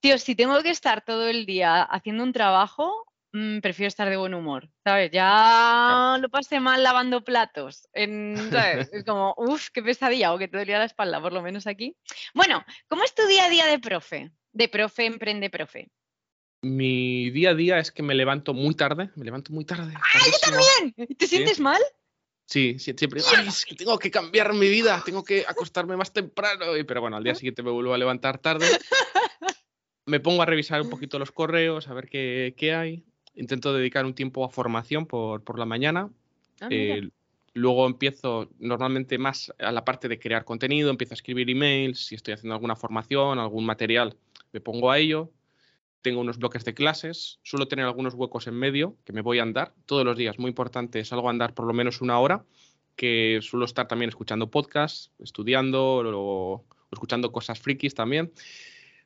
tío, 0.00 0.18
si 0.18 0.34
tengo 0.34 0.62
que 0.62 0.70
estar 0.70 1.02
todo 1.02 1.28
el 1.28 1.46
día 1.46 1.82
haciendo 1.82 2.24
un 2.24 2.32
trabajo, 2.32 3.06
Mm, 3.36 3.58
prefiero 3.58 3.88
estar 3.88 4.08
de 4.08 4.16
buen 4.16 4.32
humor, 4.32 4.68
¿sabes? 4.84 5.10
Ya 5.10 6.16
lo 6.20 6.28
pasé 6.28 6.60
mal 6.60 6.84
lavando 6.84 7.24
platos, 7.24 7.88
Es 8.92 9.04
como, 9.04 9.34
uff, 9.36 9.70
qué 9.70 9.82
pesadilla, 9.82 10.32
o 10.32 10.38
que 10.38 10.46
te 10.46 10.56
dolía 10.56 10.78
la 10.78 10.84
espalda, 10.84 11.20
por 11.20 11.32
lo 11.32 11.42
menos 11.42 11.66
aquí. 11.66 11.96
Bueno, 12.32 12.64
¿cómo 12.86 13.02
es 13.02 13.12
tu 13.12 13.26
día 13.26 13.46
a 13.46 13.48
día 13.48 13.66
de 13.66 13.80
profe? 13.80 14.30
De 14.52 14.68
profe, 14.68 15.06
emprende 15.06 15.50
profe. 15.50 15.90
Mi 16.64 17.30
día 17.30 17.50
a 17.50 17.54
día 17.54 17.78
es 17.78 17.92
que 17.92 18.02
me 18.02 18.14
levanto 18.14 18.54
muy 18.54 18.74
tarde, 18.74 19.10
me 19.16 19.24
levanto 19.24 19.52
muy 19.52 19.64
tarde. 19.64 19.92
¡Ah, 19.96 20.18
yo 20.26 20.32
también! 20.50 21.16
¿Te 21.16 21.26
sientes 21.26 21.60
mal? 21.60 21.80
Sí, 22.46 22.78
siempre. 22.78 23.20
Ay, 23.36 23.48
es 23.48 23.64
que 23.64 23.74
tengo 23.74 23.98
que 23.98 24.10
cambiar 24.10 24.52
mi 24.52 24.68
vida, 24.68 25.02
tengo 25.04 25.24
que 25.24 25.44
acostarme 25.46 25.96
más 25.96 26.12
temprano. 26.12 26.66
Pero 26.86 27.00
bueno, 27.00 27.16
al 27.16 27.24
día 27.24 27.34
siguiente 27.34 27.62
me 27.62 27.70
vuelvo 27.70 27.94
a 27.94 27.98
levantar 27.98 28.38
tarde. 28.38 28.66
Me 30.06 30.20
pongo 30.20 30.42
a 30.42 30.46
revisar 30.46 30.82
un 30.82 30.90
poquito 30.90 31.18
los 31.18 31.32
correos, 31.32 31.88
a 31.88 31.94
ver 31.94 32.10
qué, 32.10 32.54
qué 32.58 32.74
hay 32.74 33.04
intento 33.34 33.72
dedicar 33.72 34.04
un 34.04 34.14
tiempo 34.14 34.44
a 34.44 34.48
formación 34.48 35.06
por, 35.06 35.58
la 35.58 35.64
mañana. 35.64 36.10
Ah, 36.60 36.68
eh, 36.70 37.08
luego 37.52 37.86
empiezo 37.86 38.48
normalmente 38.58 39.18
más 39.18 39.52
a 39.58 39.72
la 39.72 39.84
parte 39.84 40.08
de 40.08 40.18
crear 40.18 40.44
contenido, 40.44 40.90
empiezo 40.90 41.14
a 41.14 41.16
escribir 41.16 41.50
emails, 41.50 42.06
si 42.06 42.14
estoy 42.14 42.34
haciendo 42.34 42.54
alguna 42.54 42.76
formación, 42.76 43.38
algún 43.38 43.66
material, 43.66 44.16
me 44.52 44.60
pongo 44.60 44.90
a 44.90 44.98
ello. 44.98 45.30
Tengo 46.04 46.20
unos 46.20 46.36
bloques 46.36 46.66
de 46.66 46.74
clases, 46.74 47.38
suelo 47.44 47.66
tener 47.66 47.86
algunos 47.86 48.12
huecos 48.12 48.46
en 48.46 48.52
medio 48.52 48.94
que 49.06 49.14
me 49.14 49.22
voy 49.22 49.38
a 49.38 49.42
andar 49.42 49.72
todos 49.86 50.04
los 50.04 50.18
días. 50.18 50.38
Muy 50.38 50.50
importante, 50.50 51.02
salgo 51.02 51.28
a 51.28 51.30
andar 51.30 51.54
por 51.54 51.66
lo 51.66 51.72
menos 51.72 52.02
una 52.02 52.18
hora, 52.18 52.44
que 52.94 53.38
suelo 53.40 53.64
estar 53.64 53.88
también 53.88 54.10
escuchando 54.10 54.50
podcasts, 54.50 55.12
estudiando 55.18 56.02
o 56.04 56.62
escuchando 56.92 57.32
cosas 57.32 57.58
frikis 57.58 57.94
también. 57.94 58.30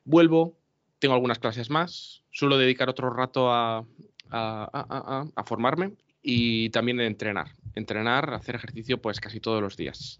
Vuelvo, 0.03 0.57
tengo 0.99 1.13
algunas 1.13 1.39
clases 1.39 1.69
más, 1.69 2.25
suelo 2.31 2.57
dedicar 2.57 2.89
otro 2.89 3.09
rato 3.11 3.49
a, 3.49 3.85
a, 4.29 5.43
formarme 5.45 5.93
y 6.21 6.69
también 6.71 6.99
entrenar. 6.99 7.47
Entrenar, 7.75 8.33
hacer 8.33 8.55
ejercicio 8.55 9.01
pues 9.01 9.21
casi 9.21 9.39
todos 9.39 9.61
los 9.61 9.77
días. 9.77 10.19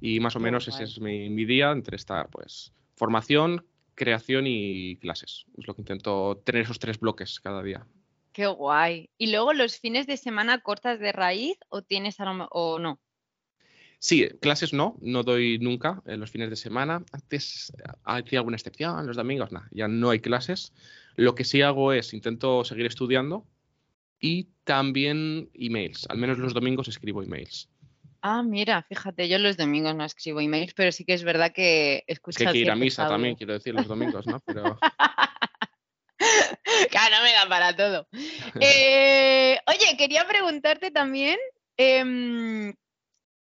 Y 0.00 0.18
más 0.18 0.34
o 0.34 0.40
menos 0.40 0.66
ese 0.66 0.82
es 0.82 1.00
mi, 1.00 1.44
día 1.44 1.70
entre 1.70 1.94
estar 1.94 2.28
pues 2.30 2.72
formación, 2.96 3.64
creación 3.96 4.46
y 4.46 4.96
clases. 4.96 5.46
Es 5.58 5.66
lo 5.66 5.74
que 5.74 5.82
intento 5.82 6.40
tener 6.44 6.62
esos 6.62 6.78
tres 6.78 7.00
bloques 7.00 7.40
cada 7.40 7.62
día. 7.62 7.84
Qué 8.32 8.46
guay. 8.46 9.10
¿Y 9.18 9.32
luego 9.32 9.52
los 9.52 9.78
fines 9.78 10.06
de 10.06 10.16
semana 10.16 10.60
cortas 10.60 11.00
de 11.00 11.10
raíz 11.10 11.58
o 11.68 11.82
tienes 11.82 12.18
o 12.20 12.78
no? 12.78 13.00
Sí, 13.98 14.28
clases 14.40 14.72
no, 14.72 14.96
no 15.00 15.22
doy 15.22 15.58
nunca 15.58 16.02
los 16.04 16.30
fines 16.30 16.50
de 16.50 16.56
semana. 16.56 17.02
Antes 17.12 17.72
hacía 18.04 18.40
alguna 18.40 18.56
excepción, 18.56 19.06
los 19.06 19.16
domingos, 19.16 19.52
nada, 19.52 19.68
ya 19.72 19.88
no 19.88 20.10
hay 20.10 20.20
clases. 20.20 20.72
Lo 21.16 21.34
que 21.34 21.44
sí 21.44 21.62
hago 21.62 21.92
es 21.92 22.12
intento 22.12 22.62
seguir 22.62 22.86
estudiando 22.86 23.46
y 24.20 24.48
también 24.64 25.50
emails. 25.54 26.06
Al 26.10 26.18
menos 26.18 26.38
los 26.38 26.52
domingos 26.52 26.88
escribo 26.88 27.22
emails. 27.22 27.70
Ah, 28.28 28.42
mira, 28.42 28.82
fíjate, 28.82 29.28
yo 29.28 29.38
los 29.38 29.56
domingos 29.56 29.94
no 29.94 30.04
escribo 30.04 30.40
emails, 30.40 30.74
pero 30.74 30.90
sí 30.90 31.04
que 31.04 31.14
es 31.14 31.22
verdad 31.22 31.52
que 31.52 32.02
escucho. 32.08 32.38
Que 32.38 32.48
hay 32.48 32.52
que 32.54 32.58
ir 32.58 32.70
a 32.72 32.74
misa 32.74 33.06
también, 33.06 33.36
quiero 33.36 33.52
decir, 33.52 33.72
los 33.72 33.86
domingos, 33.86 34.26
¿no? 34.26 34.40
Pero... 34.46 34.76
claro, 36.90 37.16
no 37.18 37.22
me 37.22 37.32
da 37.32 37.48
para 37.48 37.76
todo. 37.76 38.08
Eh, 38.60 39.56
oye, 39.68 39.96
quería 39.96 40.26
preguntarte 40.26 40.90
también, 40.90 41.38
em, 41.76 42.74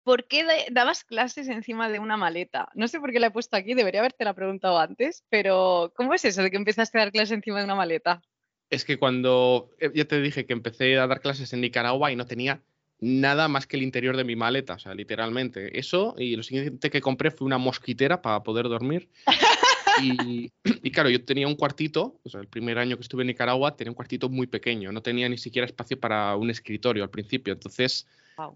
¿por 0.03 0.27
qué 0.27 0.67
dabas 0.73 1.05
clases 1.05 1.47
encima 1.47 1.89
de 1.89 2.01
una 2.01 2.17
maleta? 2.17 2.69
No 2.75 2.89
sé 2.89 2.99
por 2.99 3.13
qué 3.13 3.21
la 3.21 3.29
he 3.29 3.31
puesto 3.31 3.57
aquí, 3.57 3.75
debería 3.75 4.01
haberte 4.01 4.25
la 4.25 4.35
preguntado 4.35 4.81
antes, 4.81 5.25
pero 5.29 5.93
¿cómo 5.95 6.13
es 6.13 6.25
eso 6.25 6.43
de 6.43 6.51
que 6.51 6.57
empezaste 6.57 6.99
a 6.99 7.03
dar 7.03 7.13
clases 7.13 7.31
encima 7.31 7.61
de 7.61 7.67
una 7.67 7.77
maleta? 7.77 8.21
Es 8.69 8.85
que 8.85 8.99
cuando, 8.99 9.71
eh, 9.79 9.93
ya 9.95 10.07
te 10.07 10.21
dije 10.21 10.45
que 10.45 10.55
empecé 10.55 10.99
a 10.99 11.07
dar 11.07 11.21
clases 11.21 11.53
en 11.53 11.61
Nicaragua 11.61 12.11
y 12.11 12.17
no 12.17 12.27
tenía 12.27 12.65
nada 13.03 13.49
más 13.49 13.67
que 13.67 13.77
el 13.77 13.83
interior 13.83 14.17
de 14.17 14.23
mi 14.23 14.37
maleta, 14.37 14.75
o 14.75 14.79
sea, 14.79 14.95
literalmente. 14.95 15.77
Eso, 15.79 16.15
y 16.17 16.37
lo 16.37 16.45
siguiente 16.45 16.89
que 16.89 17.01
compré 17.01 17.33
fue 17.33 17.47
una 17.47 17.59
mosquitera 17.59 18.23
para 18.23 18.43
poder 18.43 18.69
dormir. 18.69 19.11
Y, 20.01 20.51
y, 20.65 20.91
claro, 20.91 21.11
yo 21.11 21.23
tenía 21.23 21.47
un 21.47 21.55
cuartito, 21.55 22.19
o 22.25 22.29
sea, 22.31 22.41
el 22.41 22.49
primer 22.49 22.79
año 22.79 22.97
que 22.97 23.03
estuve 23.03 23.25
en 23.25 23.27
Nicaragua 23.27 23.77
tenía 23.77 23.91
un 23.91 23.95
cuartito 23.95 24.31
muy 24.31 24.47
pequeño, 24.47 24.91
no 24.91 25.03
tenía 25.03 25.29
ni 25.29 25.37
siquiera 25.37 25.67
espacio 25.67 26.01
para 26.01 26.35
un 26.35 26.49
escritorio 26.49 27.03
al 27.03 27.11
principio. 27.11 27.53
Entonces, 27.53 28.07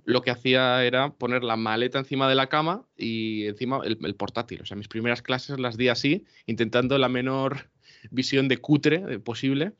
lo 0.06 0.22
que 0.22 0.30
hacía 0.30 0.82
era 0.82 1.10
poner 1.10 1.44
la 1.44 1.56
maleta 1.56 1.98
encima 1.98 2.26
de 2.26 2.36
la 2.36 2.48
cama 2.48 2.86
y 2.96 3.46
encima 3.46 3.82
el, 3.84 4.14
portátil. 4.14 4.62
O 4.62 4.64
sea, 4.64 4.78
mis 4.78 4.88
primeras 4.88 5.20
clases 5.20 5.60
las 5.60 5.76
di 5.76 5.88
así, 5.88 6.24
intentando 6.46 6.96
la 6.96 7.10
menor 7.10 7.68
visión 8.10 8.48
de 8.48 8.56
cutre 8.56 9.04
eh, 9.06 9.18
posible. 9.18 9.72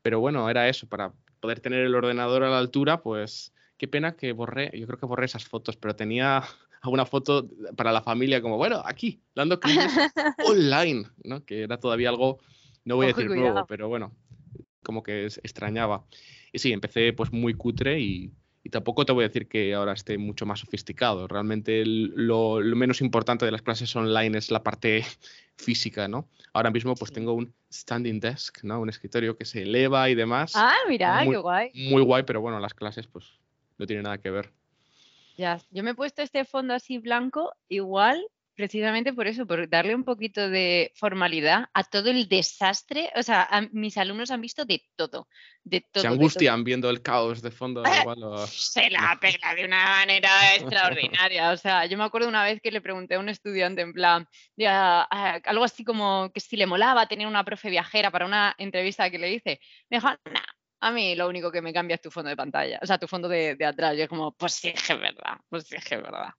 Pero 0.00 0.18
bueno, 0.18 0.48
era 0.48 0.66
eso, 0.70 0.88
para 0.88 1.12
poder 1.40 1.60
tener 1.60 1.84
el 1.84 1.94
ordenador 1.94 2.42
a 2.42 2.50
la 2.50 2.58
altura, 2.58 3.02
pues 3.02 3.52
qué 3.82 3.88
pena 3.88 4.14
que 4.14 4.30
borré, 4.30 4.70
yo 4.78 4.86
creo 4.86 4.96
que 4.96 5.06
borré 5.06 5.24
esas 5.24 5.44
fotos, 5.44 5.76
pero 5.76 5.96
tenía 5.96 6.44
alguna 6.82 7.04
foto 7.04 7.48
para 7.76 7.90
la 7.90 8.00
familia 8.00 8.40
como, 8.40 8.56
bueno, 8.56 8.80
aquí, 8.84 9.20
dando 9.34 9.58
clases 9.58 10.12
online, 10.46 11.08
¿no? 11.24 11.44
Que 11.44 11.64
era 11.64 11.78
todavía 11.78 12.08
algo, 12.08 12.38
no 12.84 12.94
voy 12.94 13.06
a 13.06 13.08
decir 13.08 13.26
nuevo, 13.26 13.66
pero 13.66 13.88
bueno, 13.88 14.12
como 14.84 15.02
que 15.02 15.24
extrañaba. 15.24 16.04
Y 16.52 16.60
sí, 16.60 16.72
empecé 16.72 17.12
pues 17.12 17.32
muy 17.32 17.54
cutre 17.54 17.98
y 17.98 18.30
y 18.64 18.70
tampoco 18.70 19.04
te 19.04 19.12
voy 19.12 19.24
a 19.24 19.28
decir 19.28 19.48
que 19.48 19.74
ahora 19.74 19.92
esté 19.92 20.18
mucho 20.18 20.46
más 20.46 20.60
sofisticado. 20.60 21.26
Realmente 21.26 21.82
lo, 21.84 22.60
menos 22.60 23.00
importante 23.00 23.44
de 23.44 23.50
las 23.50 23.62
clases 23.62 23.94
online 23.96 24.38
es 24.38 24.50
la 24.50 24.62
parte 24.62 25.04
física, 25.56 26.06
¿no? 26.06 26.28
Ahora 26.52 26.70
mismo 26.70 26.94
pues 26.94 27.12
tengo 27.12 27.32
un 27.32 27.52
standing 27.72 28.20
desk, 28.20 28.62
¿no? 28.62 28.80
Un 28.80 28.88
escritorio 28.88 29.36
que 29.36 29.44
se 29.44 29.62
eleva 29.62 30.08
y 30.10 30.14
demás. 30.14 30.52
Ah, 30.54 30.76
mira, 30.88 31.24
qué 31.28 31.36
guay. 31.36 31.70
Muy 31.74 32.02
guay, 32.02 32.22
pero 32.22 32.40
bueno, 32.40 32.60
las 32.60 32.74
clases 32.74 33.08
pues 33.08 33.41
no 33.82 33.86
tienen 33.86 34.04
nada 34.04 34.18
que 34.18 34.30
ver. 34.30 34.52
Ya, 35.36 35.60
yo 35.70 35.82
me 35.82 35.90
he 35.90 35.94
puesto 35.94 36.22
este 36.22 36.44
fondo 36.44 36.74
así 36.74 36.98
blanco, 36.98 37.52
igual 37.68 38.24
Precisamente 38.54 39.14
por 39.14 39.26
eso, 39.26 39.46
por 39.46 39.66
darle 39.66 39.94
un 39.94 40.04
poquito 40.04 40.50
de 40.50 40.92
formalidad 40.94 41.70
a 41.72 41.84
todo 41.84 42.10
el 42.10 42.28
desastre. 42.28 43.10
O 43.16 43.22
sea, 43.22 43.48
mis 43.72 43.96
alumnos 43.96 44.30
han 44.30 44.42
visto 44.42 44.66
de 44.66 44.84
todo. 44.94 45.26
De 45.64 45.80
todo 45.80 46.02
Se 46.02 46.08
angustian 46.08 46.62
viendo 46.62 46.90
el 46.90 47.00
caos 47.00 47.40
de 47.40 47.50
fondo. 47.50 47.82
Se 48.46 48.90
la 48.90 49.18
pela 49.18 49.54
de 49.56 49.64
una 49.64 49.84
manera 49.96 50.30
extraordinaria. 50.56 51.50
O 51.50 51.56
sea, 51.56 51.86
yo 51.86 51.96
me 51.96 52.04
acuerdo 52.04 52.28
una 52.28 52.44
vez 52.44 52.60
que 52.60 52.70
le 52.70 52.82
pregunté 52.82 53.14
a 53.14 53.20
un 53.20 53.30
estudiante 53.30 53.80
en 53.80 53.94
plan, 53.94 54.28
ya, 54.54 55.02
algo 55.02 55.64
así 55.64 55.82
como 55.82 56.30
que 56.34 56.40
si 56.40 56.58
le 56.58 56.66
molaba 56.66 57.06
tener 57.06 57.26
una 57.26 57.44
profe 57.44 57.70
viajera 57.70 58.10
para 58.10 58.26
una 58.26 58.54
entrevista 58.58 59.10
que 59.10 59.18
le 59.18 59.32
hice. 59.32 59.60
Me 59.88 59.96
dijo, 59.96 60.08
nah, 60.08 60.52
a 60.82 60.90
mí 60.90 61.14
lo 61.14 61.28
único 61.28 61.52
que 61.52 61.62
me 61.62 61.72
cambia 61.72 61.94
es 61.94 62.00
tu 62.00 62.10
fondo 62.10 62.28
de 62.28 62.36
pantalla, 62.36 62.80
o 62.82 62.86
sea, 62.86 62.98
tu 62.98 63.06
fondo 63.06 63.28
de, 63.28 63.56
atrás. 63.64 63.96
Y 63.96 64.02
es 64.02 64.08
como, 64.08 64.32
pues 64.32 64.54
sí, 64.54 64.68
es 64.74 64.88
verdad, 64.88 65.38
pues 65.48 65.64
sí, 65.64 65.76
es 65.76 65.90
verdad. 65.90 66.30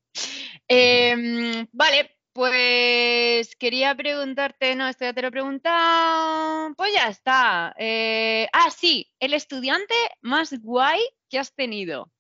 Em, 0.68 1.66
vale, 1.72 2.18
pues 2.34 3.56
quería 3.56 3.96
preguntarte, 3.96 4.76
no, 4.76 4.88
esto 4.90 5.06
ya 5.06 5.14
te 5.14 5.22
lo 5.22 5.30
he 5.30 5.32
preguntado, 5.32 6.76
pues 6.76 6.94
ya 6.94 7.08
está. 7.08 7.74
Eh, 7.80 8.48
ah, 8.52 8.70
sí, 8.70 9.10
el 9.20 9.34
estudiante 9.34 9.96
más 10.22 10.54
guay 10.62 11.00
que 11.30 11.40
has 11.40 11.56
tenido. 11.56 12.12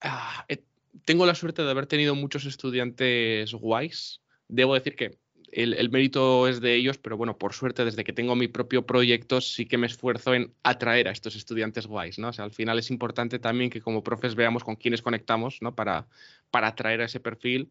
Ah, 0.00 0.46
eh, 0.48 0.64
tengo 1.04 1.26
la 1.26 1.34
suerte 1.34 1.62
de 1.62 1.70
haber 1.70 1.86
tenido 1.86 2.14
muchos 2.14 2.46
estudiantes 2.46 3.52
guays. 3.52 4.22
Debo 4.48 4.72
decir 4.72 4.96
que 4.96 5.18
el, 5.56 5.90
mérito 5.90 6.46
es 6.48 6.60
de 6.60 6.74
ellos, 6.74 6.98
pero 6.98 7.16
bueno, 7.16 7.38
por 7.38 7.54
suerte, 7.54 7.84
desde 7.84 8.04
que 8.04 8.12
tengo 8.12 8.36
mi 8.36 8.46
propio 8.46 8.84
proyecto, 8.84 9.40
sí 9.40 9.64
que 9.64 9.78
me 9.78 9.86
esfuerzo 9.86 10.34
en 10.34 10.52
atraer 10.62 11.08
a 11.08 11.12
estos 11.12 11.34
estudiantes 11.34 11.86
guays, 11.86 12.18
¿no? 12.18 12.28
O 12.28 12.32
sea, 12.32 12.44
al 12.44 12.52
final 12.52 12.78
es 12.78 12.90
importante 12.90 13.38
también 13.38 13.70
que 13.70 13.80
como 13.80 14.04
profes 14.04 14.34
veamos 14.34 14.64
con 14.64 14.76
quiénes 14.76 15.00
conectamos, 15.00 15.62
¿no? 15.62 15.74
Para, 15.74 16.06
para 16.50 16.68
atraer 16.68 17.00
a 17.00 17.06
ese 17.06 17.20
perfil, 17.20 17.70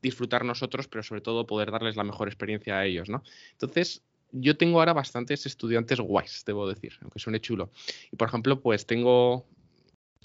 disfrutar 0.00 0.46
nosotros, 0.46 0.88
pero 0.88 1.02
sobre 1.02 1.20
todo 1.20 1.46
poder 1.46 1.70
darles 1.70 1.96
la 1.96 2.04
mejor 2.04 2.28
experiencia 2.28 2.78
a 2.78 2.86
ellos, 2.86 3.10
¿no? 3.10 3.22
Entonces, 3.52 4.02
yo 4.32 4.56
tengo 4.56 4.78
ahora 4.78 4.94
bastantes 4.94 5.44
estudiantes 5.44 6.00
guays, 6.00 6.42
debo 6.46 6.66
decir, 6.66 6.94
aunque 7.02 7.18
suene 7.18 7.40
chulo. 7.40 7.70
Y 8.10 8.16
por 8.16 8.28
ejemplo, 8.28 8.60
pues 8.60 8.86
tengo 8.86 9.46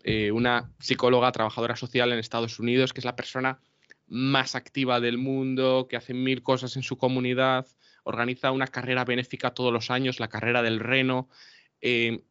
eh, 0.03 0.31
una 0.31 0.71
psicóloga 0.79 1.31
trabajadora 1.33 1.75
social 1.75 2.13
en 2.13 2.19
Estados 2.19 2.57
Unidos, 2.57 2.93
que 2.93 3.01
es 3.01 3.05
la 3.05 3.17
persona 3.17 3.59
más 4.11 4.55
activa 4.55 4.99
del 4.99 5.17
mundo, 5.17 5.87
que 5.89 5.95
hace 5.95 6.13
mil 6.13 6.43
cosas 6.43 6.75
en 6.75 6.83
su 6.83 6.97
comunidad, 6.97 7.65
organiza 8.03 8.51
una 8.51 8.67
carrera 8.67 9.05
benéfica 9.05 9.53
todos 9.53 9.71
los 9.71 9.89
años, 9.89 10.19
la 10.19 10.27
carrera 10.27 10.61
del 10.61 10.81
Reno. 10.81 11.29
Eh, 11.79 12.21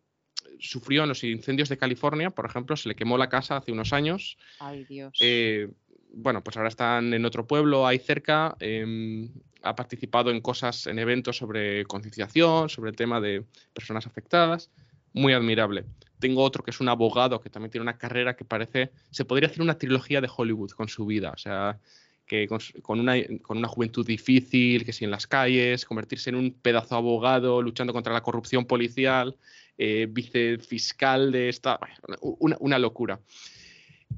sufrió 0.58 1.04
en 1.04 1.08
los 1.08 1.24
incendios 1.24 1.70
de 1.70 1.78
California, 1.78 2.30
por 2.30 2.44
ejemplo, 2.44 2.76
se 2.76 2.86
le 2.90 2.94
quemó 2.94 3.16
la 3.16 3.30
casa 3.30 3.56
hace 3.56 3.72
unos 3.72 3.94
años. 3.94 4.36
Ay, 4.58 4.84
Dios. 4.84 5.16
Eh, 5.20 5.70
bueno, 6.12 6.44
pues 6.44 6.58
ahora 6.58 6.68
están 6.68 7.14
en 7.14 7.24
otro 7.24 7.46
pueblo 7.46 7.86
ahí 7.86 7.98
cerca. 7.98 8.56
Em, 8.60 9.30
ha 9.62 9.74
participado 9.74 10.30
en 10.30 10.42
cosas, 10.42 10.86
en 10.86 10.98
eventos 10.98 11.38
sobre 11.38 11.86
concienciación, 11.86 12.68
sobre 12.68 12.90
el 12.90 12.96
tema 12.96 13.22
de 13.22 13.44
personas 13.72 14.06
afectadas. 14.06 14.70
Muy 15.14 15.32
admirable. 15.32 15.86
Tengo 16.20 16.42
otro 16.42 16.62
que 16.62 16.70
es 16.70 16.80
un 16.80 16.88
abogado 16.88 17.40
que 17.40 17.50
también 17.50 17.70
tiene 17.70 17.82
una 17.82 17.98
carrera 17.98 18.36
que 18.36 18.44
parece, 18.44 18.90
se 19.10 19.24
podría 19.24 19.48
hacer 19.48 19.62
una 19.62 19.78
trilogía 19.78 20.20
de 20.20 20.30
Hollywood 20.34 20.70
con 20.72 20.88
su 20.88 21.06
vida. 21.06 21.32
O 21.32 21.38
sea, 21.38 21.78
que 22.26 22.46
con, 22.46 23.00
una, 23.00 23.14
con, 23.42 23.58
una, 23.58 23.66
juventud 23.66 24.06
difícil, 24.06 24.84
que 24.84 24.92
si 24.92 25.04
en 25.04 25.10
las 25.10 25.26
calles, 25.26 25.84
convertirse 25.84 26.30
en 26.30 26.36
un 26.36 26.52
pedazo 26.52 26.94
abogado 26.94 27.60
luchando 27.60 27.92
contra 27.92 28.12
la 28.12 28.22
corrupción 28.22 28.66
policial, 28.66 29.36
eh, 29.76 30.06
vicefiscal 30.08 31.32
de 31.32 31.48
esta. 31.48 31.80
Una, 32.20 32.56
una, 32.60 32.78
locura. 32.78 33.18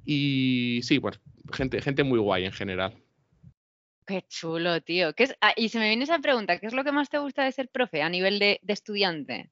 Y 0.05 0.81
sí, 0.83 0.99
bueno, 0.99 1.19
gente, 1.53 1.81
gente 1.81 2.03
muy 2.03 2.19
guay 2.19 2.45
en 2.45 2.53
general. 2.53 2.93
Qué 4.07 4.25
chulo, 4.29 4.81
tío. 4.83 5.15
¿Qué 5.15 5.25
es, 5.25 5.37
ah, 5.41 5.55
y 5.57 5.69
se 5.69 5.79
me 5.79 5.89
viene 5.89 6.05
esa 6.05 6.19
pregunta, 6.19 6.59
¿qué 6.59 6.67
es 6.67 6.75
lo 6.75 6.85
que 6.85 6.93
más 6.93 7.09
te 7.09 7.19
gusta 7.19 7.45
de 7.45 7.53
ser 7.53 7.69
profe 7.69 8.03
a 8.03 8.09
nivel 8.09 8.39
de, 8.39 8.61
estudiante? 8.67 9.51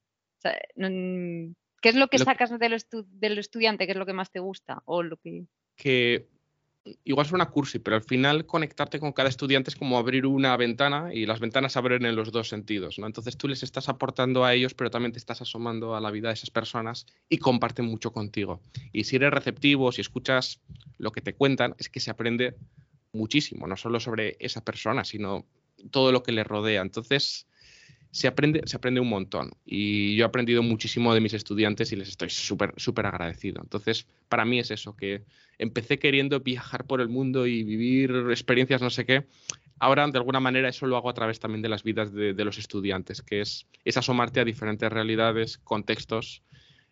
¿Qué 1.80 1.88
es 1.88 1.94
lo 1.94 2.08
que 2.08 2.18
sacas 2.18 2.50
del, 2.58 2.84
del, 3.12 3.38
estudiante? 3.38 3.86
¿Qué 3.86 3.92
es 3.92 3.98
lo 3.98 4.06
que 4.06 4.12
más 4.12 4.30
te 4.30 4.40
gusta? 4.40 4.82
O 4.84 5.02
lo 5.02 5.16
que... 5.16 5.46
que 5.76 6.28
igual 7.04 7.26
es 7.26 7.32
una 7.32 7.50
cursi, 7.50 7.78
pero 7.78 7.96
al 7.96 8.02
final 8.02 8.46
conectarte 8.46 9.00
con 9.00 9.12
cada 9.12 9.28
estudiante 9.28 9.70
es 9.70 9.76
como 9.76 9.98
abrir 9.98 10.26
una 10.26 10.56
ventana 10.56 11.12
y 11.12 11.26
las 11.26 11.40
ventanas 11.40 11.76
abren 11.76 12.04
en 12.04 12.16
los 12.16 12.32
dos 12.32 12.48
sentidos, 12.48 12.98
¿no? 12.98 13.06
Entonces 13.06 13.36
tú 13.36 13.48
les 13.48 13.62
estás 13.62 13.88
aportando 13.88 14.44
a 14.44 14.54
ellos, 14.54 14.74
pero 14.74 14.90
también 14.90 15.12
te 15.12 15.18
estás 15.18 15.42
asomando 15.42 15.94
a 15.94 16.00
la 16.00 16.10
vida 16.10 16.28
de 16.28 16.34
esas 16.34 16.50
personas 16.50 17.06
y 17.28 17.38
comparten 17.38 17.84
mucho 17.84 18.12
contigo. 18.12 18.60
Y 18.92 19.04
si 19.04 19.16
eres 19.16 19.30
receptivo, 19.30 19.92
si 19.92 20.00
escuchas 20.00 20.60
lo 20.98 21.12
que 21.12 21.20
te 21.20 21.34
cuentan, 21.34 21.74
es 21.78 21.88
que 21.88 22.00
se 22.00 22.10
aprende 22.10 22.56
muchísimo, 23.12 23.66
no 23.66 23.76
solo 23.76 24.00
sobre 24.00 24.36
esa 24.38 24.64
persona, 24.64 25.04
sino 25.04 25.46
todo 25.90 26.12
lo 26.12 26.22
que 26.22 26.32
le 26.32 26.44
rodea. 26.44 26.82
Entonces, 26.82 27.46
se 28.10 28.26
aprende, 28.26 28.62
se 28.64 28.76
aprende 28.76 29.00
un 29.00 29.08
montón. 29.08 29.52
Y 29.64 30.16
yo 30.16 30.24
he 30.24 30.26
aprendido 30.28 30.62
muchísimo 30.62 31.14
de 31.14 31.20
mis 31.20 31.34
estudiantes 31.34 31.92
y 31.92 31.96
les 31.96 32.08
estoy 32.08 32.30
súper, 32.30 32.74
súper 32.76 33.06
agradecido. 33.06 33.60
Entonces, 33.62 34.06
para 34.28 34.44
mí 34.44 34.58
es 34.58 34.70
eso, 34.70 34.96
que 34.96 35.22
empecé 35.58 35.98
queriendo 35.98 36.40
viajar 36.40 36.84
por 36.84 37.00
el 37.00 37.08
mundo 37.08 37.46
y 37.46 37.62
vivir 37.62 38.10
experiencias 38.30 38.82
no 38.82 38.90
sé 38.90 39.06
qué. 39.06 39.26
Ahora, 39.78 40.06
de 40.06 40.18
alguna 40.18 40.40
manera, 40.40 40.68
eso 40.68 40.86
lo 40.86 40.96
hago 40.96 41.08
a 41.08 41.14
través 41.14 41.40
también 41.40 41.62
de 41.62 41.68
las 41.68 41.82
vidas 41.82 42.12
de, 42.12 42.44
los 42.44 42.58
estudiantes, 42.58 43.22
que 43.22 43.40
es, 43.40 43.66
es 43.84 43.96
asomarte 43.96 44.40
a 44.40 44.44
diferentes 44.44 44.90
realidades, 44.92 45.56
contextos 45.58 46.42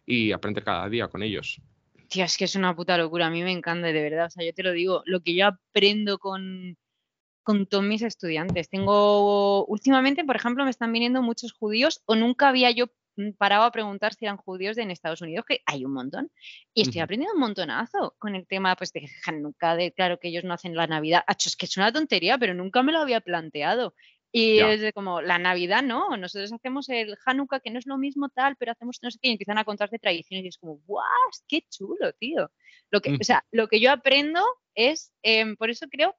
y 0.06 0.32
aprender 0.32 0.64
cada 0.64 0.88
día 0.88 1.08
con 1.08 1.22
ellos. 1.22 1.60
Tío, 2.08 2.24
es 2.24 2.38
que 2.38 2.44
es 2.44 2.54
una 2.54 2.74
puta 2.74 2.96
locura. 2.96 3.26
A 3.26 3.30
mí 3.30 3.42
me 3.42 3.52
encanta, 3.52 3.88
de 3.88 4.02
verdad. 4.02 4.26
O 4.26 4.30
sea, 4.30 4.46
yo 4.46 4.54
te 4.54 4.62
lo 4.62 4.72
digo, 4.72 5.02
lo 5.04 5.20
que 5.20 5.34
yo 5.34 5.46
aprendo 5.46 6.18
con, 6.18 6.78
con 7.49 7.64
todos 7.64 7.82
mis 7.82 8.03
estudiantes. 8.03 8.68
Tengo, 8.68 9.64
últimamente, 9.64 10.22
por 10.22 10.36
ejemplo, 10.36 10.64
me 10.64 10.70
están 10.70 10.92
viniendo 10.92 11.22
muchos 11.22 11.55
judíos 11.55 12.03
o 12.05 12.14
nunca 12.14 12.51
había 12.51 12.70
yo 12.72 12.88
parado 13.38 13.62
a 13.62 13.72
preguntar 13.72 14.12
si 14.12 14.26
eran 14.26 14.36
judíos 14.36 14.76
en 14.76 14.90
Estados 14.90 15.22
Unidos, 15.22 15.46
que 15.49 15.62
hay 15.64 15.82
un 15.86 15.94
montón. 15.94 16.30
Y 16.74 16.82
estoy 16.82 17.01
aprendiendo 17.01 17.32
un 17.32 17.40
montonazo 17.40 18.14
con 18.18 18.34
el 18.34 18.46
tema 18.46 18.76
pues, 18.76 18.92
de 18.92 19.09
Hanukkah, 19.24 19.76
de 19.76 19.92
claro 19.92 20.20
que 20.20 20.28
ellos 20.28 20.44
no 20.44 20.53
hacen 20.53 20.76
la 20.76 20.86
Navidad. 20.86 21.24
es 21.26 21.57
que 21.57 21.64
es 21.64 21.74
una 21.78 21.90
tontería, 21.90 22.36
pero 22.36 22.53
nunca 22.53 22.82
me 22.82 22.92
lo 22.92 22.99
había 22.99 23.22
planteado. 23.22 23.94
Y 24.30 24.59
es 24.59 24.82
de 24.82 24.92
como, 24.92 25.22
la 25.22 25.38
Navidad 25.38 25.82
no, 25.82 26.18
nosotros 26.18 26.53
hacemos 26.53 26.90
el 26.90 27.16
Hanukkah, 27.24 27.61
que 27.61 27.70
no 27.70 27.78
es 27.78 27.86
lo 27.86 27.96
mismo 27.96 28.28
tal, 28.28 28.57
pero 28.57 28.72
hacemos 28.72 28.99
no 29.01 29.11
sé 29.11 29.18
qué, 29.22 29.30
y 29.30 29.32
empiezan 29.32 29.57
a 29.57 29.64
contarte 29.64 29.99
tradiciones 29.99 30.44
y 30.44 30.49
es 30.49 30.59
como, 30.59 30.82
¡guau! 30.86 31.07
¡Qué 31.49 31.64
chulo, 31.70 32.12
tío! 32.12 32.51
Lo 32.90 33.01
que, 33.01 33.14
o 33.14 33.24
sea, 33.24 33.42
lo 33.53 33.68
que 33.68 33.80
yo 33.80 33.90
aprendo 33.90 34.44
es, 34.74 35.14
em, 35.22 35.57
por 35.57 35.70
eso 35.70 35.86
creo 35.90 36.14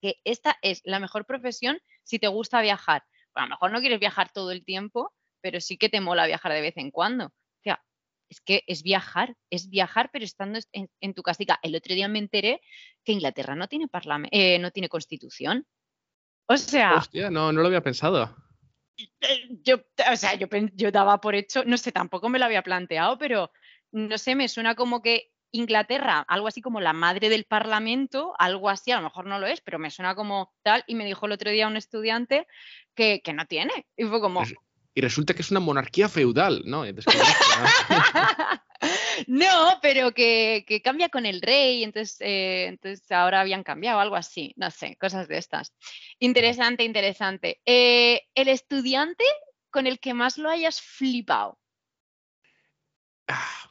que 0.00 0.16
esta 0.24 0.56
es 0.62 0.82
la 0.84 1.00
mejor 1.00 1.26
profesión 1.26 1.78
si 2.04 2.18
te 2.18 2.28
gusta 2.28 2.60
viajar. 2.62 3.04
a 3.34 3.42
lo 3.42 3.48
mejor 3.48 3.72
no 3.72 3.80
quieres 3.80 4.00
viajar 4.00 4.30
todo 4.32 4.50
el 4.50 4.64
tiempo, 4.64 5.12
pero 5.40 5.60
sí 5.60 5.76
que 5.76 5.88
te 5.88 6.00
mola 6.00 6.26
viajar 6.26 6.52
de 6.52 6.60
vez 6.60 6.76
en 6.76 6.90
cuando. 6.90 7.26
O 7.26 7.62
sea, 7.62 7.82
es 8.28 8.40
que 8.40 8.64
es 8.66 8.82
viajar, 8.82 9.36
es 9.50 9.68
viajar, 9.68 10.10
pero 10.12 10.24
estando 10.24 10.58
en, 10.72 11.14
tu 11.14 11.22
casita. 11.22 11.58
El 11.62 11.76
otro 11.76 11.94
día 11.94 12.08
me 12.08 12.18
enteré 12.18 12.60
que 13.04 13.12
Inglaterra 13.12 13.54
no 13.54 13.68
tiene, 13.68 13.86
eh, 14.30 14.58
no 14.58 14.70
tiene 14.70 14.88
constitución. 14.88 15.66
O 16.46 16.56
sea. 16.56 16.94
Hostia, 16.94 17.30
no, 17.30 17.52
no 17.52 17.60
lo 17.60 17.66
había 17.66 17.82
pensado. 17.82 18.34
Eh, 18.98 19.48
yo, 19.62 19.76
o 20.10 20.16
sea, 20.16 20.34
yo, 20.34 20.46
yo 20.74 20.90
daba 20.90 21.20
por 21.20 21.34
hecho, 21.34 21.64
no 21.64 21.76
sé, 21.76 21.92
tampoco 21.92 22.28
me 22.28 22.38
lo 22.38 22.44
había 22.44 22.62
planteado, 22.62 23.18
pero 23.18 23.50
no 23.92 24.16
sé, 24.18 24.34
me 24.34 24.48
suena 24.48 24.74
como 24.74 25.02
que 25.02 25.30
Inglaterra, 25.52 26.24
algo 26.28 26.48
así 26.48 26.60
como 26.60 26.80
la 26.80 26.92
madre 26.92 27.28
del 27.28 27.44
Parlamento, 27.44 28.34
algo 28.38 28.68
así, 28.68 28.90
a 28.90 28.96
lo 28.96 29.02
mejor 29.02 29.26
no 29.26 29.38
lo 29.38 29.46
es, 29.46 29.60
pero 29.60 29.78
me 29.78 29.90
suena 29.90 30.14
como 30.14 30.52
tal, 30.62 30.84
y 30.86 30.94
me 30.94 31.04
dijo 31.04 31.26
el 31.26 31.32
otro 31.32 31.50
día 31.50 31.66
un 31.66 31.76
estudiante 31.76 32.46
que, 32.94 33.20
no 33.34 33.46
tiene. 33.46 33.86
Y 33.96 34.04
fue 34.04 34.20
como... 34.20 34.42
Y 34.94 35.02
resulta 35.02 35.34
que 35.34 35.42
es 35.42 35.50
una 35.50 35.60
monarquía 35.60 36.08
feudal, 36.08 36.62
¿no? 36.64 36.84
no, 39.26 39.78
pero 39.82 40.12
que, 40.12 40.80
cambia 40.82 41.10
con 41.10 41.26
el 41.26 41.42
rey, 41.42 41.84
entonces, 41.84 42.16
eh, 42.20 42.64
entonces 42.68 43.12
ahora 43.12 43.42
habían 43.42 43.62
cambiado, 43.62 44.00
algo 44.00 44.16
así, 44.16 44.54
no 44.56 44.70
sé, 44.70 44.96
cosas 44.96 45.28
de 45.28 45.36
estas. 45.36 45.74
Interesante, 46.18 46.82
interesante. 46.84 47.60
Eh, 47.66 48.22
el 48.34 48.48
estudiante 48.48 49.24
con 49.70 49.86
el 49.86 50.00
que 50.00 50.14
más 50.14 50.38
lo 50.38 50.48
hayas 50.48 50.80
flipado. 50.80 51.58
Ah, 53.28 53.70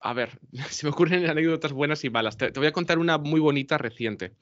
a 0.00 0.12
ver, 0.12 0.38
se 0.70 0.86
me 0.86 0.90
ocurren 0.90 1.26
anécdotas 1.26 1.72
buenas 1.72 2.04
y 2.04 2.10
malas. 2.10 2.36
Te, 2.36 2.50
voy 2.50 2.66
a 2.66 2.72
contar 2.72 2.98
una 2.98 3.18
muy 3.18 3.40
bonita 3.40 3.78
reciente. 3.78 4.32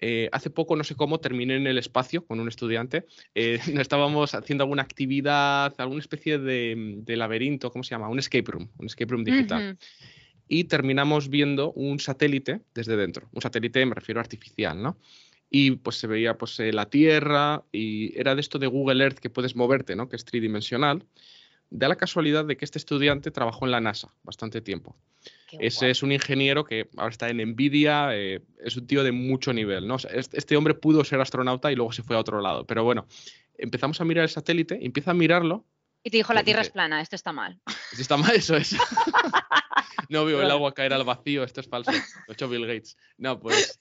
Eh, 0.00 0.28
hace 0.30 0.50
poco, 0.50 0.76
no 0.76 0.84
sé 0.84 0.94
cómo, 0.94 1.18
terminé 1.18 1.56
en 1.56 1.66
el 1.66 1.76
espacio 1.76 2.24
con 2.24 2.38
un 2.40 2.48
estudiante. 2.48 3.06
Eh, 3.34 3.58
estábamos 3.78 4.34
haciendo 4.34 4.64
alguna 4.64 4.82
actividad, 4.82 5.74
alguna 5.78 6.00
especie 6.00 6.38
de, 6.38 7.02
laberinto, 7.06 7.70
¿cómo 7.70 7.82
se 7.82 7.90
llama? 7.90 8.08
Un 8.08 8.18
escape 8.18 8.50
room, 8.50 8.70
un 8.78 8.86
escape 8.86 9.12
room 9.12 9.24
digital. 9.24 9.76
Y 10.46 10.64
terminamos 10.64 11.28
viendo 11.28 11.72
un 11.72 12.00
satélite 12.00 12.62
desde 12.74 12.96
dentro. 12.96 13.28
Un 13.32 13.42
satélite, 13.42 13.84
me 13.84 13.94
refiero 13.94 14.20
artificial, 14.20 14.80
¿no? 14.80 14.96
Y 15.50 15.72
pues 15.72 15.96
se 15.96 16.06
veía 16.06 16.38
pues, 16.38 16.58
eh, 16.60 16.72
la 16.72 16.88
Tierra 16.88 17.64
y 17.72 18.18
era 18.18 18.34
de 18.34 18.40
esto 18.40 18.58
de 18.58 18.66
Google 18.66 19.02
Earth 19.02 19.18
que 19.18 19.30
puedes 19.30 19.56
moverte, 19.56 19.96
¿no? 19.96 20.08
Que 20.08 20.16
es 20.16 20.24
tridimensional 20.24 21.04
da 21.70 21.88
la 21.88 21.96
casualidad 21.96 22.44
de 22.44 22.56
que 22.56 22.64
este 22.64 22.78
estudiante 22.78 23.30
trabajó 23.30 23.64
en 23.64 23.70
la 23.70 23.80
NASA 23.80 24.12
bastante 24.22 24.60
tiempo. 24.60 24.96
Ese 25.52 25.90
es 25.90 26.02
un 26.02 26.12
ingeniero 26.12 26.64
que 26.64 26.88
ahora 26.96 27.10
está 27.10 27.28
en 27.28 27.38
Nvidia, 27.38 28.14
eh, 28.14 28.42
es 28.62 28.76
un 28.76 28.86
tío 28.86 29.02
de 29.02 29.12
mucho 29.12 29.52
nivel. 29.52 29.86
¿no? 29.86 29.96
este 29.96 30.56
hombre 30.56 30.74
pudo 30.74 31.04
ser 31.04 31.20
astronauta 31.20 31.72
y 31.72 31.76
luego 31.76 31.92
se 31.92 32.02
fue 32.02 32.16
a 32.16 32.18
otro 32.18 32.40
lado. 32.40 32.66
Pero 32.66 32.84
bueno, 32.84 33.06
empezamos 33.56 34.00
a 34.00 34.04
mirar 34.04 34.24
el 34.24 34.30
satélite, 34.30 34.78
empieza 34.84 35.12
a 35.12 35.14
mirarlo. 35.14 35.64
Y 36.04 36.10
te 36.10 36.18
dijo, 36.18 36.32
la 36.32 36.44
Tierra 36.44 36.62
es 36.62 36.70
plana, 36.70 37.00
esto 37.00 37.16
está 37.16 37.32
mal. 37.32 37.60
Esto 37.90 38.02
está 38.02 38.16
mal, 38.16 38.34
eso 38.34 38.56
es. 38.56 38.76
no 40.08 40.24
veo 40.24 40.42
el 40.42 40.50
agua 40.50 40.74
caer 40.74 40.92
al 40.92 41.04
vacío, 41.04 41.44
esto 41.44 41.60
es 41.60 41.68
falso. 41.68 41.90
Lo 41.90 41.98
ha 42.28 42.32
hecho 42.32 42.48
Bill 42.48 42.66
Gates. 42.66 42.96
No, 43.16 43.40
pues 43.40 43.78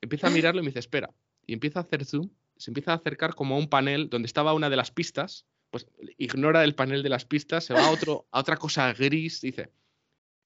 empieza 0.00 0.26
a 0.26 0.30
mirarlo 0.30 0.60
y 0.60 0.64
me 0.64 0.70
dice, 0.70 0.80
espera. 0.80 1.10
Y 1.46 1.52
empieza 1.52 1.80
a 1.80 1.82
hacer 1.82 2.04
zoom, 2.04 2.30
se 2.56 2.70
empieza 2.70 2.92
a 2.92 2.96
acercar 2.96 3.34
como 3.34 3.54
a 3.54 3.58
un 3.58 3.68
panel 3.68 4.08
donde 4.08 4.26
estaba 4.26 4.54
una 4.54 4.70
de 4.70 4.76
las 4.76 4.90
pistas 4.90 5.46
pues 5.72 5.86
ignora 6.18 6.62
el 6.64 6.74
panel 6.74 7.02
de 7.02 7.08
las 7.08 7.24
pistas, 7.24 7.64
se 7.64 7.72
va 7.72 7.86
a, 7.86 7.90
otro, 7.90 8.26
a 8.30 8.40
otra 8.40 8.58
cosa 8.58 8.92
gris, 8.92 9.40
dice, 9.40 9.70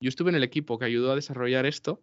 yo 0.01 0.09
estuve 0.09 0.31
en 0.31 0.37
el 0.37 0.45
equipo 0.45 0.79
que 0.79 0.85
ayudó 0.85 1.11
a 1.11 1.16
desarrollar 1.16 1.66
esto 1.66 2.01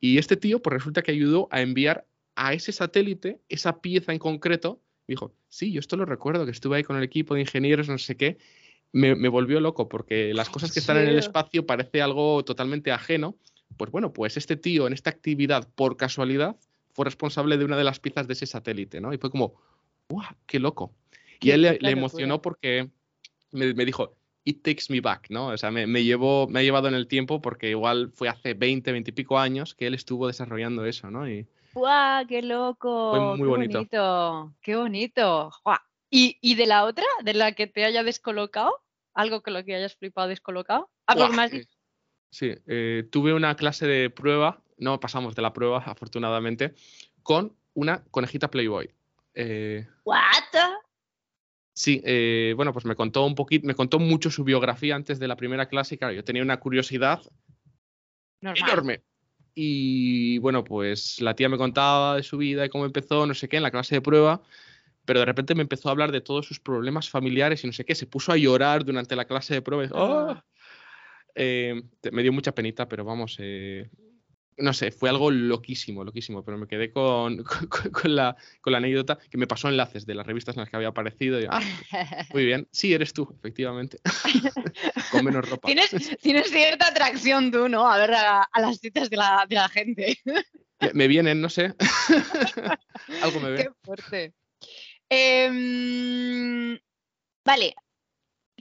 y 0.00 0.16
este 0.16 0.36
tío 0.36 0.62
pues 0.62 0.72
resulta 0.72 1.02
que 1.02 1.12
ayudó 1.12 1.48
a 1.50 1.60
enviar 1.60 2.06
a 2.36 2.54
ese 2.54 2.72
satélite 2.72 3.42
esa 3.50 3.82
pieza 3.82 4.12
en 4.12 4.18
concreto. 4.18 4.80
dijo, 5.06 5.34
sí, 5.50 5.72
yo 5.72 5.80
esto 5.80 5.98
lo 5.98 6.06
recuerdo, 6.06 6.46
que 6.46 6.52
estuve 6.52 6.78
ahí 6.78 6.84
con 6.84 6.96
el 6.96 7.02
equipo 7.02 7.34
de 7.34 7.42
ingenieros, 7.42 7.88
no 7.88 7.98
sé 7.98 8.16
qué. 8.16 8.38
Me, 8.92 9.28
volvió 9.28 9.60
loco 9.60 9.86
porque 9.86 10.32
las 10.32 10.48
cosas 10.48 10.72
que 10.72 10.80
están 10.80 10.96
en 10.96 11.08
el 11.08 11.18
espacio 11.18 11.66
parece 11.66 12.00
algo 12.00 12.42
totalmente 12.44 12.92
ajeno. 12.92 13.36
Pues 13.76 13.90
bueno, 13.90 14.14
pues 14.14 14.38
este 14.38 14.56
tío 14.56 14.86
en 14.86 14.94
esta 14.94 15.10
actividad, 15.10 15.68
por 15.74 15.98
casualidad, 15.98 16.56
fue 16.94 17.04
responsable 17.04 17.58
de 17.58 17.66
una 17.66 17.76
de 17.76 17.84
las 17.84 18.00
piezas 18.00 18.26
de 18.26 18.32
ese 18.32 18.46
satélite, 18.46 19.02
¿no? 19.02 19.12
Y 19.12 19.18
fue 19.18 19.30
como, 19.30 19.54
¡guau! 20.08 20.34
¡Qué 20.46 20.58
loco! 20.58 20.94
Y 21.40 21.50
él 21.50 21.62
le, 21.62 21.90
emocionó 21.90 22.42
porque 22.42 22.90
me, 23.52 23.72
dijo, 23.84 24.16
it 24.44 24.62
takes 24.62 24.84
me 24.88 25.00
back, 25.00 25.30
¿no? 25.30 25.48
O 25.48 25.56
sea, 25.56 25.70
me, 25.70 25.86
me, 25.86 26.04
llevó, 26.04 26.48
me 26.48 26.60
ha 26.60 26.62
llevado 26.62 26.88
en 26.88 26.94
el 26.94 27.06
tiempo 27.06 27.40
porque 27.40 27.70
igual 27.70 28.10
fue 28.12 28.28
hace 28.28 28.54
20, 28.54 28.92
20 28.92 29.10
y 29.10 29.12
pico 29.12 29.38
años 29.38 29.74
que 29.74 29.86
él 29.86 29.94
estuvo 29.94 30.26
desarrollando 30.26 30.84
eso, 30.84 31.10
¿no? 31.10 31.28
Y 31.28 31.46
¡Guau, 31.74 32.26
qué 32.26 32.42
loco! 32.42 33.10
Fue 33.10 33.20
muy 33.36 33.38
qué 33.38 33.44
bonito. 33.44 34.54
Qué 34.60 34.76
bonito. 34.76 35.50
¿Y, 36.10 36.54
de 36.54 36.66
la 36.66 36.84
otra, 36.84 37.04
de 37.22 37.34
la 37.34 37.52
que 37.52 37.66
te 37.66 37.84
haya 37.84 38.02
descolocado? 38.02 38.82
¿Algo 39.14 39.42
con 39.42 39.52
lo 39.52 39.64
que 39.64 39.74
hayas 39.74 39.94
flipado 39.94 40.28
descolocado? 40.28 40.90
¿Algo 41.06 41.28
más? 41.28 41.50
Sí, 42.30 42.54
eh, 42.66 43.08
tuve 43.10 43.32
una 43.32 43.54
clase 43.56 43.86
de 43.86 44.10
prueba, 44.10 44.62
no 44.76 45.00
pasamos 45.00 45.34
de 45.34 45.42
la 45.42 45.52
prueba, 45.52 45.78
afortunadamente, 45.86 46.74
con 47.22 47.54
una 47.74 48.02
conejita 48.10 48.50
Playboy. 48.50 48.90
Eh, 49.34 49.86
¿What? 50.04 50.18
Sí, 51.78 52.02
eh, 52.04 52.54
bueno, 52.56 52.72
pues 52.72 52.84
me 52.86 52.96
contó 52.96 53.24
un 53.24 53.36
poquito, 53.36 53.64
me 53.64 53.76
contó 53.76 54.00
mucho 54.00 54.32
su 54.32 54.42
biografía 54.42 54.96
antes 54.96 55.20
de 55.20 55.28
la 55.28 55.36
primera 55.36 55.68
clase 55.68 55.94
y 55.94 55.98
claro, 55.98 56.12
yo 56.12 56.24
tenía 56.24 56.42
una 56.42 56.58
curiosidad 56.58 57.22
enorme. 58.40 59.04
Y 59.54 60.38
bueno, 60.38 60.64
pues 60.64 61.20
la 61.20 61.34
tía 61.34 61.48
me 61.48 61.56
contaba 61.56 62.16
de 62.16 62.24
su 62.24 62.36
vida 62.36 62.66
y 62.66 62.68
cómo 62.68 62.84
empezó, 62.84 63.26
no 63.26 63.34
sé 63.34 63.48
qué, 63.48 63.58
en 63.58 63.62
la 63.62 63.70
clase 63.70 63.94
de 63.94 64.00
prueba, 64.00 64.42
pero 65.04 65.20
de 65.20 65.26
repente 65.26 65.54
me 65.54 65.62
empezó 65.62 65.88
a 65.88 65.92
hablar 65.92 66.10
de 66.10 66.20
todos 66.20 66.46
sus 66.46 66.58
problemas 66.58 67.08
familiares 67.08 67.62
y 67.62 67.68
no 67.68 67.72
sé 67.72 67.84
qué, 67.84 67.94
se 67.94 68.06
puso 68.06 68.32
a 68.32 68.36
llorar 68.36 68.84
durante 68.84 69.14
la 69.14 69.26
clase 69.26 69.54
de 69.54 69.62
prueba. 69.62 69.88
¡Oh! 69.92 70.36
Eh, 71.36 71.80
me 72.10 72.22
dio 72.24 72.32
mucha 72.32 72.56
penita, 72.56 72.88
pero 72.88 73.04
vamos, 73.04 73.36
eh, 73.38 73.88
no 74.58 74.72
sé, 74.72 74.90
fue 74.90 75.08
algo 75.08 75.30
loquísimo, 75.30 76.04
loquísimo, 76.04 76.44
pero 76.44 76.58
me 76.58 76.66
quedé 76.66 76.92
con, 76.92 77.44
con, 77.92 78.16
la, 78.16 78.36
anécdota 78.64 79.18
que 79.30 79.38
me 79.38 79.46
pasó 79.46 79.68
enlaces 79.68 80.06
de 80.06 80.14
las 80.14 80.26
revistas 80.26 80.56
en 80.56 80.60
las 80.60 80.70
que 80.70 80.76
había 80.76 80.88
aparecido. 80.88 81.38
Ah, 81.50 81.60
muy 82.34 82.44
bien, 82.44 82.68
sí, 82.70 82.92
eres 82.92 83.12
tú, 83.12 83.28
efectivamente. 83.38 83.98
con 85.12 85.24
menos 85.24 85.48
ropa. 85.48 85.66
¿Tienes, 85.66 85.90
tienes, 86.20 86.50
cierta 86.50 86.88
atracción 86.88 87.50
tú, 87.50 87.68
¿no? 87.68 87.88
A 87.90 87.98
ver 87.98 88.14
a, 88.14 88.48
las 88.58 88.78
citas 88.78 89.10
de 89.10 89.16
la, 89.16 89.46
de 89.48 89.54
la 89.54 89.68
gente. 89.68 90.18
me, 90.92 91.08
vienen, 91.08 91.40
no 91.40 91.48
sé. 91.48 91.74
algo 93.22 93.40
me 93.40 93.50
ve. 93.50 93.64
Qué 93.64 93.70
fuerte. 93.82 94.34
Em, 95.08 96.78
vale, 97.44 97.74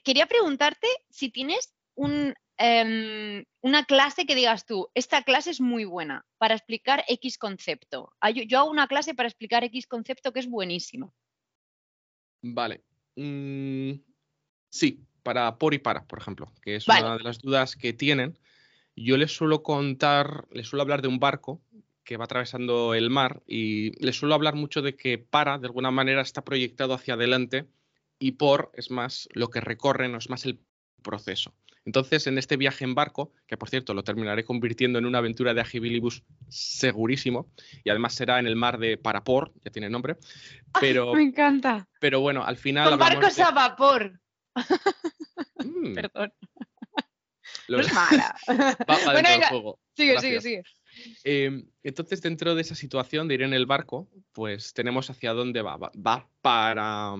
quería 0.04 0.28
preguntarte 0.28 0.88
si 1.10 1.30
tienes 1.30 1.74
un 1.96 2.34
Em, 2.60 3.46
una 3.62 3.86
clase 3.86 4.26
que 4.26 4.34
digas 4.34 4.66
tú, 4.66 4.90
esta 4.96 5.22
clase 5.22 5.52
es 5.52 5.62
muy 5.62 5.86
buena 5.86 6.26
para 6.40 6.56
explicar 6.56 7.04
X 7.08 7.38
concepto. 7.38 8.14
Yo, 8.34 8.60
hago 8.60 8.72
una 8.72 8.88
clase 8.88 9.14
para 9.14 9.30
explicar 9.30 9.64
X 9.66 9.86
concepto 9.86 10.34
que 10.34 10.40
es 10.40 10.50
buenísima. 10.50 11.12
Vale. 12.42 12.84
Mm, 13.16 13.94
sí, 14.70 15.04
para 15.22 15.58
por 15.58 15.76
y 15.76 15.80
para, 15.80 16.06
por 16.06 16.20
ejemplo, 16.20 16.52
que 16.62 16.78
es 16.78 16.88
una 16.88 17.18
de 17.18 17.24
las 17.24 17.40
dudas 17.40 17.76
que 17.76 17.94
tienen. 17.94 18.40
Yo 18.96 19.18
les 19.18 19.36
suelo 19.36 19.62
contar, 19.62 20.48
les 20.52 20.68
suelo 20.68 20.82
hablar 20.82 21.04
de 21.04 21.10
un 21.10 21.20
barco 21.20 21.62
que 22.04 22.18
va 22.18 22.26
atravesando 22.26 22.96
el 22.96 23.12
mar 23.12 23.44
y 23.46 23.92
les 24.04 24.16
suelo 24.16 24.34
hablar 24.34 24.56
mucho 24.56 24.82
de 24.82 24.96
que 24.96 25.20
para, 25.20 25.60
de 25.60 25.68
alguna 25.68 25.92
manera, 25.92 26.22
está 26.22 26.44
proyectado 26.44 26.96
hacia 26.96 27.14
adelante 27.14 27.68
y 28.18 28.32
por 28.32 28.72
es 28.74 28.90
más 28.90 29.30
lo 29.34 29.50
que 29.50 29.62
recorre, 29.62 30.08
no 30.08 30.18
es 30.18 30.30
más 30.30 30.46
el 30.46 30.60
proceso. 31.04 31.54
Entonces, 31.88 32.28
en 32.28 32.38
este 32.38 32.58
viaje 32.58 32.84
en 32.84 32.96
barco, 32.96 33.32
que 33.48 33.56
por 33.56 33.70
cierto 33.70 33.94
lo 33.94 34.04
terminaré 34.04 34.44
convirtiendo 34.44 35.00
en 35.00 35.06
una 35.06 35.20
aventura 35.20 35.54
de 35.54 35.62
Agibilibus 35.62 36.22
segurísimo, 36.50 37.50
y 37.86 37.90
además 37.90 38.14
será 38.14 38.40
en 38.40 38.46
el 38.46 38.58
mar 38.58 38.78
de 38.78 38.98
Parapor, 38.98 39.54
ya 39.64 39.72
tiene 39.72 39.90
nombre, 39.90 40.18
pero... 40.82 41.14
me 41.14 41.24
encanta. 41.24 41.88
Pero 42.02 42.20
bueno, 42.20 42.44
al 42.44 42.58
final... 42.58 42.90
Con 42.90 43.00
barcos 43.00 43.40
a 43.40 43.52
vapor. 43.52 44.20
Mm. 45.64 45.94
Perdón. 45.94 46.34
No 47.70 47.80
es 47.80 47.94
mala. 47.94 48.36
juego. 49.48 49.80
Sigue, 49.96 50.20
sigue, 50.20 50.42
sigue. 50.42 50.64
Em, 51.24 51.70
entonces, 51.84 52.22
dentro 52.22 52.54
de 52.54 52.64
esa 52.64 52.76
situación 52.76 53.30
de 53.30 53.36
ir 53.36 53.44
en 53.44 53.54
el 53.54 53.66
barco, 53.66 54.10
pues 54.34 54.74
tenemos 54.74 55.10
hacia 55.10 55.32
dónde 55.32 55.62
va. 55.62 55.78
Va, 55.78 56.28
para. 56.42 57.16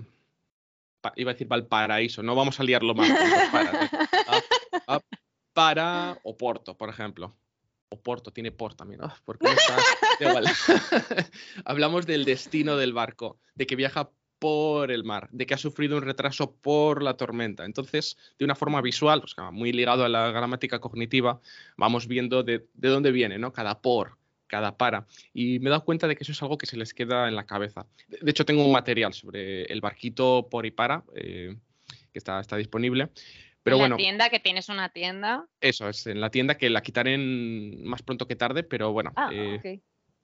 iba 1.16 1.32
a 1.32 1.34
decir 1.34 1.48
Valparaíso, 1.48 2.22
no 2.22 2.36
vamos 2.36 2.60
a 2.60 2.64
liarlo 2.64 2.94
más. 2.96 3.10
Para, 3.52 3.72
para 5.54 6.20
Oporto, 6.24 6.78
por 6.78 6.90
ejemplo. 6.90 7.36
Oporto, 7.90 8.32
tiene 8.32 8.52
por 8.52 8.76
también, 8.76 9.02
¿no? 9.02 9.14
Porque 9.24 9.48
Hablamos 11.66 12.06
del 12.06 12.26
destino 12.26 12.76
del 12.76 12.92
barco, 12.92 13.40
de 13.56 13.66
que 13.66 13.78
viaja 13.78 14.12
por 14.40 14.92
el 14.92 15.04
mar, 15.04 15.30
de 15.32 15.46
que 15.46 15.54
ha 15.54 15.58
sufrido 15.58 15.98
un 15.98 16.04
retraso 16.04 16.56
por 16.56 17.02
la 17.02 17.16
tormenta. 17.16 17.66
Entonces, 17.66 18.18
de 18.38 18.46
una 18.46 18.56
forma 18.56 18.82
visual, 18.82 19.24
muy 19.52 19.72
ligado 19.72 20.04
a 20.04 20.10
la 20.10 20.32
gramática 20.32 20.80
cognitiva, 20.80 21.42
vamos 21.76 22.08
viendo 22.08 22.44
de, 22.44 22.68
dónde 22.74 23.12
viene, 23.12 23.38
¿no? 23.40 23.52
Cada 23.52 23.82
por, 23.82 24.18
cada 24.48 24.78
para. 24.78 25.08
Y 25.34 25.60
me 25.60 25.68
he 25.68 25.70
dado 25.70 25.86
cuenta 25.86 26.08
de 26.08 26.16
que 26.16 26.24
eso 26.24 26.34
es 26.34 26.42
algo 26.42 26.58
que 26.58 26.68
se 26.68 26.78
les 26.78 26.94
queda 26.94 27.28
en 27.28 27.36
la 27.36 27.46
cabeza. 27.46 27.88
De, 28.08 28.30
hecho, 28.30 28.46
tengo 28.46 28.66
un 28.66 28.72
material 28.72 29.14
sobre 29.14 29.64
el 29.64 29.82
barquito 29.82 30.48
por 30.50 30.66
y 30.66 30.72
para, 30.72 31.04
eh, 31.16 31.56
que 32.12 32.20
está, 32.20 32.40
está 32.40 32.58
disponible. 32.58 33.10
Pero 33.68 33.84
en 33.84 33.92
la 33.92 33.98
tienda, 33.98 34.30
que 34.30 34.40
tienes 34.40 34.70
una 34.70 34.90
tienda. 34.90 35.46
Eso, 35.60 35.90
es 35.90 36.08
en 36.08 36.22
la 36.22 36.30
tienda 36.30 36.58
que 36.58 36.70
la 36.70 36.82
quitaré 36.82 37.18
más 37.18 38.02
pronto 38.02 38.28
que 38.28 38.36
tarde, 38.36 38.64
pero 38.64 38.94
bueno. 38.94 39.12
Ah, 39.16 39.30
eh, 39.32 39.82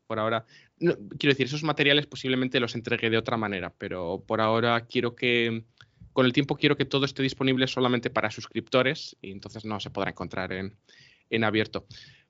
por 0.08 0.20
ahora. 0.20 0.46
quiero 0.78 1.32
decir, 1.34 1.48
esos 1.48 1.64
materiales 1.64 2.08
posiblemente 2.08 2.60
los 2.60 2.76
entregué 2.76 3.10
de 3.10 3.18
otra 3.18 3.38
manera, 3.38 3.74
pero 3.78 4.24
por 4.26 4.42
ahora 4.42 4.86
quiero 4.86 5.16
que. 5.16 5.66
Con 6.14 6.28
el 6.28 6.34
tiempo 6.34 6.56
quiero 6.56 6.78
que 6.78 6.86
todo 6.86 7.06
esté 7.06 7.24
disponible 7.24 7.66
solamente 7.66 8.12
para 8.12 8.30
suscriptores 8.30 9.18
y 9.20 9.32
entonces 9.32 9.66
no 9.66 9.80
se 9.80 9.90
podrá 9.90 10.12
encontrar 10.12 10.54
en, 10.54 10.78
en 11.32 11.44
abierto. 11.44 11.88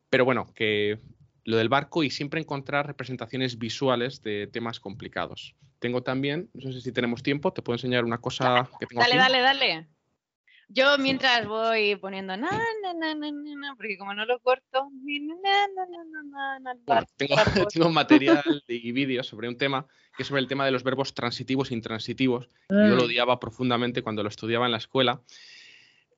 Pero 0.09 0.23
bueno, 0.23 0.53
que 0.55 0.99
lo 1.43 1.57
del 1.57 1.69
barco 1.69 2.03
y 2.03 2.09
siempre 2.09 2.39
encontrar 2.39 2.87
representaciones 2.87 3.59
visuales 3.59 4.21
de 4.21 4.47
temas 4.47 4.79
complicados. 4.79 5.55
Tengo 5.79 6.01
también, 6.01 6.49
no 6.53 6.71
sé 6.71 6.79
si 6.79 6.93
tenemos 6.93 7.23
tiempo, 7.23 7.51
te 7.51 7.61
puedo 7.61 7.75
enseñar 7.75 8.05
una 8.05 8.19
cosa 8.19 8.69
que 8.79 8.85
tengo 8.85 9.01
Dale, 9.01 9.17
dale, 9.17 9.41
dale. 9.41 9.87
Yo 10.73 10.97
mientras 10.97 11.45
voy 11.47 11.95
poniendo 11.97 12.35
na, 12.35 12.49
na, 12.49 13.13
na, 13.13 13.13
na, 13.13 13.75
porque 13.77 13.95
como 13.95 14.15
no 14.15 14.25
lo 14.25 14.39
corto, 14.39 14.89
tengo, 17.15 17.87
un 17.87 17.93
material 17.93 18.63
y 18.67 18.91
vídeos 18.91 19.27
sobre 19.27 19.47
un 19.47 19.57
tema 19.57 19.85
que 20.17 20.23
es 20.23 20.27
sobre 20.27 20.41
el 20.41 20.47
tema 20.47 20.65
de 20.65 20.71
los 20.71 20.83
verbos 20.83 21.13
transitivos 21.13 21.69
e 21.69 21.75
intransitivos. 21.75 22.49
Yo 22.69 22.95
lo 22.95 23.03
mm. 23.03 23.05
odiaba 23.05 23.39
profundamente 23.39 24.01
cuando 24.01 24.23
lo 24.23 24.29
estudiaba 24.29 24.65
en 24.65 24.71
la 24.71 24.77
escuela. 24.77 25.21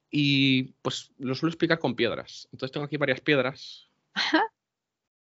Y 0.10 0.74
pues 0.82 1.12
lo 1.18 1.36
suelo 1.36 1.52
explicar 1.52 1.80
con 1.80 1.96
piedras. 1.96 2.48
Entonces 2.54 2.72
tengo 2.72 2.86
aquí 2.86 2.96
varias 2.96 3.20
piedras. 3.20 3.90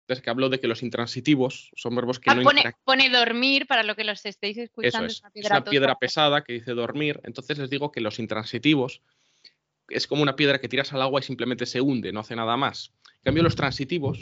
Entonces, 0.05 0.23
que 0.23 0.29
hablo 0.29 0.51
de 0.51 0.61
que 0.61 0.69
los 0.69 0.83
intransitivos 0.83 1.71
son 1.77 1.97
verbos 1.97 2.21
que 2.21 2.31
ah, 2.31 2.35
no 2.35 2.43
pone, 2.43 2.63
pone, 2.85 3.09
dormir 3.09 3.67
para 3.67 3.83
lo 3.83 3.97
que 3.97 4.05
los 4.05 4.25
estéis 4.27 4.59
escuchando. 4.59 5.07
es, 5.07 5.23
es 5.33 5.47
una 5.47 5.65
piedra 5.65 5.95
pesada 5.95 6.45
que 6.45 6.53
dice 6.53 6.73
dormir. 6.73 7.21
Entonces 7.25 7.57
les 7.57 7.71
digo 7.71 7.91
que 7.91 8.03
los 8.03 8.19
intransitivos 8.19 9.01
es 9.89 10.07
como 10.07 10.23
una 10.23 10.37
piedra 10.37 10.61
que 10.61 10.69
tiras 10.69 10.93
al 10.93 11.01
agua 11.01 11.21
y 11.21 11.23
simplemente 11.23 11.65
se 11.65 11.81
hunde, 11.81 12.13
no 12.13 12.21
hace 12.21 12.37
nada 12.37 12.57
más. 12.57 12.93
En 13.17 13.23
cambio, 13.25 13.43
los 13.43 13.57
transitivos, 13.57 14.19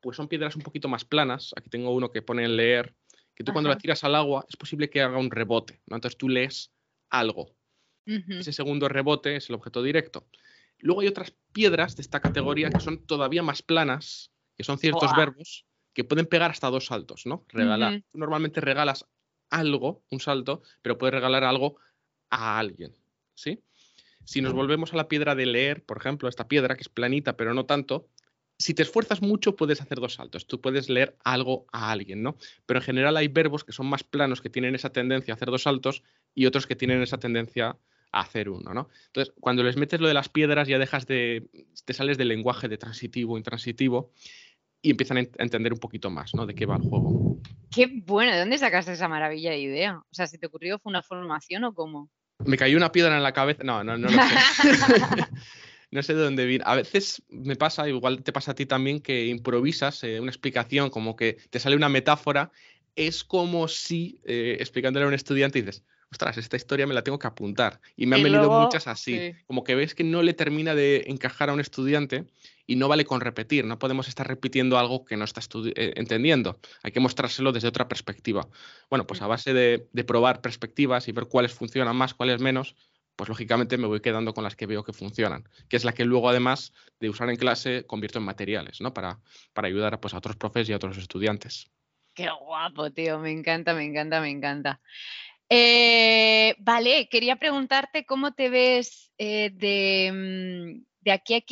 pues 0.00 0.16
son 0.16 0.28
piedras 0.28 0.54
un 0.54 0.62
poquito 0.62 0.88
más 0.88 1.04
planas. 1.04 1.52
Aquí 1.56 1.68
tengo 1.68 1.90
uno 1.92 2.12
que 2.12 2.22
pone 2.22 2.44
en 2.44 2.56
leer, 2.56 2.94
que 3.34 3.42
tú 3.42 3.52
cuando 3.52 3.70
la 3.70 3.78
tiras 3.78 4.04
al 4.04 4.14
agua 4.14 4.44
es 4.48 4.56
posible 4.56 4.90
que 4.90 5.02
haga 5.02 5.18
un 5.18 5.30
rebote. 5.30 5.80
¿no? 5.86 5.96
Entonces 5.96 6.16
tú 6.16 6.28
lees 6.28 6.70
algo. 7.10 7.50
Ese 8.04 8.52
segundo 8.52 8.88
rebote 8.88 9.36
es 9.36 9.48
el 9.48 9.54
objeto 9.54 9.82
directo. 9.82 10.26
Luego 10.78 11.02
hay 11.02 11.06
otras 11.06 11.32
piedras 11.52 11.94
de 11.94 12.02
esta 12.02 12.20
categoría 12.20 12.68
que 12.68 12.80
son 12.80 13.06
todavía 13.06 13.44
más 13.44 13.62
planas, 13.62 14.32
que 14.62 14.66
son 14.66 14.78
ciertos 14.78 15.10
verbos 15.16 15.66
que 15.92 16.04
pueden 16.04 16.26
pegar 16.26 16.52
hasta 16.52 16.70
dos 16.70 16.86
saltos, 16.86 17.26
¿no? 17.26 17.44
Regalar. 17.48 18.04
Normalmente 18.12 18.60
regalas 18.60 19.06
algo, 19.50 20.04
un 20.08 20.20
salto, 20.20 20.62
pero 20.82 20.98
puedes 20.98 21.12
regalar 21.12 21.42
algo 21.42 21.78
a 22.30 22.60
alguien, 22.60 22.94
¿sí? 23.34 23.60
Si 24.24 24.40
nos 24.40 24.52
volvemos 24.52 24.92
a 24.92 24.96
la 24.96 25.08
piedra 25.08 25.34
de 25.34 25.46
leer, 25.46 25.84
por 25.84 25.98
ejemplo, 25.98 26.28
esta 26.28 26.46
piedra 26.46 26.76
que 26.76 26.82
es 26.82 26.88
planita, 26.88 27.36
pero 27.36 27.54
no 27.54 27.66
tanto, 27.66 28.08
si 28.56 28.72
te 28.72 28.84
esfuerzas 28.84 29.20
mucho 29.20 29.56
puedes 29.56 29.80
hacer 29.80 29.98
dos 29.98 30.14
saltos. 30.14 30.46
Tú 30.46 30.60
puedes 30.60 30.88
leer 30.88 31.16
algo 31.24 31.66
a 31.72 31.90
alguien, 31.90 32.22
¿no? 32.22 32.36
Pero 32.64 32.78
en 32.78 32.84
general 32.84 33.16
hay 33.16 33.26
verbos 33.26 33.64
que 33.64 33.72
son 33.72 33.88
más 33.88 34.04
planos, 34.04 34.40
que 34.40 34.48
tienen 34.48 34.76
esa 34.76 34.90
tendencia 34.90 35.34
a 35.34 35.36
hacer 35.36 35.50
dos 35.50 35.64
saltos, 35.64 36.04
y 36.36 36.46
otros 36.46 36.68
que 36.68 36.76
tienen 36.76 37.02
esa 37.02 37.18
tendencia 37.18 37.76
a 38.12 38.20
hacer 38.20 38.48
uno, 38.48 38.72
¿no? 38.72 38.88
Entonces, 39.06 39.34
cuando 39.40 39.64
les 39.64 39.76
metes 39.76 40.00
lo 40.00 40.06
de 40.06 40.14
las 40.14 40.28
piedras, 40.28 40.68
ya 40.68 40.78
dejas 40.78 41.06
de. 41.06 41.48
te 41.84 41.94
sales 41.94 42.18
del 42.18 42.28
lenguaje 42.28 42.68
de 42.68 42.78
transitivo, 42.78 43.38
intransitivo, 43.38 44.12
y 44.82 44.90
empiezan 44.90 45.18
a 45.18 45.20
entender 45.38 45.72
un 45.72 45.78
poquito 45.78 46.10
más, 46.10 46.34
¿no? 46.34 46.44
De 46.44 46.54
qué 46.54 46.66
va 46.66 46.76
el 46.76 46.82
juego. 46.82 47.38
Qué 47.70 48.02
bueno, 48.04 48.32
¿de 48.32 48.40
dónde 48.40 48.58
sacaste 48.58 48.92
esa 48.92 49.08
maravilla 49.08 49.52
de 49.52 49.60
idea? 49.60 49.98
O 49.98 50.14
sea, 50.14 50.26
¿si 50.26 50.38
te 50.38 50.46
ocurrió 50.46 50.78
fue 50.78 50.90
una 50.90 51.02
formación 51.02 51.64
o 51.64 51.74
cómo? 51.74 52.10
Me 52.44 52.56
cayó 52.56 52.76
una 52.76 52.92
piedra 52.92 53.16
en 53.16 53.22
la 53.22 53.32
cabeza. 53.32 53.62
No, 53.62 53.84
no, 53.84 53.96
no 53.96 54.08
sé. 54.08 54.16
no 55.92 56.02
sé 56.02 56.14
de 56.14 56.22
dónde 56.22 56.44
viene. 56.44 56.64
A 56.66 56.74
veces 56.74 57.22
me 57.28 57.56
pasa, 57.56 57.88
igual 57.88 58.22
te 58.22 58.32
pasa 58.32 58.50
a 58.50 58.54
ti 58.54 58.66
también, 58.66 59.00
que 59.00 59.26
improvisas 59.26 60.02
eh, 60.02 60.20
una 60.20 60.30
explicación, 60.30 60.90
como 60.90 61.14
que 61.14 61.38
te 61.50 61.60
sale 61.60 61.76
una 61.76 61.88
metáfora 61.88 62.50
es 62.96 63.24
como 63.24 63.68
si 63.68 64.20
eh, 64.24 64.56
explicándole 64.60 65.04
a 65.04 65.08
un 65.08 65.14
estudiante 65.14 65.60
dices, 65.60 65.84
ostras, 66.12 66.36
esta 66.36 66.56
historia 66.56 66.86
me 66.86 66.94
la 66.94 67.02
tengo 67.02 67.18
que 67.18 67.26
apuntar. 67.26 67.80
Y 67.96 68.06
me 68.06 68.16
han 68.16 68.22
venido 68.22 68.50
muchas 68.50 68.86
así. 68.86 69.32
Como 69.46 69.64
que 69.64 69.74
ves 69.74 69.94
que 69.94 70.04
no 70.04 70.22
le 70.22 70.34
termina 70.34 70.74
de 70.74 71.04
encajar 71.06 71.50
a 71.50 71.54
un 71.54 71.60
estudiante 71.60 72.26
y 72.66 72.76
no 72.76 72.86
vale 72.86 73.04
con 73.04 73.20
repetir. 73.20 73.64
No 73.64 73.78
podemos 73.78 74.08
estar 74.08 74.28
repitiendo 74.28 74.78
algo 74.78 75.04
que 75.04 75.16
no 75.16 75.24
está 75.24 75.40
eh, 75.74 75.94
entendiendo. 75.96 76.60
Hay 76.82 76.92
que 76.92 77.00
mostrárselo 77.00 77.50
desde 77.50 77.68
otra 77.68 77.88
perspectiva. 77.88 78.46
Bueno, 78.90 79.06
pues 79.06 79.22
a 79.22 79.26
base 79.26 79.54
de, 79.54 80.04
probar 80.04 80.42
perspectivas 80.42 81.08
y 81.08 81.12
ver 81.12 81.26
cuáles 81.26 81.54
funcionan 81.54 81.96
más, 81.96 82.12
cuáles 82.12 82.40
menos, 82.40 82.76
pues 83.16 83.28
lógicamente 83.28 83.78
me 83.78 83.86
voy 83.86 84.00
quedando 84.00 84.34
con 84.34 84.44
las 84.44 84.54
que 84.54 84.66
veo 84.66 84.84
que 84.84 84.92
funcionan, 84.92 85.48
que 85.68 85.76
es 85.76 85.84
la 85.84 85.92
que 85.92 86.04
luego 86.04 86.28
además 86.28 86.72
de 87.00 87.08
usar 87.08 87.30
en 87.30 87.36
clase 87.36 87.86
convierto 87.86 88.18
en 88.18 88.24
materiales, 88.24 88.80
¿no? 88.80 88.92
Para, 88.92 89.18
para 89.54 89.68
ayudar 89.68 89.98
pues, 90.00 90.12
a 90.12 90.18
otros 90.18 90.36
profes 90.36 90.68
y 90.68 90.72
a 90.72 90.76
otros 90.76 90.98
estudiantes. 90.98 91.70
Qué 92.14 92.28
guapo, 92.28 92.90
tío, 92.90 93.18
me 93.18 93.30
encanta, 93.30 93.72
me 93.72 93.84
encanta, 93.84 94.20
me 94.20 94.28
encanta. 94.28 94.80
Eh, 95.48 96.54
vale, 96.58 97.08
quería 97.10 97.36
preguntarte 97.36 98.06
cómo 98.06 98.32
te 98.32 98.48
ves 98.48 99.12
eh, 99.18 99.50
mm, 100.12 100.84
de, 101.00 101.12
aquí 101.12 101.34
a 101.34 101.42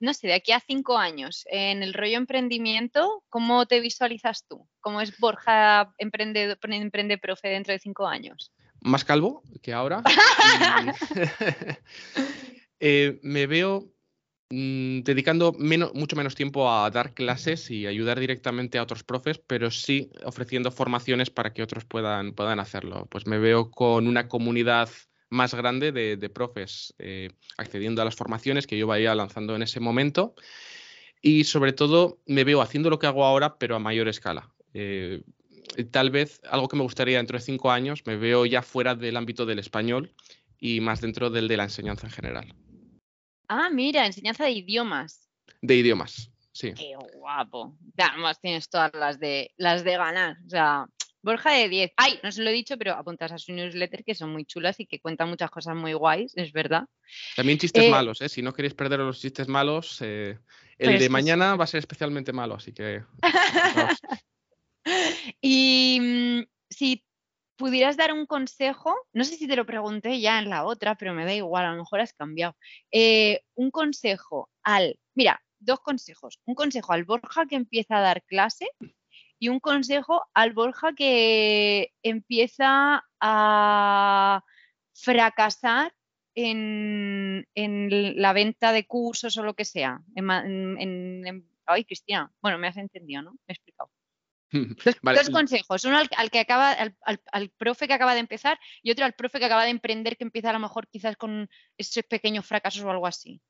no 0.00 0.12
sé, 0.12 0.26
de 0.26 0.34
aquí 0.34 0.52
a 0.52 0.60
cinco 0.60 0.98
años 0.98 1.44
en 1.46 1.82
el 1.82 1.94
rollo 1.94 2.18
emprendimiento, 2.18 3.24
¿cómo 3.28 3.66
te 3.66 3.80
visualizas 3.80 4.44
tú? 4.46 4.68
¿Cómo 4.80 5.00
es 5.00 5.18
Borja 5.18 5.94
emprende, 5.98 6.58
emprende 6.62 7.18
profe 7.18 7.48
dentro 7.48 7.72
de 7.72 7.78
cinco 7.78 8.06
años? 8.06 8.52
Más 8.80 9.04
calvo 9.04 9.42
que 9.62 9.72
ahora. 9.72 10.02
Eh, 12.86 13.18
me 13.22 13.46
veo 13.46 13.93
Mm, 14.50 15.00
dedicando 15.02 15.52
mucho 15.52 16.16
menos 16.16 16.34
tiempo 16.34 16.70
a 16.70 16.90
dar 16.90 17.14
clases 17.14 17.70
y 17.70 17.86
ayudar 17.86 18.20
directamente 18.20 18.78
a 18.78 18.82
otros 18.82 19.02
profes, 19.02 19.38
pero 19.38 19.70
sí 19.70 20.10
ofreciendo 20.24 20.70
formaciones 20.70 21.30
para 21.30 21.52
que 21.52 21.62
otros 21.62 21.84
puedan, 21.84 22.34
hacerlo. 22.60 23.06
Pues 23.10 23.26
me 23.26 23.38
veo 23.38 23.70
con 23.70 24.06
una 24.06 24.28
comunidad 24.28 24.90
más 25.30 25.54
grande 25.54 25.92
de, 25.92 26.28
profes 26.28 26.94
eh, 26.98 27.30
accediendo 27.56 28.02
a 28.02 28.04
las 28.04 28.14
formaciones 28.14 28.66
que 28.66 28.78
yo 28.78 28.86
vaya 28.86 29.14
lanzando 29.14 29.56
en 29.56 29.62
ese 29.62 29.80
momento 29.80 30.34
y 31.22 31.44
sobre 31.44 31.72
todo 31.72 32.20
me 32.26 32.44
veo 32.44 32.60
haciendo 32.60 32.90
lo 32.90 32.98
que 32.98 33.06
hago 33.06 33.24
ahora, 33.24 33.56
pero 33.58 33.74
a 33.76 33.78
mayor 33.78 34.08
escala. 34.08 34.52
Eh, 34.74 35.22
tal 35.90 36.10
vez 36.10 36.40
algo 36.50 36.68
que 36.68 36.76
me 36.76 36.82
gustaría 36.82 37.16
dentro 37.16 37.38
de 37.38 37.44
cinco 37.44 37.70
años, 37.72 38.02
me 38.06 38.16
veo 38.16 38.44
ya 38.46 38.62
fuera 38.62 38.94
del 38.94 39.16
ámbito 39.16 39.46
del 39.46 39.58
español 39.58 40.12
y 40.60 40.80
más 40.80 41.00
dentro 41.00 41.30
del 41.30 41.48
de 41.48 41.56
la 41.56 41.64
enseñanza 41.64 42.06
en 42.06 42.12
general. 42.12 42.54
Ah, 43.48 43.70
mira, 43.70 44.06
enseñanza 44.06 44.44
de 44.44 44.52
idiomas. 44.52 45.28
De 45.60 45.76
idiomas, 45.76 46.30
sí. 46.52 46.72
Qué 46.74 46.94
guapo. 47.14 47.76
Además 47.96 48.40
tienes 48.40 48.68
todas 48.68 48.92
las 48.94 49.18
de 49.18 49.52
las 49.56 49.84
de 49.84 49.96
ganar. 49.96 50.36
O 50.46 50.50
sea, 50.50 50.86
Borja 51.24 51.52
de 51.52 51.70
10. 51.70 51.92
Ay, 51.96 52.20
no 52.22 52.30
se 52.30 52.42
lo 52.42 52.50
he 52.50 52.52
dicho, 52.52 52.76
pero 52.76 52.92
apuntas 52.92 53.32
a 53.32 53.38
su 53.38 53.52
newsletter 53.52 54.04
que 54.04 54.14
son 54.14 54.30
muy 54.30 54.44
chulas 54.44 54.78
y 54.78 54.84
que 54.84 55.00
cuentan 55.00 55.30
muchas 55.30 55.50
cosas 55.50 55.74
muy 55.74 55.94
guays, 55.94 56.36
es 56.36 56.52
verdad. 56.52 56.84
También 57.34 57.58
chistes 57.58 57.84
eh, 57.84 57.90
malos, 57.90 58.20
¿eh? 58.20 58.28
Si 58.28 58.42
no 58.42 58.52
queréis 58.52 58.74
perder 58.74 59.00
los 59.00 59.20
chistes 59.20 59.48
malos, 59.48 60.02
eh, 60.02 60.38
el 60.76 60.98
de 60.98 61.08
mañana 61.08 61.56
va 61.56 61.64
a 61.64 61.66
ser 61.66 61.78
especialmente 61.78 62.34
malo, 62.34 62.56
así 62.56 62.74
que. 62.74 63.04
y 65.40 65.98
mm, 65.98 66.42
si 66.68 67.02
pudieras 67.56 67.96
dar 67.96 68.12
un 68.12 68.26
consejo, 68.26 68.94
no 69.12 69.24
sé 69.24 69.36
si 69.36 69.46
te 69.46 69.56
lo 69.56 69.66
pregunté 69.66 70.20
ya 70.20 70.38
en 70.38 70.50
la 70.50 70.64
otra, 70.64 70.96
pero 70.96 71.14
me 71.14 71.24
da 71.24 71.34
igual, 71.34 71.66
a 71.66 71.72
lo 71.72 71.78
mejor 71.78 72.00
has 72.00 72.12
cambiado. 72.12 72.56
Eh, 72.90 73.40
un 73.54 73.70
consejo 73.70 74.50
al, 74.62 74.98
mira, 75.14 75.40
dos 75.64 75.80
consejos. 75.80 76.40
Un 76.44 76.54
consejo 76.54 76.92
al 76.92 77.04
Borja 77.04 77.46
que 77.46 77.56
empieza 77.56 77.98
a 77.98 78.00
dar 78.00 78.22
clase 78.24 78.68
y 79.38 79.48
un 79.48 79.60
consejo 79.60 80.22
al 80.34 80.52
Borja 80.52 80.94
que 80.94 81.92
empieza 82.02 83.04
a 83.20 84.44
fracasar 84.92 85.92
en, 86.34 87.46
la 88.16 88.32
venta 88.32 88.72
de 88.72 88.86
cursos 88.86 89.36
o 89.36 89.42
lo 89.42 89.54
que 89.54 89.64
sea. 89.64 90.00
ay, 91.66 91.84
Cristina, 91.84 92.32
bueno, 92.40 92.58
me 92.58 92.68
has 92.68 92.76
entendido, 92.76 93.22
¿no? 93.22 93.32
Me 93.32 93.38
he 93.48 93.52
explicado. 93.52 93.90
Dos 95.02 95.30
consejos, 95.30 95.84
uno 95.84 95.98
al, 95.98 96.30
que 96.30 96.38
acaba, 96.38 96.72
al, 96.72 97.50
profe 97.50 97.88
que 97.88 97.94
acaba 97.94 98.14
de 98.14 98.20
empezar 98.20 98.58
y 98.82 98.90
otro 98.90 99.04
al 99.04 99.14
profe 99.14 99.38
que 99.38 99.44
acaba 99.46 99.64
de 99.64 99.70
emprender 99.70 100.16
que 100.16 100.24
empieza 100.24 100.50
a 100.50 100.52
lo 100.52 100.60
mejor 100.60 100.88
quizás 100.88 101.16
con 101.16 101.48
esos 101.76 102.04
pequeños 102.04 102.46
fracasos 102.46 102.82
o 102.84 102.90
algo 102.90 103.06
así. 103.06 103.40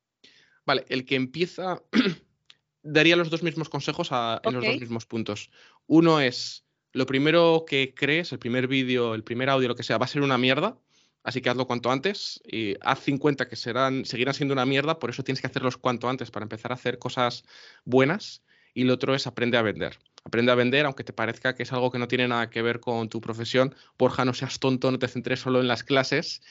Vale, 0.65 0.85
el 0.89 1.05
que 1.05 1.17
empieza 1.17 1.83
daría 2.83 3.17
los 3.17 3.31
dos 3.31 3.43
mismos 3.43 3.69
consejos 3.69 4.11
en 4.11 4.55
los 4.55 4.65
dos 4.65 4.81
mismos 4.81 5.07
puntos. 5.07 5.51
Uno 5.87 6.21
es, 6.21 6.65
lo 6.93 7.07
primero 7.07 7.65
que 7.67 7.95
crees, 7.95 8.33
el 8.33 8.39
primer 8.39 8.67
vídeo, 8.67 9.15
el 9.15 9.25
primer 9.25 9.51
audio, 9.51 9.69
lo 9.69 9.77
que 9.77 9.83
sea, 9.83 9.99
va 9.99 10.07
a 10.07 10.09
ser 10.09 10.23
una 10.23 10.39
mierda, 10.39 10.79
así 11.23 11.43
que 11.43 11.51
hazlo 11.51 11.67
cuanto 11.67 11.91
antes 11.91 12.41
y 12.47 12.77
haz 12.81 13.01
50 13.01 13.47
que 13.47 13.57
serán, 13.57 14.07
seguirán 14.07 14.33
siendo 14.33 14.55
una 14.55 14.65
mierda, 14.65 14.99
por 14.99 15.11
eso 15.11 15.23
tienes 15.23 15.43
que 15.43 15.49
hacerlos 15.49 15.77
cuanto 15.77 16.09
antes 16.09 16.31
para 16.31 16.45
empezar 16.45 16.71
a 16.73 16.77
hacer 16.77 16.99
cosas 16.99 17.45
buenas. 17.85 18.43
Y 18.77 18.83
lo 18.83 18.95
otro 18.95 19.15
es 19.15 19.29
aprende 19.29 19.57
a 19.57 19.63
vender 19.63 19.99
aprende 20.25 20.51
a 20.53 20.55
vender, 20.55 20.87
aunque 20.87 21.05
te 21.05 21.13
parezca 21.13 21.55
que 21.55 21.63
es 21.63 21.73
algo 21.73 21.91
que 21.91 21.99
no 21.99 22.09
tiene 22.09 22.27
nada 22.27 22.51
que 22.51 22.63
ver 22.63 22.81
con 22.81 23.09
tu 23.09 23.21
profesión. 23.21 23.75
Borja, 23.99 24.25
no 24.25 24.35
seas 24.35 24.59
tonto, 24.59 24.91
no 24.91 24.99
te 24.99 25.09
centres 25.09 25.41
solo 25.41 25.61
en 25.61 25.69
las 25.69 25.85
clases 25.85 26.43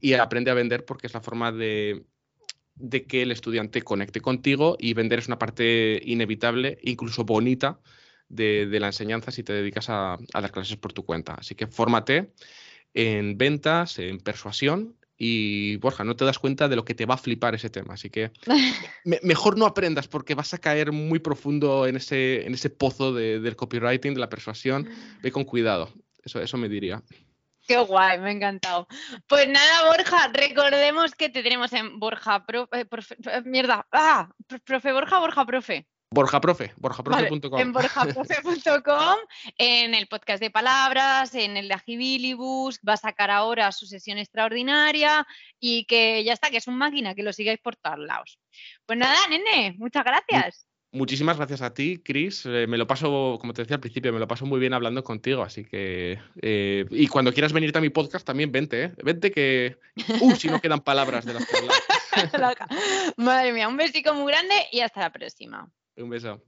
y 0.00 0.14
aprende 0.14 0.50
a 0.50 0.54
vender 0.54 0.84
porque 0.84 1.06
es 1.06 1.14
la 1.14 1.20
forma 1.20 1.52
de, 1.52 2.04
que 3.08 3.22
el 3.22 3.30
estudiante 3.30 3.82
conecte 3.82 4.20
contigo 4.20 4.76
y 4.78 4.94
vender 4.94 5.20
es 5.20 5.28
una 5.28 5.38
parte 5.38 6.00
inevitable, 6.04 6.78
incluso 6.82 7.24
bonita, 7.24 7.80
de, 8.28 8.66
la 8.80 8.88
enseñanza 8.88 9.30
si 9.30 9.42
te 9.42 9.52
dedicas 9.52 9.90
a, 9.90 10.14
a, 10.14 10.40
dar 10.40 10.52
clases 10.52 10.76
por 10.76 10.92
tu 10.92 11.04
cuenta. 11.04 11.34
Así 11.34 11.54
que 11.54 11.66
fórmate 11.66 12.32
en 12.94 13.38
ventas, 13.38 13.98
en 13.98 14.18
persuasión 14.18 14.96
y 15.22 15.76
Borja, 15.76 16.02
no 16.02 16.16
te 16.16 16.24
das 16.24 16.38
cuenta 16.38 16.66
de 16.66 16.76
lo 16.76 16.84
que 16.86 16.94
te 16.94 17.04
va 17.04 17.12
a 17.12 17.18
flipar 17.18 17.54
ese 17.54 17.68
tema. 17.68 17.92
Así 17.92 18.08
que 18.08 18.32
mejor 19.22 19.58
no 19.58 19.66
aprendas 19.66 20.08
porque 20.08 20.34
vas 20.34 20.54
a 20.54 20.58
caer 20.58 20.92
muy 20.92 21.18
profundo 21.18 21.86
en 21.86 21.96
ese, 21.96 22.46
en 22.46 22.54
ese 22.54 22.70
pozo 22.70 23.12
del 23.12 23.54
copywriting, 23.54 24.14
de 24.14 24.20
la 24.20 24.30
persuasión. 24.30 24.88
Ve 25.22 25.30
con 25.30 25.44
cuidado. 25.44 25.92
Eso, 26.24 26.40
eso 26.40 26.56
me 26.56 26.70
diría. 26.70 27.02
Qué 27.68 27.76
guay, 27.76 28.18
me 28.18 28.30
ha 28.30 28.32
encantado. 28.32 28.88
Pues 29.28 29.46
nada, 29.46 29.90
Borja, 29.90 30.30
recordemos 30.32 31.14
que 31.14 31.28
te 31.28 31.42
tenemos 31.42 31.70
en 31.74 32.00
Borja, 32.00 32.46
profe, 32.46 32.80
eh, 32.80 33.42
mierda, 33.44 33.86
ah, 33.92 34.30
profe 34.64 34.90
Borja, 34.90 35.18
Borja, 35.18 35.44
profe. 35.44 35.86
Borja 36.12 36.40
Profe, 36.40 36.72
borjaprofe.com. 36.76 37.60
en 37.60 37.72
borjaprofe.com, 37.72 39.16
en 39.56 39.94
el 39.94 40.08
podcast 40.08 40.42
de 40.42 40.50
palabras, 40.50 41.36
en 41.36 41.56
el 41.56 41.68
de 41.68 41.74
Agibilibus, 41.74 42.80
va 42.86 42.94
a 42.94 42.96
sacar 42.96 43.30
ahora 43.30 43.70
su 43.70 43.86
sesión 43.86 44.18
extraordinaria 44.18 45.24
y 45.60 45.84
que 45.84 46.24
ya 46.24 46.32
está, 46.32 46.50
que 46.50 46.56
es 46.56 46.66
un 46.66 46.76
máquina, 46.78 47.14
que 47.14 47.22
lo 47.22 47.32
sigáis 47.32 47.60
por 47.60 47.76
todos 47.76 48.00
lados. 48.00 48.40
Pues 48.86 48.98
nada, 48.98 49.18
nene, 49.28 49.76
muchas 49.78 50.02
gracias. 50.02 50.66
Muchísimas 50.90 51.36
gracias 51.36 51.62
a 51.62 51.72
ti, 51.72 52.02
Chris. 52.04 52.44
Eh, 52.44 52.66
me 52.66 52.76
lo 52.76 52.88
paso, 52.88 53.38
como 53.40 53.52
te 53.52 53.62
decía 53.62 53.76
al 53.76 53.80
principio, 53.80 54.12
me 54.12 54.18
lo 54.18 54.26
paso 54.26 54.46
muy 54.46 54.58
bien 54.58 54.74
hablando 54.74 55.04
contigo, 55.04 55.44
así 55.44 55.64
que... 55.64 56.18
Eh, 56.42 56.86
y 56.90 57.06
cuando 57.06 57.32
quieras 57.32 57.52
venirte 57.52 57.78
a 57.78 57.82
mi 57.82 57.90
podcast 57.90 58.26
también 58.26 58.50
vente, 58.50 58.82
¿eh? 58.82 58.92
Vente 59.04 59.30
que... 59.30 59.78
Uh, 60.20 60.34
si 60.34 60.48
no 60.48 60.60
quedan 60.60 60.80
palabras 60.80 61.24
de 61.24 61.34
las 61.34 61.46
palabras. 61.46 61.78
Madre 63.16 63.52
mía, 63.52 63.68
un 63.68 63.76
besico 63.76 64.12
muy 64.12 64.32
grande 64.32 64.56
y 64.72 64.80
hasta 64.80 65.02
la 65.02 65.12
próxima. 65.12 65.70
Un 66.00 66.08
beso. 66.08 66.40